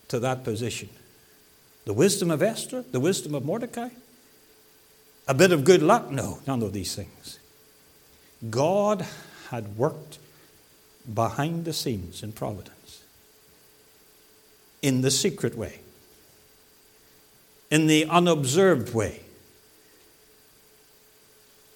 to 0.07 0.19
that 0.19 0.43
position? 0.43 0.89
The 1.85 1.93
wisdom 1.93 2.31
of 2.31 2.41
Esther? 2.41 2.83
The 2.91 2.99
wisdom 2.99 3.35
of 3.35 3.45
Mordecai? 3.45 3.89
A 5.27 5.33
bit 5.33 5.51
of 5.51 5.63
good 5.63 5.83
luck? 5.83 6.09
No, 6.09 6.39
none 6.47 6.63
of 6.63 6.73
these 6.73 6.95
things. 6.95 7.39
God 8.49 9.05
had 9.49 9.77
worked 9.77 10.17
behind 11.11 11.65
the 11.65 11.73
scenes 11.73 12.23
in 12.23 12.31
providence 12.31 13.03
in 14.81 15.01
the 15.01 15.11
secret 15.11 15.55
way 15.55 15.79
in 17.73 17.87
the 17.87 18.05
unobserved 18.05 18.93
way. 18.93 19.19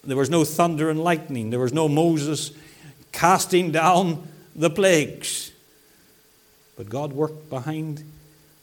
There 0.04 0.16
was 0.16 0.30
no 0.30 0.44
thunder 0.44 0.90
and 0.90 1.02
lightning. 1.02 1.50
There 1.50 1.58
was 1.58 1.72
no 1.72 1.88
Moses 1.88 2.52
casting 3.10 3.72
down 3.72 4.28
the 4.54 4.70
plagues. 4.70 5.50
But 6.76 6.88
God 6.88 7.12
worked 7.12 7.50
behind 7.50 8.04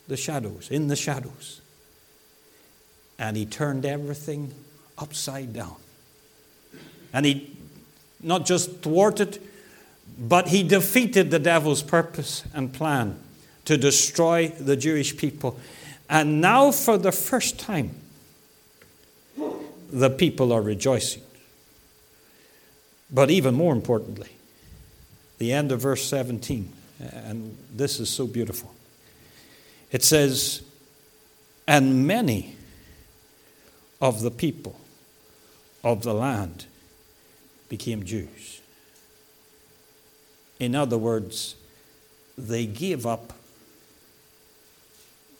the 0.07 0.15
shadows, 0.15 0.69
in 0.71 0.87
the 0.87 0.95
shadows. 0.95 1.59
And 3.19 3.35
He 3.35 3.45
turned 3.45 3.85
everything 3.85 4.53
upside 4.97 5.51
down. 5.51 5.75
And 7.11 7.25
He 7.25 7.57
not 8.21 8.45
just 8.45 8.81
thwarted, 8.81 9.41
But 10.17 10.47
he 10.47 10.63
defeated 10.63 11.31
the 11.31 11.39
devil's 11.39 11.83
purpose 11.83 12.45
and 12.53 12.71
plan 12.71 13.19
to 13.65 13.77
destroy 13.77 14.47
the 14.47 14.77
Jewish 14.77 15.17
people. 15.17 15.59
And 16.09 16.39
now, 16.41 16.71
for 16.71 16.97
the 16.97 17.11
first 17.11 17.59
time, 17.59 17.95
the 19.91 20.09
people 20.09 20.51
are 20.51 20.61
rejoicing. 20.61 21.23
But 23.11 23.31
even 23.31 23.55
more 23.55 23.73
importantly, 23.73 24.29
the 25.37 25.51
end 25.51 25.71
of 25.71 25.81
verse 25.81 26.03
17, 26.03 26.71
and 26.99 27.57
this 27.73 27.99
is 27.99 28.09
so 28.09 28.27
beautiful. 28.27 28.73
It 29.91 30.03
says, 30.03 30.63
And 31.67 32.07
many 32.07 32.55
of 34.01 34.21
the 34.21 34.31
people 34.31 34.79
of 35.83 36.03
the 36.03 36.13
land 36.13 36.65
became 37.69 38.03
Jews. 38.03 38.61
In 40.59 40.75
other 40.75 40.97
words, 40.97 41.55
they 42.37 42.65
gave 42.65 43.05
up 43.05 43.33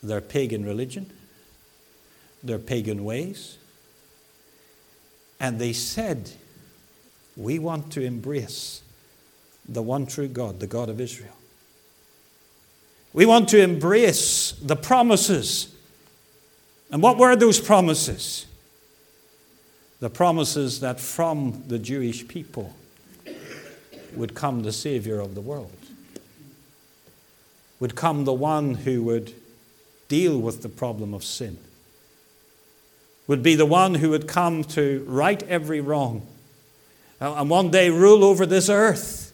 their 0.06 0.20
pagan 0.20 0.64
religion, 0.64 1.10
their 2.42 2.58
pagan 2.58 3.04
ways, 3.04 3.58
and 5.38 5.58
they 5.58 5.72
said, 5.72 6.30
We 7.36 7.58
want 7.58 7.92
to 7.92 8.02
embrace 8.02 8.82
the 9.68 9.82
one 9.82 10.06
true 10.06 10.28
God, 10.28 10.60
the 10.60 10.66
God 10.66 10.88
of 10.88 11.00
Israel. 11.00 11.36
We 13.12 13.26
want 13.26 13.48
to 13.50 13.60
embrace 13.60 14.52
the 14.52 14.76
promises. 14.76 15.74
And 16.90 17.02
what 17.02 17.16
were 17.16 17.34
those 17.34 17.60
promises? 17.60 18.46
The 20.00 20.10
promises 20.10 20.80
that 20.80 21.00
from 21.00 21.64
the 21.66 21.78
Jewish 21.78 22.28
people 22.28 22.74
would 24.14 24.34
come 24.34 24.62
the 24.62 24.72
Savior 24.72 25.20
of 25.20 25.34
the 25.34 25.40
world, 25.40 25.72
would 27.80 27.94
come 27.94 28.24
the 28.24 28.32
one 28.32 28.74
who 28.74 29.02
would 29.04 29.34
deal 30.08 30.38
with 30.38 30.62
the 30.62 30.68
problem 30.68 31.14
of 31.14 31.24
sin, 31.24 31.58
would 33.26 33.42
be 33.42 33.54
the 33.54 33.66
one 33.66 33.96
who 33.96 34.10
would 34.10 34.28
come 34.28 34.62
to 34.62 35.04
right 35.08 35.42
every 35.44 35.80
wrong 35.80 36.26
uh, 37.20 37.34
and 37.34 37.50
one 37.50 37.70
day 37.70 37.90
rule 37.90 38.24
over 38.24 38.46
this 38.46 38.68
earth. 38.68 39.32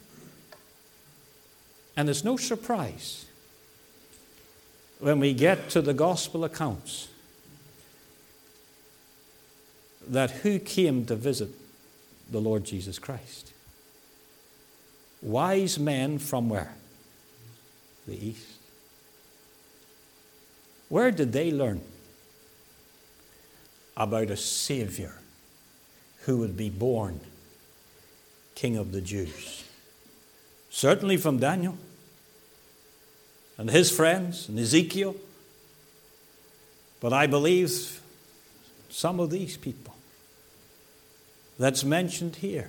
And 1.97 2.09
it's 2.09 2.25
no 2.25 2.37
surprise 2.37 3.27
when 4.99 5.18
we 5.18 5.35
get 5.35 5.68
to 5.70 5.83
the 5.83 5.93
gospel 5.93 6.45
accounts 6.45 7.09
that 10.09 10.31
who 10.31 10.59
came 10.59 11.05
to 11.07 11.16
visit 11.16 11.51
the 12.31 12.41
Lord 12.41 12.64
Jesus 12.64 12.99
Christ? 12.99 13.53
Wise 15.20 15.79
men 15.79 16.18
from 16.18 16.49
where? 16.49 16.75
The 18.09 18.27
east. 18.27 18.52
Where 20.93 21.11
did 21.11 21.32
they 21.32 21.51
learn 21.51 21.80
about 23.97 24.28
a 24.28 24.36
Savior 24.36 25.14
who 26.26 26.36
would 26.36 26.55
be 26.55 26.68
born 26.68 27.20
King 28.55 28.76
of 28.76 28.93
the 28.93 29.01
Jews? 29.01 29.64
Certainly 30.68 31.16
from 31.16 31.38
Daniel 31.38 31.78
and 33.57 33.70
his 33.70 33.90
friends 33.90 34.51
and 34.51 34.59
Ezekiel. 34.59 35.16
But 37.01 37.14
I 37.14 37.26
believe 37.26 38.03
some 38.90 39.18
of 39.18 39.30
these 39.30 39.57
people 39.57 39.95
that's 41.59 41.84
mentioned 41.84 42.36
here 42.36 42.68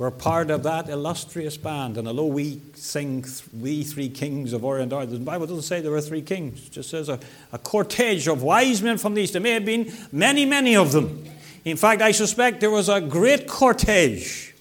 were 0.00 0.10
part 0.10 0.50
of 0.50 0.62
that 0.62 0.88
illustrious 0.88 1.58
band. 1.58 1.98
And 1.98 2.08
although 2.08 2.24
we 2.24 2.62
sing, 2.72 3.22
We 3.52 3.84
Three 3.84 4.08
Kings 4.08 4.54
of 4.54 4.64
Orient 4.64 4.88
the 4.88 5.18
Bible 5.18 5.46
doesn't 5.46 5.64
say 5.64 5.82
there 5.82 5.90
were 5.90 6.00
three 6.00 6.22
kings. 6.22 6.68
It 6.68 6.72
just 6.72 6.88
says 6.88 7.10
a, 7.10 7.20
a 7.52 7.58
cortege 7.58 8.26
of 8.26 8.42
wise 8.42 8.80
men 8.80 8.96
from 8.96 9.12
the 9.12 9.20
east. 9.20 9.34
There 9.34 9.42
may 9.42 9.50
have 9.50 9.66
been 9.66 9.92
many, 10.10 10.46
many 10.46 10.74
of 10.74 10.92
them. 10.92 11.26
In 11.66 11.76
fact, 11.76 12.00
I 12.00 12.12
suspect 12.12 12.62
there 12.62 12.70
was 12.70 12.88
a 12.88 13.02
great 13.02 13.46
cortege. 13.46 14.54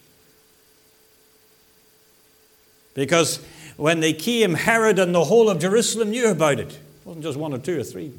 Because 2.93 3.37
when 3.77 4.01
they 4.01 4.11
came, 4.11 4.55
Herod 4.55 4.99
and 4.99 5.15
the 5.15 5.23
whole 5.23 5.49
of 5.49 5.59
Jerusalem 5.59 6.09
knew 6.09 6.27
about 6.27 6.59
it. 6.59 6.73
It 6.73 6.79
wasn't 7.05 7.23
just 7.23 7.39
one 7.39 7.53
or 7.53 7.59
two 7.59 7.79
or 7.79 7.83
three 7.85 8.11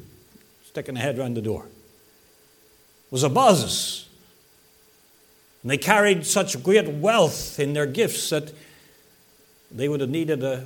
sticking 0.63 0.97
a 0.97 0.99
head 0.99 1.19
round 1.19 1.37
the 1.37 1.41
door. 1.43 1.65
It 1.65 3.11
was 3.11 3.21
a 3.21 3.29
buzz. 3.29 4.07
And 5.61 5.71
they 5.71 5.77
carried 5.77 6.25
such 6.25 6.61
great 6.63 6.87
wealth 6.87 7.59
in 7.59 7.73
their 7.73 7.85
gifts 7.85 8.29
that 8.31 8.51
they 9.69 9.87
would 9.87 10.01
have 10.01 10.09
needed 10.09 10.43
a 10.43 10.65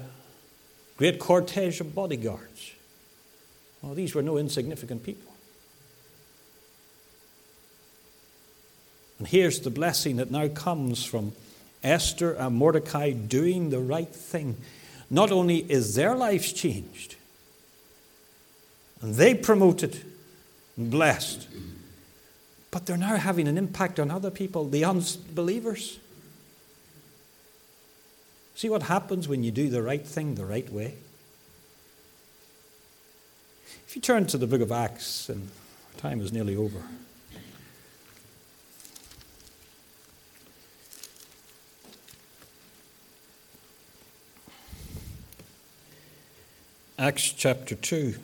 great 0.98 1.20
cortege 1.20 1.82
of 1.82 1.94
bodyguards. 1.94 2.72
Well, 3.82 3.94
these 3.94 4.16
were 4.16 4.22
no 4.22 4.38
insignificant 4.38 5.04
people. 5.04 5.32
And 9.20 9.28
here's 9.28 9.60
the 9.60 9.70
blessing 9.70 10.18
that 10.18 10.32
now 10.32 10.48
comes 10.48 11.06
from 11.06 11.34
Esther 11.84 12.34
and 12.34 12.56
Mordecai 12.56 13.12
doing 13.12 13.70
the 13.70 13.80
right 13.80 14.10
thing. 14.10 14.58
Not 15.10 15.32
only 15.32 15.60
is 15.72 15.96
their 15.96 16.16
lives 16.16 16.52
changed, 16.52 17.16
and 19.02 19.16
they 19.16 19.36
promoted 19.36 20.02
and 20.78 20.90
blessed, 20.90 21.48
but 22.76 22.86
they're 22.86 22.98
now 22.98 23.16
having 23.16 23.48
an 23.48 23.58
impact 23.58 24.02
on 24.02 24.12
other 24.12 24.30
people, 24.30 24.68
the 24.68 24.84
unbelievers. 24.84 25.98
See 28.54 28.68
what 28.68 28.84
happens 28.84 29.30
when 29.30 29.46
you 29.46 29.52
do 29.52 29.70
the 29.70 29.82
right 29.82 30.06
thing 30.06 30.36
the 30.36 30.46
right 30.46 30.70
way? 30.70 30.96
If 33.88 33.96
you 33.96 34.02
turn 34.02 34.26
to 34.26 34.38
the 34.38 34.46
book 34.46 34.60
of 34.60 34.74
Acts, 34.74 35.30
and 35.30 35.52
time 35.96 36.20
is 36.20 36.34
nearly 36.34 36.58
over. 36.58 36.82
Acts 47.00 47.32
chapter 47.32 47.76
2. 47.76 48.16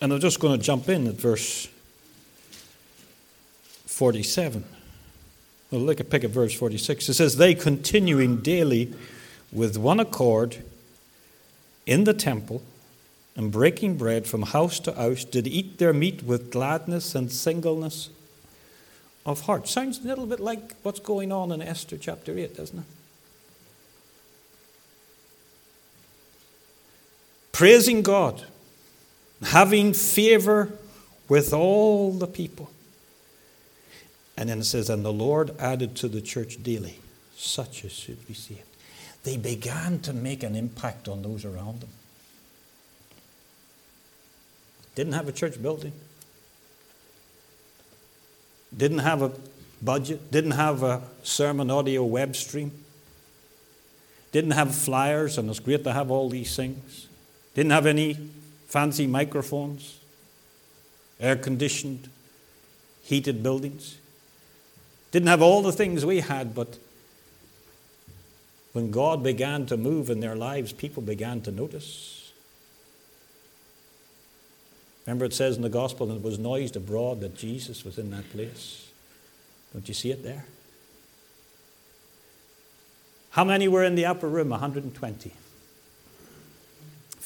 And 0.00 0.12
I'm 0.12 0.20
just 0.20 0.40
going 0.40 0.58
to 0.58 0.64
jump 0.64 0.88
in 0.88 1.06
at 1.06 1.14
verse 1.14 1.68
47. 3.86 4.64
Well, 5.70 5.80
look 5.80 6.00
at 6.00 6.08
pick 6.08 6.24
at 6.24 6.30
verse 6.30 6.54
46. 6.54 7.08
It 7.08 7.14
says, 7.14 7.36
They 7.36 7.54
continuing 7.54 8.38
daily 8.38 8.94
with 9.52 9.76
one 9.76 9.98
accord 9.98 10.58
in 11.84 12.04
the 12.04 12.14
temple 12.14 12.62
and 13.34 13.50
breaking 13.50 13.96
bread 13.96 14.26
from 14.26 14.42
house 14.42 14.80
to 14.80 14.92
house 14.92 15.24
did 15.24 15.46
eat 15.46 15.78
their 15.78 15.92
meat 15.92 16.22
with 16.22 16.50
gladness 16.50 17.14
and 17.14 17.30
singleness 17.30 18.10
of 19.24 19.42
heart. 19.42 19.68
Sounds 19.68 19.98
a 19.98 20.08
little 20.08 20.26
bit 20.26 20.40
like 20.40 20.74
what's 20.82 21.00
going 21.00 21.32
on 21.32 21.52
in 21.52 21.60
Esther 21.60 21.98
chapter 21.98 22.36
8, 22.36 22.56
doesn't 22.56 22.78
it? 22.78 22.84
Praising 27.52 28.02
God 28.02 28.44
having 29.42 29.92
favor 29.92 30.72
with 31.28 31.52
all 31.52 32.12
the 32.12 32.26
people. 32.26 32.70
And 34.36 34.48
then 34.48 34.60
it 34.60 34.64
says, 34.64 34.88
And 34.88 35.04
the 35.04 35.12
Lord 35.12 35.54
added 35.58 35.96
to 35.96 36.08
the 36.08 36.20
church 36.20 36.62
daily 36.62 36.98
such 37.38 37.84
as 37.84 37.92
should 37.92 38.26
be 38.26 38.34
saved. 38.34 38.62
They 39.22 39.36
began 39.36 40.00
to 40.00 40.12
make 40.12 40.42
an 40.42 40.56
impact 40.56 41.08
on 41.08 41.22
those 41.22 41.44
around 41.44 41.80
them. 41.80 41.90
Didn't 44.94 45.12
have 45.12 45.28
a 45.28 45.32
church 45.32 45.60
building, 45.62 45.92
didn't 48.76 48.98
have 48.98 49.22
a 49.22 49.32
budget, 49.80 50.32
didn't 50.32 50.52
have 50.52 50.82
a 50.82 51.02
sermon 51.22 51.70
audio 51.70 52.02
web 52.04 52.34
stream, 52.34 52.72
didn't 54.32 54.50
have 54.52 54.74
flyers, 54.74 55.38
and 55.38 55.48
it's 55.48 55.60
great 55.60 55.84
to 55.84 55.92
have 55.92 56.10
all 56.10 56.28
these 56.28 56.56
things. 56.56 57.06
Didn't 57.54 57.70
have 57.72 57.86
any 57.86 58.16
fancy 58.68 59.06
microphones, 59.06 59.98
air 61.18 61.36
conditioned, 61.36 62.08
heated 63.02 63.42
buildings. 63.42 63.96
Didn't 65.10 65.28
have 65.28 65.42
all 65.42 65.62
the 65.62 65.72
things 65.72 66.04
we 66.04 66.20
had, 66.20 66.54
but 66.54 66.78
when 68.72 68.90
God 68.90 69.22
began 69.22 69.66
to 69.66 69.76
move 69.76 70.10
in 70.10 70.20
their 70.20 70.36
lives, 70.36 70.72
people 70.72 71.02
began 71.02 71.40
to 71.42 71.50
notice. 71.50 72.30
Remember, 75.06 75.24
it 75.24 75.32
says 75.32 75.56
in 75.56 75.62
the 75.62 75.70
gospel, 75.70 76.06
that 76.08 76.16
it 76.16 76.22
was 76.22 76.38
noised 76.38 76.76
abroad 76.76 77.20
that 77.20 77.34
Jesus 77.34 77.82
was 77.82 77.96
in 77.96 78.10
that 78.10 78.30
place. 78.30 78.90
Don't 79.72 79.88
you 79.88 79.94
see 79.94 80.10
it 80.10 80.22
there? 80.22 80.44
How 83.30 83.44
many 83.44 83.68
were 83.68 83.84
in 83.84 83.94
the 83.94 84.04
upper 84.04 84.28
room? 84.28 84.50
120. 84.50 85.32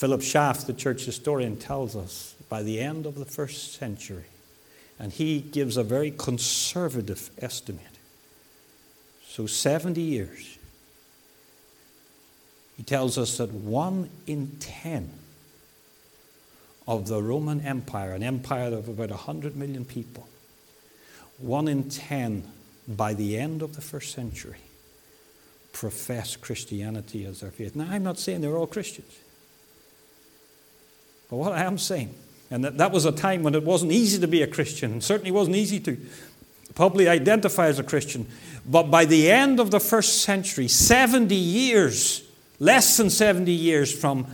Philip 0.02 0.22
Schaff, 0.22 0.66
the 0.66 0.72
church 0.72 1.04
historian, 1.04 1.56
tells 1.56 1.94
us 1.94 2.34
by 2.48 2.64
the 2.64 2.80
end 2.80 3.06
of 3.06 3.14
the 3.14 3.24
first 3.24 3.74
century, 3.74 4.24
And 4.98 5.12
he 5.12 5.40
gives 5.40 5.76
a 5.76 5.84
very 5.84 6.10
conservative 6.10 7.30
estimate. 7.38 7.98
So 9.28 9.46
70 9.46 10.00
years. 10.00 10.58
He 12.76 12.82
tells 12.82 13.16
us 13.16 13.36
that 13.36 13.52
one 13.52 14.10
in 14.26 14.56
ten 14.58 15.08
of 16.88 17.06
the 17.06 17.22
Roman 17.22 17.60
Empire, 17.60 18.12
an 18.12 18.24
empire 18.24 18.74
of 18.74 18.88
about 18.88 19.10
100 19.10 19.54
million 19.54 19.84
people, 19.84 20.26
one 21.38 21.68
in 21.68 21.88
ten 21.88 22.42
by 22.88 23.14
the 23.14 23.38
end 23.38 23.62
of 23.62 23.76
the 23.76 23.82
first 23.82 24.12
century 24.12 24.58
profess 25.72 26.34
Christianity 26.34 27.24
as 27.24 27.38
their 27.38 27.52
faith. 27.52 27.76
Now, 27.76 27.86
I'm 27.88 28.02
not 28.02 28.18
saying 28.18 28.40
they're 28.40 28.56
all 28.56 28.66
Christians. 28.66 29.12
But 31.32 31.38
what 31.38 31.52
I 31.54 31.62
am 31.62 31.78
saying, 31.78 32.14
and 32.50 32.62
that, 32.62 32.76
that 32.76 32.92
was 32.92 33.06
a 33.06 33.10
time 33.10 33.42
when 33.42 33.54
it 33.54 33.62
wasn't 33.62 33.90
easy 33.90 34.20
to 34.20 34.28
be 34.28 34.42
a 34.42 34.46
Christian, 34.46 34.92
and 34.92 35.02
certainly 35.02 35.30
wasn't 35.30 35.56
easy 35.56 35.80
to 35.80 35.96
probably 36.74 37.08
identify 37.08 37.68
as 37.68 37.78
a 37.78 37.82
Christian. 37.82 38.26
But 38.66 38.90
by 38.90 39.06
the 39.06 39.30
end 39.30 39.58
of 39.58 39.70
the 39.70 39.80
first 39.80 40.20
century, 40.20 40.68
70 40.68 41.34
years, 41.34 42.22
less 42.58 42.98
than 42.98 43.08
70 43.08 43.50
years 43.50 43.98
from 43.98 44.26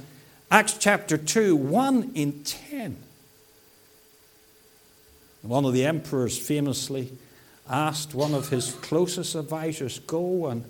Acts 0.51 0.77
chapter 0.77 1.17
2, 1.17 1.55
one 1.55 2.11
in 2.17 2.43
10. 2.43 2.97
One 5.43 5.65
of 5.65 5.73
the 5.73 5.85
emperors 5.85 6.37
famously 6.37 7.13
asked 7.71 8.13
one 8.13 8.35
of 8.35 8.49
his 8.49 8.73
closest 8.73 9.37
advisors, 9.37 10.01
Go 10.01 10.49
and 10.49 10.65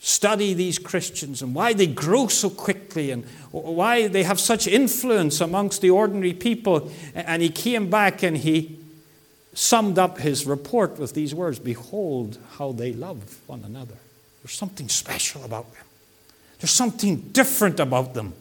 study 0.00 0.54
these 0.54 0.78
Christians 0.78 1.42
and 1.42 1.54
why 1.54 1.72
they 1.72 1.86
grow 1.86 2.28
so 2.28 2.50
quickly 2.50 3.10
and 3.10 3.24
why 3.50 4.08
they 4.08 4.22
have 4.22 4.38
such 4.38 4.66
influence 4.66 5.40
amongst 5.40 5.80
the 5.80 5.90
ordinary 5.90 6.32
people. 6.32 6.90
And 7.14 7.42
he 7.42 7.50
came 7.50 7.90
back 7.90 8.22
and 8.22 8.36
he 8.36 8.78
summed 9.54 9.98
up 9.98 10.18
his 10.18 10.46
report 10.46 10.98
with 10.98 11.14
these 11.14 11.34
words 11.34 11.58
Behold 11.58 12.38
how 12.58 12.72
they 12.72 12.92
love 12.92 13.40
one 13.46 13.64
another. 13.64 13.96
There's 14.42 14.54
something 14.54 14.88
special 14.88 15.44
about 15.44 15.72
them, 15.74 15.84
there's 16.60 16.70
something 16.70 17.16
different 17.32 17.80
about 17.80 18.14
them, 18.14 18.34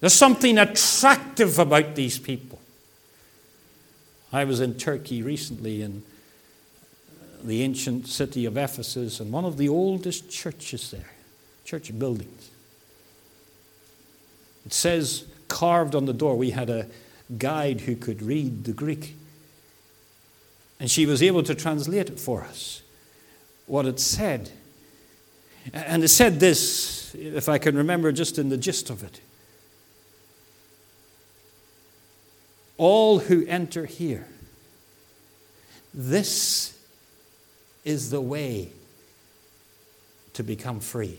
there's 0.00 0.14
something 0.14 0.58
attractive 0.58 1.58
about 1.58 1.94
these 1.94 2.18
people. 2.18 2.58
I 4.32 4.44
was 4.44 4.60
in 4.60 4.74
Turkey 4.74 5.22
recently 5.22 5.82
in 5.82 6.02
the 7.46 7.62
ancient 7.62 8.06
city 8.06 8.44
of 8.44 8.56
Ephesus 8.56 9.20
and 9.20 9.32
one 9.32 9.44
of 9.44 9.56
the 9.56 9.68
oldest 9.68 10.30
churches 10.30 10.90
there, 10.90 11.10
church 11.64 11.96
buildings. 11.98 12.50
It 14.66 14.72
says 14.72 15.26
carved 15.48 15.94
on 15.94 16.06
the 16.06 16.12
door, 16.12 16.36
we 16.36 16.50
had 16.50 16.70
a 16.70 16.86
guide 17.38 17.82
who 17.82 17.96
could 17.96 18.22
read 18.22 18.64
the 18.64 18.72
Greek. 18.72 19.16
And 20.80 20.90
she 20.90 21.06
was 21.06 21.22
able 21.22 21.42
to 21.44 21.54
translate 21.54 22.10
it 22.10 22.18
for 22.18 22.42
us, 22.42 22.82
what 23.66 23.86
it 23.86 24.00
said. 24.00 24.50
And 25.72 26.02
it 26.02 26.08
said 26.08 26.40
this, 26.40 27.14
if 27.14 27.48
I 27.48 27.58
can 27.58 27.76
remember 27.76 28.10
just 28.12 28.38
in 28.38 28.48
the 28.48 28.56
gist 28.56 28.90
of 28.90 29.04
it. 29.04 29.20
all 32.82 33.20
who 33.20 33.46
enter 33.46 33.86
here. 33.86 34.26
This 35.94 36.71
is 37.84 38.10
the 38.10 38.20
way 38.20 38.68
to 40.34 40.42
become 40.42 40.80
free. 40.80 41.18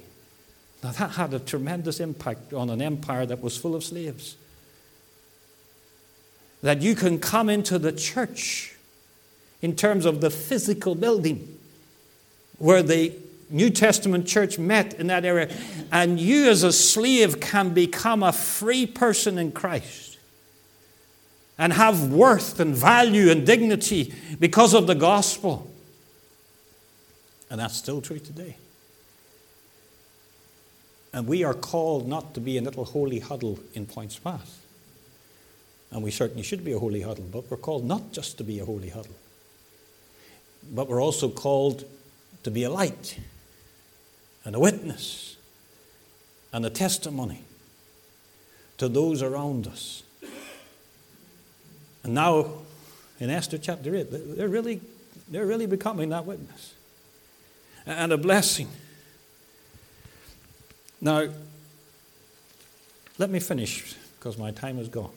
Now, 0.84 0.92
that 0.92 1.12
had 1.12 1.34
a 1.34 1.40
tremendous 1.40 2.00
impact 2.00 2.54
on 2.54 2.70
an 2.70 2.82
empire 2.82 3.26
that 3.26 3.42
was 3.42 3.58
full 3.58 3.76
of 3.76 3.84
slaves. 3.84 4.36
That 6.62 6.82
you 6.82 6.96
can 6.96 7.20
come 7.20 7.50
into 7.50 7.80
the 7.80 7.92
church 7.92 8.76
in 9.62 9.76
terms 9.76 10.06
of 10.06 10.22
the 10.22 10.30
physical 10.30 10.96
building 10.96 11.58
where 12.58 12.84
the 12.84 13.14
New 13.50 13.70
Testament 13.70 14.28
church 14.28 14.58
met 14.58 14.94
in 14.96 15.08
that 15.08 15.26
area, 15.26 15.54
and 15.92 16.20
you 16.20 16.50
as 16.50 16.64
a 16.64 16.74
slave 16.74 17.40
can 17.40 17.70
become 17.74 18.24
a 18.24 18.32
free 18.32 18.86
person 18.86 19.38
in 19.38 19.52
Christ 19.52 20.18
and 21.58 21.74
have 21.74 22.12
worth 22.12 22.60
and 22.60 22.76
value 22.76 23.30
and 23.30 23.46
dignity 23.46 24.14
because 24.40 24.74
of 24.74 24.88
the 24.88 24.96
gospel. 24.96 25.73
And 27.54 27.62
that's 27.62 27.78
still 27.78 28.02
true 28.02 28.18
today. 28.18 28.58
And 31.14 31.28
we 31.28 31.44
are 31.44 31.54
called 31.54 32.08
not 32.08 32.34
to 32.34 32.40
be 32.40 32.58
a 32.58 32.64
little 32.64 32.84
holy 32.84 33.20
huddle 33.20 33.60
in 33.76 33.86
Poyntzpass. 33.86 34.58
And 35.92 36.02
we 36.02 36.10
certainly 36.10 36.42
should 36.42 36.66
be 36.66 36.74
a 36.74 36.80
holy 36.80 37.02
huddle, 37.02 37.26
but 37.32 37.52
we're 37.52 37.58
called 37.58 37.86
not 37.86 38.12
just 38.12 38.40
to 38.40 38.44
be 38.44 38.58
a 38.58 38.66
holy 38.66 38.90
huddle, 38.90 39.14
but 40.74 40.90
we're 40.90 41.00
also 41.00 41.30
called 41.30 41.86
to 42.42 42.50
be 42.50 42.64
a 42.64 42.72
light 42.72 43.20
and 44.44 44.56
a 44.56 44.60
witness 44.60 45.38
and 46.52 46.66
a 46.66 46.72
testimony 46.72 47.44
to 48.80 48.90
those 48.90 49.22
around 49.22 49.68
us 49.68 50.02
and 52.04 52.14
now, 52.14 52.48
in 53.20 53.30
Esther 53.30 53.58
chapter 53.58 53.96
8, 53.96 54.36
they're 54.38 54.50
really, 54.50 54.82
they're 55.30 55.46
really 55.46 55.68
becoming 55.68 56.10
that 56.10 56.26
witness 56.26 56.74
and 57.86 58.12
a 58.12 58.18
blessing. 58.18 58.68
Now, 61.02 61.28
let 63.18 63.30
me 63.30 63.40
finish 63.40 63.96
because 64.18 64.38
my 64.38 64.52
time 64.52 64.80
is 64.80 64.88
gone 64.88 65.12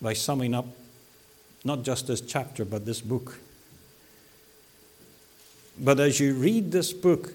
by 0.00 0.12
summing 0.12 0.54
up 0.54 0.66
not 1.64 1.82
just 1.82 2.06
this 2.06 2.20
chapter, 2.20 2.64
but 2.64 2.86
this 2.86 3.00
book. 3.00 3.38
But 5.78 6.00
as 6.00 6.20
you 6.20 6.34
read 6.34 6.72
this 6.72 6.92
book, 6.92 7.32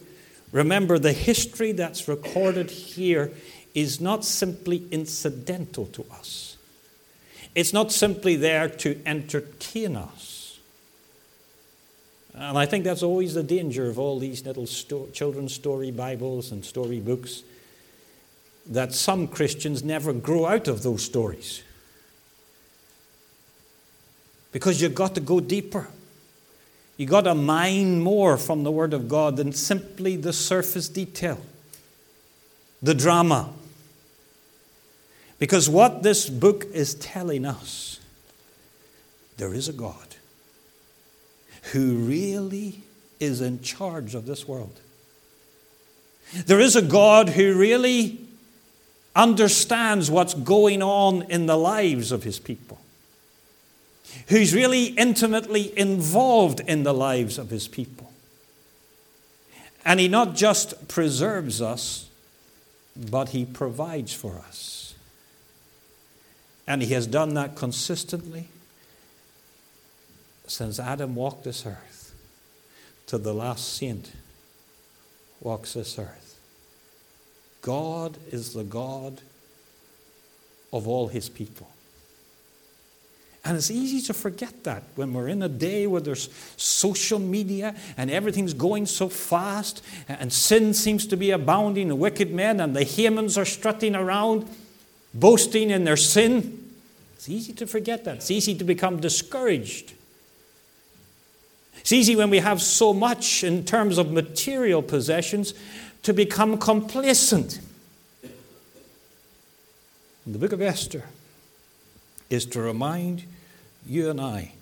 remember 0.52 0.98
the 0.98 1.14
history 1.14 1.72
that's 1.72 2.08
recorded 2.08 2.72
here 2.72 3.32
is 3.74 4.00
not 4.00 4.24
simply 4.24 4.88
incidental 4.92 5.88
to 5.88 6.06
us. 6.12 6.58
It's 7.56 7.74
not 7.74 7.92
simply 7.92 8.36
there 8.36 8.70
to 8.70 9.00
entertain 9.06 9.96
us. 9.96 10.33
And 12.36 12.58
I 12.58 12.66
think 12.66 12.84
that's 12.84 13.04
always 13.04 13.36
the 13.36 13.44
danger 13.44 13.88
of 13.88 14.00
all 14.00 14.20
these 14.20 14.46
little 14.46 14.66
sto- 14.66 15.08
children's 15.14 15.54
story 15.54 15.92
Bibles 15.92 16.52
and 16.52 16.66
story 16.66 17.00
books 17.00 17.44
that 18.66 18.94
some 18.94 19.28
Christians 19.28 19.84
never 19.84 20.14
grow 20.14 20.46
out 20.46 20.68
of 20.68 20.84
those 20.84 21.04
stories. 21.04 21.64
Because 24.52 24.82
you've 24.82 24.96
got 24.96 25.16
to 25.16 25.22
go 25.22 25.40
deeper. 25.40 25.90
You've 26.98 27.10
got 27.10 27.22
to 27.22 27.36
mine 27.36 28.00
more 28.02 28.38
from 28.38 28.64
the 28.64 28.72
Word 28.72 28.94
of 28.94 29.10
God 29.10 29.38
than 29.38 29.52
simply 29.52 30.16
the 30.16 30.34
surface 30.34 30.88
detail, 30.88 31.40
the 32.82 32.94
drama. 32.94 33.50
Because 35.40 35.70
what 35.70 36.04
this 36.04 36.30
book 36.30 36.66
is 36.74 36.96
telling 36.96 37.46
us, 37.46 38.00
there 39.38 39.54
is 39.54 39.68
a 39.68 39.74
God 39.74 40.13
who 41.74 41.96
really 41.96 42.82
is 43.20 43.42
in 43.42 43.60
charge 43.62 44.14
of 44.14 44.28
this 44.28 44.48
world. 44.48 44.80
There 46.46 46.60
is 46.60 46.76
a 46.76 46.84
God 46.84 47.30
who 47.30 47.56
really 47.56 48.20
understands 49.16 50.10
what's 50.10 50.36
going 50.36 50.84
on 50.84 51.24
in 51.24 51.48
the 51.48 51.58
lives 51.58 52.12
of 52.12 52.24
his 52.24 52.38
people, 52.38 52.80
who's 54.28 54.54
really 54.54 54.86
intimately 54.86 55.78
involved 55.78 56.60
in 56.60 56.84
the 56.84 56.94
lives 56.94 57.40
of 57.40 57.50
his 57.50 57.68
people. 57.68 58.12
And 59.84 60.00
he 60.00 60.08
not 60.08 60.36
just 60.36 60.88
preserves 60.88 61.60
us, 61.60 62.08
but 62.96 63.30
he 63.30 63.46
provides 63.46 64.14
for 64.14 64.34
us. 64.48 64.94
And 66.68 66.84
he 66.84 66.94
has 66.94 67.08
done 67.08 67.34
that 67.34 67.56
consistently 67.56 68.48
since 70.48 70.80
Adam 70.80 71.16
walked 71.16 71.44
this 71.44 71.66
earth 71.66 72.14
to 73.08 73.18
the 73.18 73.34
last 73.34 73.76
saint 73.76 74.12
walks 75.42 75.74
this 75.74 76.00
earth. 76.00 76.40
God 77.62 78.18
is 78.32 78.54
the 78.54 78.64
God 78.64 79.22
of 80.72 80.88
all 80.88 81.08
his 81.10 81.30
people. 81.30 81.70
And 83.46 83.58
it's 83.58 83.70
easy 83.70 84.02
to 84.08 84.14
forget 84.14 84.64
that 84.64 84.84
when 84.96 85.14
we're 85.14 85.28
in 85.28 85.44
a 85.44 85.50
day 85.50 85.86
where 85.86 86.00
there's 86.00 86.30
social 86.56 87.20
media 87.20 87.76
and 87.98 88.10
everything's 88.10 88.54
going 88.54 88.86
so 88.86 89.10
fast 89.10 89.84
and 90.08 90.32
sin 90.32 90.74
seems 90.74 91.06
to 91.08 91.18
be 91.18 91.32
abounding, 91.32 91.98
wicked 92.00 92.32
men 92.32 92.62
and 92.62 92.74
the 92.74 92.86
Hamans 92.86 93.38
are 93.38 93.46
strutting 93.46 93.96
around 93.96 94.48
boasting 95.14 95.72
in 95.72 95.84
their 95.84 95.98
sin. 95.98 96.72
It's 97.16 97.28
easy 97.28 97.52
to 97.54 97.68
forget 97.68 98.06
that. 98.06 98.18
It's 98.18 98.32
easy 98.32 98.56
to 98.56 98.64
become 98.64 99.02
discouraged. 99.02 99.94
It's 101.84 101.92
easy 101.92 102.16
when 102.16 102.30
we 102.30 102.38
have 102.38 102.62
so 102.62 102.94
much 102.94 103.44
in 103.44 103.66
terms 103.66 103.98
of 103.98 104.10
material 104.10 104.82
possessions 104.82 105.54
to 106.04 106.14
become 106.14 106.58
complacent. 106.58 107.60
In 110.26 110.32
the 110.32 110.40
book 110.40 110.54
of 110.54 110.62
Esther, 110.62 111.04
is 112.30 112.46
to 112.46 112.62
remind 112.62 113.26
you 113.86 114.10
and 114.10 114.22
I 114.22 114.54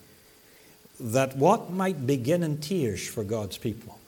that 0.99 1.37
what 1.37 1.69
might 1.69 2.07
begin 2.07 2.41
in 2.41 2.57
tears 2.57 3.07
for 3.07 3.23
God's 3.23 3.59
people 3.59 3.99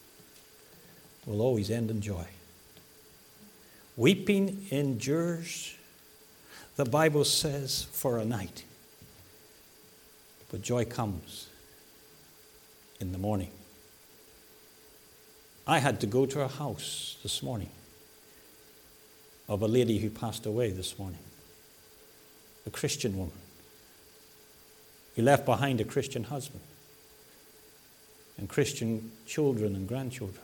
will 1.28 1.39
always 1.39 1.70
end 1.70 1.91
in 1.91 2.01
joy. 2.01 2.26
Weeping 3.95 4.66
endures, 4.72 5.76
the 6.78 6.86
Bible 6.86 7.26
says, 7.26 7.84
for 7.91 8.18
a 8.18 8.26
night, 8.26 8.64
but 10.49 10.64
joy 10.64 10.84
comes 10.84 11.49
in 13.00 13.12
the 13.12 13.18
morning. 13.18 13.52
I 15.66 15.80
had 15.80 16.02
to 16.02 16.08
go 16.08 16.26
to 16.26 16.41
a 16.41 16.48
house 16.48 17.18
this 17.24 17.41
morning 17.41 17.70
of 19.48 19.62
a 19.62 19.68
lady 19.68 20.00
who 20.00 20.10
passed 20.10 20.46
away 20.46 20.72
this 20.72 20.98
morning, 21.00 21.20
a 22.66 22.70
Christian 22.70 23.18
woman. 23.18 23.38
He 25.16 25.22
left 25.22 25.46
behind 25.46 25.80
a 25.80 25.84
Christian 25.84 26.26
husband 26.26 26.62
and 28.38 28.50
Christian 28.50 29.12
children 29.26 29.76
and 29.76 29.88
grandchildren. 29.88 30.44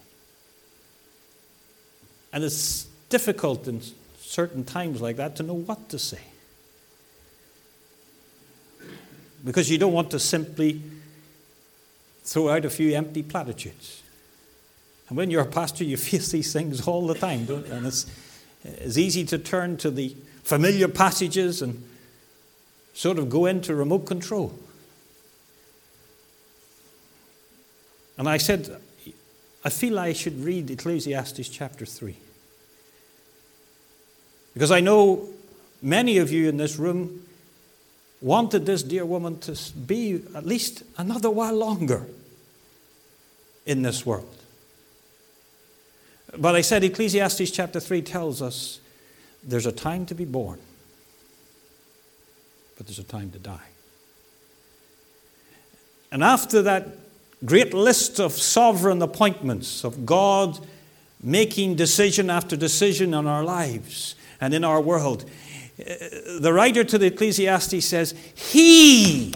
And 2.32 2.43
it's 2.43 2.88
difficult 3.10 3.68
in 3.68 3.82
certain 4.20 4.64
times 4.64 5.02
like 5.02 5.18
that 5.18 5.36
to 5.38 5.43
know 5.43 5.56
what 5.56 5.89
to 5.89 6.00
say. 6.00 6.22
Because 9.43 9.72
you 9.72 9.78
don't 9.78 9.93
want 9.93 10.12
to 10.12 10.20
simply 10.20 10.82
throw 12.24 12.49
out 12.49 12.65
a 12.65 12.70
few 12.70 12.95
empty 12.95 13.24
platitudes. 13.24 14.03
And 15.07 15.17
when 15.17 15.32
you're 15.32 15.41
a 15.41 15.47
pastor, 15.47 15.84
you 15.84 15.97
face 15.97 16.32
these 16.32 16.53
things 16.53 16.88
all 16.88 17.07
the 17.07 17.15
time, 17.15 17.45
don't 17.45 17.65
you? 17.65 17.74
And 17.74 17.86
it's, 17.86 18.05
it's 18.63 18.97
easy 18.97 19.26
to 19.26 19.38
turn 19.38 19.78
to 19.78 19.89
the 19.89 20.15
familiar 20.43 20.88
passages 20.88 21.61
and 21.61 21.84
sort 22.93 23.17
of 23.17 23.30
go 23.30 23.45
into 23.45 23.74
remote 23.74 24.05
control. 24.05 24.57
And 28.17 28.28
I 28.28 28.38
said, 28.38 28.82
I 29.63 29.70
feel 29.70 29.97
I 29.97 30.13
should 30.13 30.43
read 30.43 30.70
Ecclesiastes 30.70 31.47
chapter 31.49 31.86
3. 31.86 32.15
Because 34.53 34.72
I 34.72 34.82
know 34.82 35.30
many 35.82 36.17
of 36.17 36.32
you 36.32 36.49
in 36.49 36.57
this 36.57 36.78
room 36.78 37.26
wanted 38.22 38.65
this 38.65 38.84
dear 38.84 39.05
woman 39.05 39.39
to 39.39 39.57
be 39.88 40.22
at 40.36 40.45
least 40.45 40.84
another 40.97 41.30
while 41.30 41.55
longer 41.55 42.05
in 43.65 43.82
this 43.82 44.05
world. 44.05 44.36
But 46.38 46.55
I 46.55 46.61
said 46.61 46.84
Ecclesiastes 46.84 47.51
chapter 47.51 47.80
3 47.80 48.01
tells 48.01 48.41
us 48.41 48.80
there's 49.43 49.65
a 49.65 49.72
time 49.72 50.05
to 50.07 50.15
be 50.15 50.26
born, 50.26 50.59
but 52.78 52.88
there's 52.88 52.99
a 52.99 53.03
time 53.03 53.32
to 53.32 53.39
die. 53.39 53.70
And 56.11 56.24
after 56.24 56.61
that 56.63 56.88
great 57.45 57.74
list 57.74 58.20
of 58.20 58.34
sovereign 58.34 59.01
appointments 59.01 59.84
of 59.84 60.05
God 60.05 60.59
making 61.22 61.76
decision 61.76 62.30
after 62.30 62.55
decision 62.55 63.13
in 63.13 63.28
our 63.28 63.43
lives 63.43 64.15
and 64.39 64.53
in 64.53 64.63
our 64.63 64.82
world. 64.82 65.30
Uh, 65.80 66.39
the 66.39 66.51
writer 66.51 66.84
to 66.84 66.97
the 66.97 67.07
Ecclesiastes 67.07 67.86
says, 67.86 68.13
He 68.36 69.34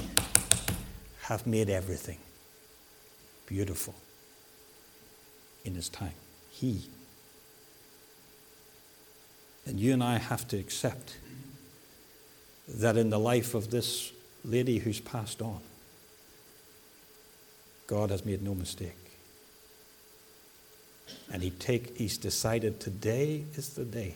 hath 1.24 1.48
made 1.48 1.70
everything 1.70 2.18
beautiful 3.46 3.96
in 5.64 5.76
His 5.76 5.90
time. 5.90 6.14
He. 6.52 6.82
And 9.66 9.80
you 9.80 9.94
and 9.94 10.04
I 10.04 10.18
have 10.18 10.48
to 10.50 10.58
accept 10.58 11.18
that 12.68 12.98
in 12.98 13.10
the 13.10 13.20
life 13.20 13.56
of 13.56 13.72
this 13.72 14.12
lady 14.44 14.80
who's 14.80 15.00
passed 15.00 15.42
on, 15.42 15.62
God 17.88 18.10
has 18.10 18.26
made 18.26 18.42
no 18.42 18.54
mistake. 18.54 18.98
And 21.32 21.42
he 21.42 21.52
take, 21.52 21.98
he's 21.98 22.18
decided 22.18 22.80
today 22.80 23.44
is 23.56 23.70
the 23.70 23.86
day 23.86 24.16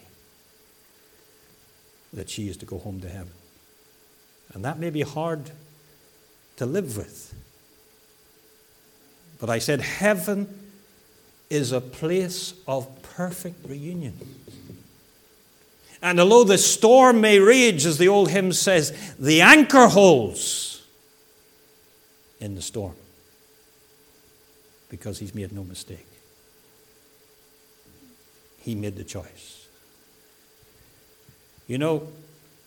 that 2.14 2.30
she 2.30 2.48
is 2.48 2.58
to 2.58 2.66
go 2.66 2.78
home 2.78 3.00
to 3.02 3.10
heaven. 3.10 3.34
And 4.54 4.64
that 4.66 4.80
may 4.80 4.90
be 4.90 5.02
hard 5.02 5.52
to 6.58 6.66
live 6.66 6.98
with. 6.98 7.34
But 9.40 9.50
I 9.50 9.60
said, 9.60 9.82
heaven 9.82 10.72
is 11.50 11.72
a 11.72 11.82
place 11.82 12.54
of 12.68 13.02
perfect 13.02 13.68
reunion. 13.70 14.18
And 16.02 16.20
although 16.20 16.44
the 16.44 16.58
storm 16.58 17.22
may 17.22 17.40
rage, 17.40 17.86
as 17.86 17.98
the 17.98 18.08
old 18.08 18.30
hymn 18.30 18.54
says, 18.54 19.16
the 19.18 19.42
anchor 19.42 19.88
holds 19.88 20.84
in 22.40 22.56
the 22.56 22.62
storm 22.62 22.96
because 24.90 25.20
he's 25.20 25.34
made 25.34 25.52
no 25.52 25.64
mistake. 25.64 26.08
He 28.62 28.76
made 28.76 28.96
the 28.96 29.04
choice. 29.04 29.67
You 31.68 31.78
know, 31.78 32.08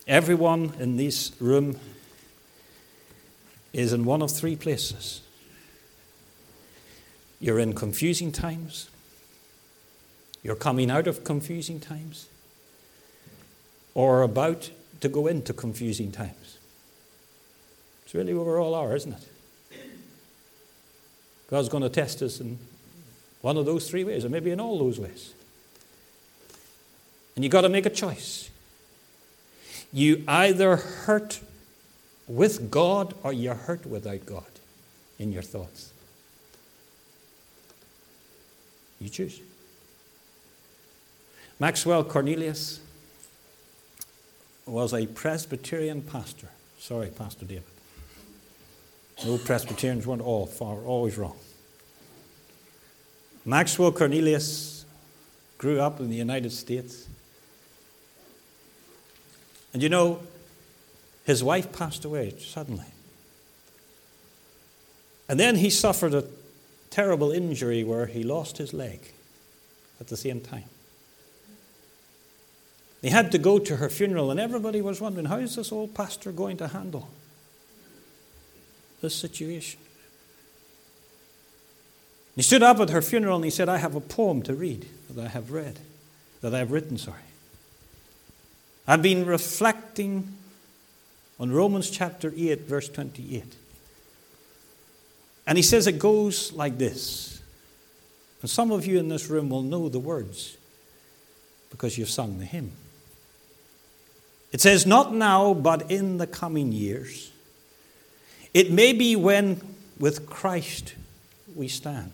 everyone 0.06 0.74
in 0.78 0.98
this 0.98 1.32
room 1.40 1.78
is 3.72 3.94
in 3.94 4.04
one 4.04 4.20
of 4.20 4.30
three 4.30 4.56
places. 4.56 5.22
You're 7.40 7.58
in 7.58 7.72
confusing 7.72 8.30
times, 8.30 8.90
you're 10.42 10.56
coming 10.56 10.90
out 10.90 11.06
of 11.06 11.24
confusing 11.24 11.80
times, 11.80 12.28
or 13.94 14.20
about 14.20 14.70
to 15.00 15.08
go 15.08 15.26
into 15.26 15.54
confusing 15.54 16.12
times. 16.12 16.58
It's 18.04 18.14
really 18.14 18.34
where 18.34 18.44
we 18.44 18.52
all 18.52 18.74
are, 18.74 18.94
isn't 18.94 19.14
it? 19.14 19.80
God's 21.48 21.70
going 21.70 21.82
to 21.82 21.88
test 21.88 22.20
us 22.20 22.38
in 22.38 22.58
one 23.40 23.56
of 23.56 23.64
those 23.64 23.88
three 23.88 24.04
ways, 24.04 24.26
or 24.26 24.28
maybe 24.28 24.50
in 24.50 24.60
all 24.60 24.78
those 24.78 25.00
ways. 25.00 25.32
And 27.34 27.42
you've 27.42 27.52
got 27.52 27.62
to 27.62 27.70
make 27.70 27.86
a 27.86 27.90
choice. 27.90 28.50
You 29.92 30.22
either 30.28 30.76
hurt 30.76 31.40
with 32.28 32.70
God 32.70 33.14
or 33.22 33.32
you 33.32 33.50
hurt 33.50 33.86
without 33.86 34.24
God 34.24 34.44
in 35.18 35.32
your 35.32 35.42
thoughts. 35.42 35.92
You 39.00 39.08
choose. 39.08 39.40
Maxwell 41.58 42.04
Cornelius 42.04 42.80
was 44.66 44.94
a 44.94 45.06
Presbyterian 45.06 46.02
pastor. 46.02 46.48
Sorry, 46.78 47.08
Pastor 47.08 47.44
David. 47.44 47.64
No 49.24 49.36
Presbyterians 49.36 50.06
weren't 50.06 50.22
all 50.22 50.46
far, 50.46 50.76
always 50.78 51.18
wrong. 51.18 51.36
Maxwell 53.44 53.92
Cornelius 53.92 54.84
grew 55.58 55.80
up 55.80 56.00
in 56.00 56.08
the 56.08 56.16
United 56.16 56.52
States. 56.52 57.06
And 59.72 59.82
you 59.82 59.88
know, 59.88 60.20
his 61.24 61.44
wife 61.44 61.72
passed 61.72 62.04
away 62.04 62.34
suddenly. 62.38 62.86
And 65.28 65.38
then 65.38 65.56
he 65.56 65.70
suffered 65.70 66.12
a 66.12 66.24
terrible 66.90 67.30
injury 67.30 67.84
where 67.84 68.06
he 68.06 68.24
lost 68.24 68.58
his 68.58 68.72
leg 68.74 69.12
at 70.00 70.08
the 70.08 70.16
same 70.16 70.40
time. 70.40 70.64
He 73.00 73.10
had 73.10 73.32
to 73.32 73.38
go 73.38 73.58
to 73.58 73.76
her 73.76 73.88
funeral, 73.88 74.30
and 74.30 74.38
everybody 74.38 74.82
was 74.82 75.00
wondering 75.00 75.26
how 75.26 75.36
is 75.36 75.56
this 75.56 75.72
old 75.72 75.94
pastor 75.94 76.32
going 76.32 76.56
to 76.58 76.68
handle 76.68 77.08
this 79.00 79.14
situation. 79.14 79.80
He 82.36 82.42
stood 82.42 82.62
up 82.62 82.80
at 82.80 82.90
her 82.90 83.02
funeral 83.02 83.36
and 83.36 83.44
he 83.44 83.50
said, 83.50 83.68
I 83.68 83.78
have 83.78 83.94
a 83.94 84.00
poem 84.00 84.42
to 84.42 84.54
read 84.54 84.86
that 85.08 85.24
I 85.24 85.28
have 85.28 85.50
read, 85.50 85.78
that 86.42 86.54
I 86.54 86.58
have 86.58 86.72
written, 86.72 86.98
sorry. 86.98 87.29
I've 88.90 89.02
been 89.02 89.24
reflecting 89.24 90.36
on 91.38 91.52
Romans 91.52 91.90
chapter 91.90 92.32
8, 92.36 92.62
verse 92.62 92.88
28. 92.88 93.44
And 95.46 95.56
he 95.56 95.62
says 95.62 95.86
it 95.86 96.00
goes 96.00 96.52
like 96.52 96.76
this. 96.76 97.40
And 98.40 98.50
some 98.50 98.72
of 98.72 98.86
you 98.86 98.98
in 98.98 99.08
this 99.08 99.30
room 99.30 99.48
will 99.48 99.62
know 99.62 99.88
the 99.88 100.00
words 100.00 100.56
because 101.70 101.98
you've 101.98 102.10
sung 102.10 102.40
the 102.40 102.44
hymn. 102.44 102.72
It 104.50 104.60
says, 104.60 104.86
Not 104.86 105.14
now, 105.14 105.54
but 105.54 105.88
in 105.88 106.18
the 106.18 106.26
coming 106.26 106.72
years 106.72 107.30
it 108.52 108.72
may 108.72 108.92
be 108.92 109.14
when 109.14 109.60
with 110.00 110.28
Christ 110.28 110.94
we 111.54 111.68
stand. 111.68 112.10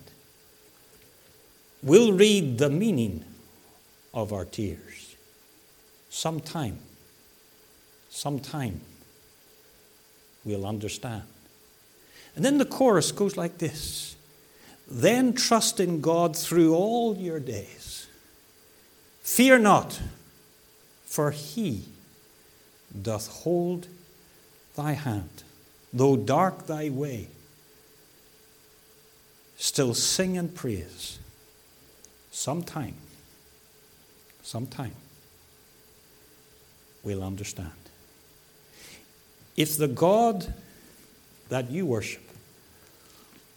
We'll 1.82 2.12
read 2.12 2.58
the 2.58 2.68
meaning 2.68 3.24
of 4.12 4.30
our 4.34 4.44
tears. 4.44 5.05
Sometime, 6.16 6.78
sometime, 8.08 8.80
we'll 10.46 10.64
understand. 10.64 11.24
And 12.34 12.42
then 12.42 12.56
the 12.56 12.64
chorus 12.64 13.12
goes 13.12 13.36
like 13.36 13.58
this 13.58 14.16
Then 14.90 15.34
trust 15.34 15.78
in 15.78 16.00
God 16.00 16.34
through 16.34 16.74
all 16.74 17.18
your 17.18 17.38
days. 17.38 18.06
Fear 19.20 19.58
not, 19.58 20.00
for 21.04 21.32
he 21.32 21.84
doth 23.02 23.28
hold 23.42 23.86
thy 24.74 24.92
hand, 24.92 25.42
though 25.92 26.16
dark 26.16 26.66
thy 26.66 26.88
way, 26.88 27.28
still 29.58 29.92
sing 29.92 30.38
and 30.38 30.54
praise. 30.54 31.18
Sometime, 32.30 32.94
sometime, 34.42 34.94
we'll 37.06 37.22
understand. 37.22 37.70
If 39.56 39.78
the 39.78 39.88
God 39.88 40.52
that 41.48 41.70
you 41.70 41.86
worship 41.86 42.28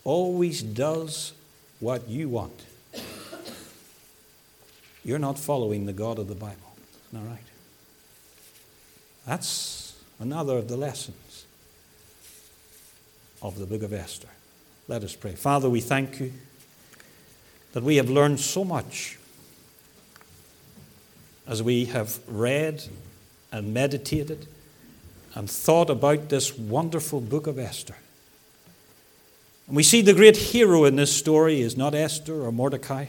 always 0.04 0.62
does 0.62 1.34
what 1.80 2.08
you 2.08 2.30
want, 2.30 2.62
you're 5.04 5.20
not 5.20 5.40
following 5.40 5.88
the 5.88 5.94
God 5.94 6.20
of 6.20 6.28
the 6.28 6.36
Bible. 6.36 6.56
Isn't 7.12 7.28
right? 7.28 7.40
That's 9.26 10.00
another 10.20 10.58
of 10.58 10.68
the 10.68 10.78
lessons 10.78 11.46
of 13.42 13.58
the 13.58 13.66
book 13.66 13.82
of 13.82 13.92
Esther. 13.92 14.30
Let 14.88 15.04
us 15.04 15.16
pray. 15.16 15.34
Father, 15.34 15.70
we 15.70 15.82
thank 15.82 16.20
you 16.20 16.34
that 17.74 17.84
we 17.84 17.96
have 17.96 18.10
learned 18.10 18.40
so 18.40 18.64
much 18.64 19.18
as 21.48 21.64
we 21.64 21.86
have 21.86 22.20
read 22.28 22.84
and 23.52 23.74
meditated 23.74 24.48
and 25.36 25.50
thought 25.50 25.90
about 25.90 26.30
this 26.30 26.58
wonderful 26.58 27.22
book 27.22 27.48
of 27.48 27.60
Esther. 27.60 27.96
And 29.68 29.76
we 29.76 29.84
see 29.84 30.02
the 30.02 30.14
great 30.14 30.38
hero 30.38 30.86
in 30.86 30.96
this 30.96 31.16
story 31.16 31.62
is 31.62 31.78
not 31.78 31.94
Esther 31.94 32.42
or 32.42 32.52
Mordecai, 32.52 33.06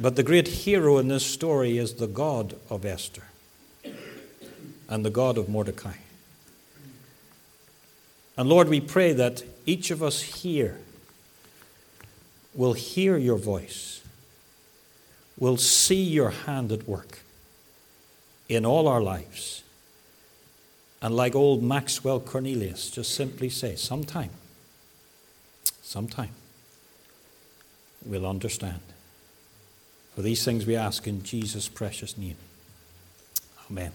but 0.00 0.16
the 0.16 0.22
great 0.22 0.48
hero 0.48 0.98
in 0.98 1.08
this 1.08 1.26
story 1.26 1.78
is 1.78 1.94
the 1.94 2.06
God 2.06 2.56
of 2.70 2.84
Esther 2.84 3.24
and 4.88 5.04
the 5.04 5.10
God 5.10 5.38
of 5.38 5.48
Mordecai. 5.48 5.94
And 8.36 8.48
Lord, 8.48 8.68
we 8.68 8.80
pray 8.80 9.12
that 9.14 9.42
each 9.64 9.90
of 9.90 10.02
us 10.02 10.20
here 10.22 10.78
will 12.54 12.74
hear 12.74 13.16
your 13.16 13.38
voice, 13.38 14.02
will 15.38 15.56
see 15.56 16.02
your 16.02 16.30
hand 16.30 16.70
at 16.70 16.86
work 16.86 17.20
in 18.48 18.64
all 18.64 18.88
our 18.88 19.00
lives. 19.00 19.62
And 21.02 21.14
like 21.14 21.34
old 21.34 21.62
Maxwell 21.62 22.20
Cornelius, 22.20 22.90
just 22.90 23.14
simply 23.14 23.48
say, 23.48 23.76
sometime, 23.76 24.30
sometime, 25.82 26.30
we'll 28.04 28.26
understand. 28.26 28.80
For 30.14 30.22
these 30.22 30.44
things 30.44 30.66
we 30.66 30.74
ask 30.74 31.06
in 31.06 31.22
Jesus' 31.22 31.68
precious 31.68 32.16
name. 32.16 32.36
Amen. 33.70 33.92